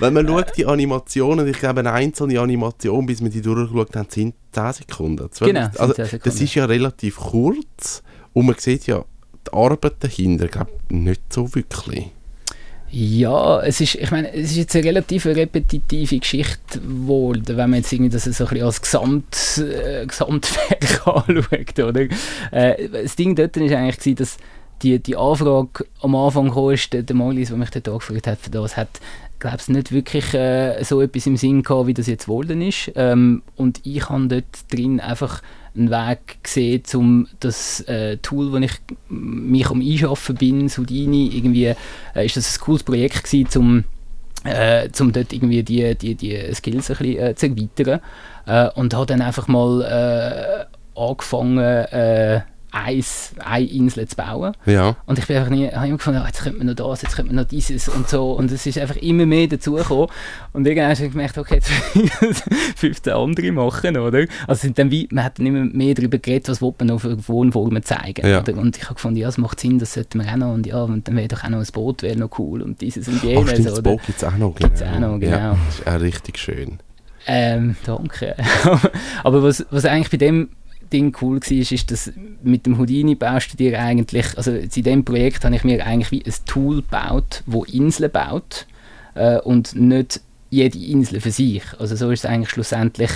Wenn 0.01 0.14
man 0.14 0.27
schaut, 0.27 0.57
die 0.57 0.66
Animationen, 0.66 1.46
ich 1.48 1.59
glaube, 1.59 1.81
eine 1.81 1.92
einzelne 1.92 2.40
Animation, 2.40 3.07
bis 3.07 3.22
wir 3.22 3.31
die 3.31 3.42
durchgeschaut 3.42 3.96
haben, 3.96 4.09
sind 4.11 4.35
10 4.53 4.72
Sekunden. 4.72 5.31
12, 5.31 5.53
Genau, 5.53 5.68
also, 5.79 5.94
10 5.94 6.03
das 6.03 6.11
Sekunden. 6.11 6.44
ist 6.44 6.55
ja 6.55 6.64
relativ 6.64 7.16
kurz 7.16 8.03
und 8.33 8.46
man 8.46 8.57
sieht 8.59 8.87
ja 8.87 9.05
die 9.46 9.53
Arbeit 9.53 9.94
dahinter, 10.01 10.48
glaube 10.48 10.72
nicht 10.90 11.33
so 11.33 11.55
wirklich. 11.55 12.11
Ja, 12.90 13.61
es 13.62 13.83
ist, 13.83 13.96
ich 13.96 14.11
meine, 14.11 14.33
es 14.33 14.53
ist 14.53 14.57
jetzt 14.57 14.74
eine 14.74 14.85
relativ 14.87 15.27
repetitive 15.27 16.18
Geschichte 16.18 16.81
wohl, 16.83 17.42
wenn 17.46 17.57
man 17.70 17.74
jetzt 17.81 17.92
irgendwie 17.92 18.11
das 18.11 18.24
so 18.24 18.31
ein 18.44 18.48
bisschen 18.48 18.64
als 18.64 18.81
Gesamt, 18.81 19.59
äh, 19.59 20.07
Gesamtwerk 20.07 21.07
anschaut, 21.07 21.79
oder? 21.81 22.07
Äh, 22.51 22.88
das 22.88 23.14
Ding 23.14 23.37
dort 23.37 23.57
war 23.61 23.79
eigentlich, 23.79 24.14
dass 24.16 24.38
die, 24.82 24.98
die 24.98 25.16
Anfrage 25.16 25.86
am 26.00 26.14
Anfang 26.14 26.52
kam, 26.52 26.70
ist, 26.70 26.92
der, 26.92 27.02
der 27.02 27.16
Molis, 27.16 27.48
der 27.48 27.56
mich 27.56 27.70
dort 27.70 27.88
angefragt 27.88 28.26
hat, 28.26 28.38
für 28.38 28.50
das 28.50 28.76
hat, 28.76 28.88
glaube 29.38 29.58
ich, 29.60 29.68
nicht 29.68 29.92
wirklich 29.92 30.34
äh, 30.34 30.82
so 30.82 31.00
etwas 31.00 31.26
im 31.26 31.36
Sinn 31.36 31.62
gehabt, 31.62 31.86
wie 31.86 31.94
das 31.94 32.06
jetzt 32.06 32.26
geworden 32.26 32.62
ist. 32.62 32.90
Ähm, 32.94 33.42
und 33.56 33.80
ich 33.84 34.08
habe 34.08 34.26
dort 34.28 34.72
drin 34.72 35.00
einfach 35.00 35.42
einen 35.76 35.90
Weg 35.90 36.42
gesehen, 36.42 36.82
um 36.94 37.28
das 37.40 37.80
äh, 37.82 38.16
Tool, 38.18 38.52
wo 38.52 38.56
ich 38.56 38.72
mich 39.08 39.70
am 39.70 39.80
Einschaffen 39.80 40.36
bin, 40.36 40.68
Houdini, 40.68 41.30
irgendwie, 41.34 41.74
äh, 42.14 42.26
ist 42.26 42.36
das 42.36 42.56
ein 42.56 42.60
cooles 42.60 42.82
Projekt 42.82 43.24
gewesen, 43.24 43.58
um 43.58 43.84
äh, 44.44 44.88
um 45.00 45.12
dort 45.12 45.32
irgendwie 45.32 45.62
die, 45.62 45.94
die, 45.96 46.14
die 46.14 46.54
Skills 46.54 46.90
ein 46.90 46.96
bisschen 46.98 47.18
äh, 47.18 47.34
zu 47.34 47.46
erweitern. 47.46 48.00
Äh, 48.46 48.70
und 48.78 48.94
habe 48.94 49.06
dann 49.06 49.20
einfach 49.20 49.48
mal 49.48 49.82
äh, 49.82 50.98
angefangen, 50.98 51.76
eins, 52.70 53.33
eine 53.38 53.66
Insel 53.66 54.07
zu 54.09 54.16
bauen. 54.16 54.52
Ja. 54.66 54.96
Und 55.07 55.18
ich 55.18 55.26
bin 55.26 55.37
einfach 55.37 55.50
nie, 55.50 55.68
habe 55.68 55.87
immer 55.87 55.96
gefunden, 55.96 56.20
ah, 56.20 56.26
jetzt 56.26 56.42
könnte 56.42 56.59
man 56.59 56.66
noch 56.66 56.74
das, 56.74 57.02
jetzt 57.02 57.16
könnte 57.16 57.33
man 57.33 57.42
noch 57.42 57.48
dieses 57.48 57.88
und 57.88 58.09
so. 58.09 58.33
Und 58.33 58.50
es 58.52 58.66
ist 58.66 58.78
einfach 58.78 58.96
immer 58.96 59.26
mehr 59.26 59.46
dazugekommen. 59.46 60.09
Und 60.52 60.66
irgendwann 60.66 60.94
habe 60.94 61.04
ich 61.04 61.11
gemerkt, 61.12 61.38
okay, 61.38 61.57
jetzt 61.57 62.44
15 62.76 63.12
andere 63.14 63.52
machen, 63.52 63.96
oder? 63.96 64.26
Also 64.46 64.62
sind 64.62 64.78
dann 64.78 64.90
wie, 64.90 65.09
man 65.11 65.24
hat 65.24 65.38
dann 65.38 65.46
immer 65.46 65.64
mehr 65.64 65.94
darüber 65.94 66.18
geredet, 66.18 66.48
was 66.48 66.61
will 66.61 66.74
man 66.78 66.88
noch 66.88 67.00
für 67.00 67.28
Wohnformen 67.28 67.83
zeigen. 67.83 68.26
Ja. 68.26 68.40
Oder? 68.40 68.57
Und 68.57 68.76
ich 68.76 68.85
habe 68.85 68.94
gefunden, 68.94 69.18
ja, 69.18 69.28
es 69.28 69.38
macht 69.38 69.61
Sinn, 69.61 69.78
das 69.78 69.94
sollten 69.94 70.22
wir 70.22 70.31
auch 70.31 70.37
noch. 70.37 70.52
Und 70.52 70.66
ja, 70.66 70.83
und 70.83 71.09
dann 71.09 71.16
wäre 71.16 71.28
doch 71.28 71.44
auch 71.44 71.48
noch 71.48 71.59
ein 71.59 71.66
Boot 71.72 72.02
wäre 72.02 72.18
noch 72.18 72.38
cool 72.38 72.62
und 72.62 72.81
dieses 72.81 73.09
und 73.09 73.18
Ach 73.18 73.24
jenes. 73.24 73.50
stimmt, 73.50 73.66
das 73.66 73.72
oder? 73.74 73.83
Boot 73.83 74.02
gibt 74.07 74.18
es 74.18 74.24
auch 74.24 74.37
noch. 74.37 74.54
Gibt's 74.54 74.83
auch 74.83 74.98
noch, 74.98 75.18
genau. 75.18 75.37
Ja, 75.37 75.59
das 75.66 75.78
ist 75.78 75.87
auch 75.87 76.00
richtig 76.00 76.38
schön. 76.38 76.78
Ähm, 77.26 77.76
danke. 77.85 78.37
Aber 79.24 79.42
was, 79.42 79.66
was 79.70 79.85
eigentlich 79.85 80.11
bei 80.11 80.16
dem 80.16 80.50
Ding 80.92 81.14
cool 81.22 81.40
war, 81.40 81.51
ist, 81.53 81.72
ist, 81.72 81.90
dass 81.90 82.12
mit 82.42 82.66
dem 82.66 82.79
Houdini 82.79 83.14
baust 83.14 83.53
du 83.53 83.57
dir 83.57 83.79
eigentlich, 83.81 84.37
also 84.37 84.51
in 84.53 84.68
dem 84.83 85.05
Projekt 85.05 85.44
habe 85.44 85.55
ich 85.57 85.64
mir 85.64 85.85
eigentlich 85.87 86.11
wie 86.11 86.24
ein 86.24 86.35
Tool 86.46 86.77
gebaut, 86.77 87.42
wo 87.46 87.64
Inseln 87.64 88.11
baut 88.11 88.66
äh, 89.14 89.38
und 89.40 89.74
nicht 89.74 90.20
jede 90.51 90.79
Insel 90.79 91.20
für 91.20 91.31
sich. 91.31 91.62
Also 91.79 91.94
so 91.94 92.11
ist 92.11 92.24
es 92.24 92.31
eigentlich 92.31 92.48
schlussendlich 92.48 93.11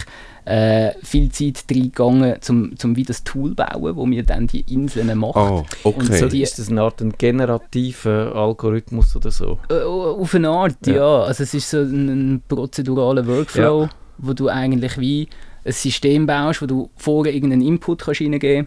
äh, 0.44 0.90
viel 1.02 1.30
Zeit 1.30 1.64
reingegangen, 1.70 2.34
um 2.48 2.76
zum 2.76 2.94
wieder 2.96 3.06
das 3.08 3.24
Tool 3.24 3.54
bauen, 3.54 3.96
wo 3.96 4.06
wir 4.06 4.22
dann 4.22 4.48
die 4.48 4.60
Inseln 4.72 5.16
machen. 5.18 5.38
Ah, 5.40 5.64
Und 5.84 5.96
okay. 6.10 6.18
so 6.18 6.28
die- 6.28 6.42
Ist 6.42 6.58
das 6.58 6.68
eine 6.68 6.82
Art 6.82 7.00
ein 7.00 7.14
generativer 7.16 8.34
Algorithmus 8.34 9.14
oder 9.16 9.30
so? 9.30 9.58
Äh, 9.70 9.82
auf 9.82 10.34
eine 10.34 10.48
Art, 10.50 10.86
Ja. 10.86 10.94
ja. 10.94 11.22
Also 11.22 11.44
es 11.44 11.54
ist 11.54 11.70
so 11.70 11.78
ein, 11.78 12.08
ein 12.34 12.42
prozeduraler 12.46 13.26
Workflow, 13.26 13.88
wo 14.18 14.32
du 14.34 14.48
eigentlich 14.48 14.98
wie 14.98 15.28
ein 15.64 15.72
System 15.72 16.26
baust, 16.26 16.62
wo 16.62 16.66
du 16.66 16.90
vorher 16.96 17.34
irgendeinen 17.34 17.62
Input 17.62 18.02
kannst 18.02 18.20
reingeben 18.20 18.66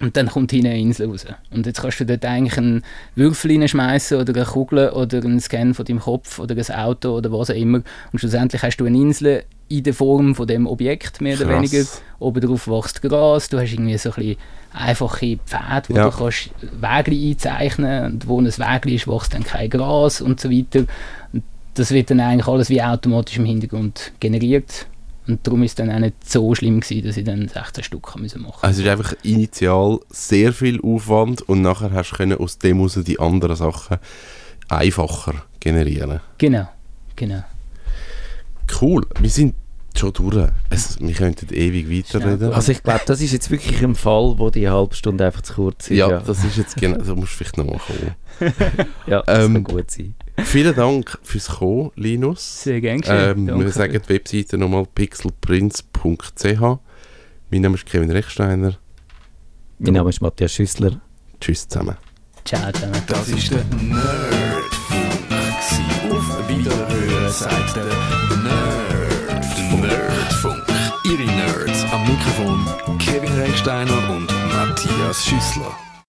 und 0.00 0.16
dann 0.16 0.26
kommt 0.28 0.50
hinten 0.50 0.66
eine 0.68 0.80
Insel 0.80 1.08
raus. 1.08 1.24
Und 1.52 1.66
jetzt 1.66 1.80
kannst 1.80 2.00
du 2.00 2.06
dort 2.06 2.24
eigentlich 2.24 2.58
einen 2.58 2.82
Würfel 3.14 3.52
reinschmeißen 3.52 4.18
oder 4.20 4.34
eine 4.34 4.44
Kugel 4.44 4.90
oder 4.90 5.18
einen 5.18 5.38
Scan 5.40 5.72
von 5.72 5.84
deinem 5.84 6.00
Kopf 6.00 6.38
oder 6.40 6.56
ein 6.56 6.74
Auto 6.74 7.10
oder 7.16 7.30
was 7.30 7.50
auch 7.50 7.54
immer. 7.54 7.80
Und 8.12 8.18
schlussendlich 8.18 8.62
hast 8.62 8.76
du 8.78 8.86
eine 8.86 8.98
Insel 8.98 9.44
in 9.68 9.82
der 9.84 9.94
Form 9.94 10.34
von 10.34 10.46
dem 10.46 10.66
Objekt, 10.66 11.20
mehr 11.20 11.36
oder 11.36 11.46
Krass. 11.46 11.72
weniger. 11.72 11.88
Oben 12.18 12.40
drauf 12.40 12.66
wächst 12.68 13.02
Gras, 13.02 13.48
du 13.48 13.58
hast 13.58 13.72
irgendwie 13.72 13.96
so 13.96 14.10
ein 14.10 14.14
bisschen 14.16 14.36
einfache 14.72 15.38
Pfade, 15.46 15.88
wo 15.88 15.96
Ja. 15.96 16.10
du 16.10 16.16
kannst 16.16 16.50
Wege 16.60 17.28
einzeichnen 17.30 18.12
und 18.14 18.28
wo 18.28 18.40
ein 18.40 18.46
Weg 18.46 18.86
ist, 18.86 19.06
wächst 19.08 19.32
dann 19.32 19.44
kein 19.44 19.70
Gras 19.70 20.20
und 20.20 20.40
so 20.40 20.50
weiter. 20.50 20.86
Und 21.32 21.44
das 21.74 21.92
wird 21.92 22.10
dann 22.10 22.20
eigentlich 22.20 22.46
alles 22.48 22.68
wie 22.68 22.82
automatisch 22.82 23.36
im 23.38 23.44
Hintergrund 23.46 24.12
generiert. 24.20 24.86
Und 25.26 25.46
darum 25.46 25.62
ist 25.62 25.70
es 25.70 25.74
dann 25.76 25.90
auch 25.90 25.98
nicht 25.98 26.28
so 26.28 26.54
schlimm 26.54 26.80
gewesen, 26.80 27.06
dass 27.06 27.16
ich 27.16 27.24
dann 27.24 27.48
16 27.48 27.84
Stück 27.84 28.14
machen 28.16 28.58
Also 28.60 28.80
es 28.80 28.86
ist 28.86 28.88
einfach 28.88 29.14
initial 29.22 30.00
sehr 30.10 30.52
viel 30.52 30.80
Aufwand 30.82 31.42
und 31.42 31.62
nachher 31.62 31.92
hast 31.92 32.10
du 32.10 32.16
können 32.16 32.38
aus 32.38 32.58
dem 32.58 32.76
heraus 32.76 32.98
die 33.04 33.18
anderen 33.18 33.56
Sachen 33.56 33.98
einfacher 34.68 35.34
generieren. 35.60 36.20
Genau, 36.38 36.68
genau. 37.16 37.44
Cool, 38.80 39.06
wir 39.18 39.30
sind 39.30 39.54
schon 39.96 40.12
durch. 40.12 40.48
Es, 40.70 40.98
wir 41.00 41.14
könnten 41.14 41.52
ewig 41.54 41.90
weiterreden. 41.90 42.52
Also 42.52 42.72
ich 42.72 42.82
glaube, 42.82 43.02
das 43.06 43.20
ist 43.20 43.32
jetzt 43.32 43.50
wirklich 43.50 43.82
ein 43.82 43.94
Fall, 43.94 44.34
wo 44.38 44.50
die 44.50 44.68
halbe 44.68 44.94
Stunde 44.94 45.24
einfach 45.24 45.42
zu 45.42 45.54
kurz 45.54 45.90
ist. 45.90 45.96
ja, 45.96 46.20
das 46.20 46.44
ist 46.44 46.56
jetzt 46.56 46.76
genau, 46.76 46.98
da 46.98 47.14
musst 47.14 47.32
du 47.32 47.36
vielleicht 47.36 47.56
nochmal 47.56 47.78
kommen. 47.78 48.14
ja, 49.06 49.22
das 49.22 49.44
ähm, 49.44 49.54
kann 49.54 49.64
gut 49.64 49.90
sein. 49.90 50.14
Vielen 50.42 50.74
Dank 50.74 51.18
fürs 51.22 51.48
Kommen, 51.48 51.90
Linus. 51.94 52.62
Sehr 52.62 52.80
gerne. 52.80 53.02
Ähm, 53.06 53.46
Danke. 53.46 53.64
wir 53.64 53.72
sagen 53.72 53.92
die 53.92 54.08
Webseite 54.08 54.58
nochmal 54.58 54.84
pixelprinz.ch. 54.94 56.60
Mein 57.50 57.60
Name 57.62 57.74
ist 57.76 57.86
Kevin 57.86 58.10
Rechsteiner. 58.10 58.76
Mein 59.78 59.94
Name 59.94 60.10
ist 60.10 60.20
Matthias 60.20 60.52
Schüssler. 60.52 61.00
Tschüss 61.40 61.68
zusammen. 61.68 61.96
Ciao 62.44 62.72
zusammen. 62.72 63.02
Das 63.06 63.28
ist 63.28 63.50
der 63.50 63.64
Nerdfunk. 63.64 65.04
Auf 66.10 66.48
Wiederhören 66.48 67.32
sagt 67.32 67.76
der 67.76 67.84
Nerd. 67.84 69.80
Nerdfunk. 69.80 70.62
Ihre 71.04 71.24
Nerds 71.24 71.84
am 71.92 72.02
Mikrofon 72.02 72.98
Kevin 72.98 73.32
Recksteiner 73.40 74.10
und 74.10 74.26
Matthias 74.52 75.24
Schüssler. 75.24 75.76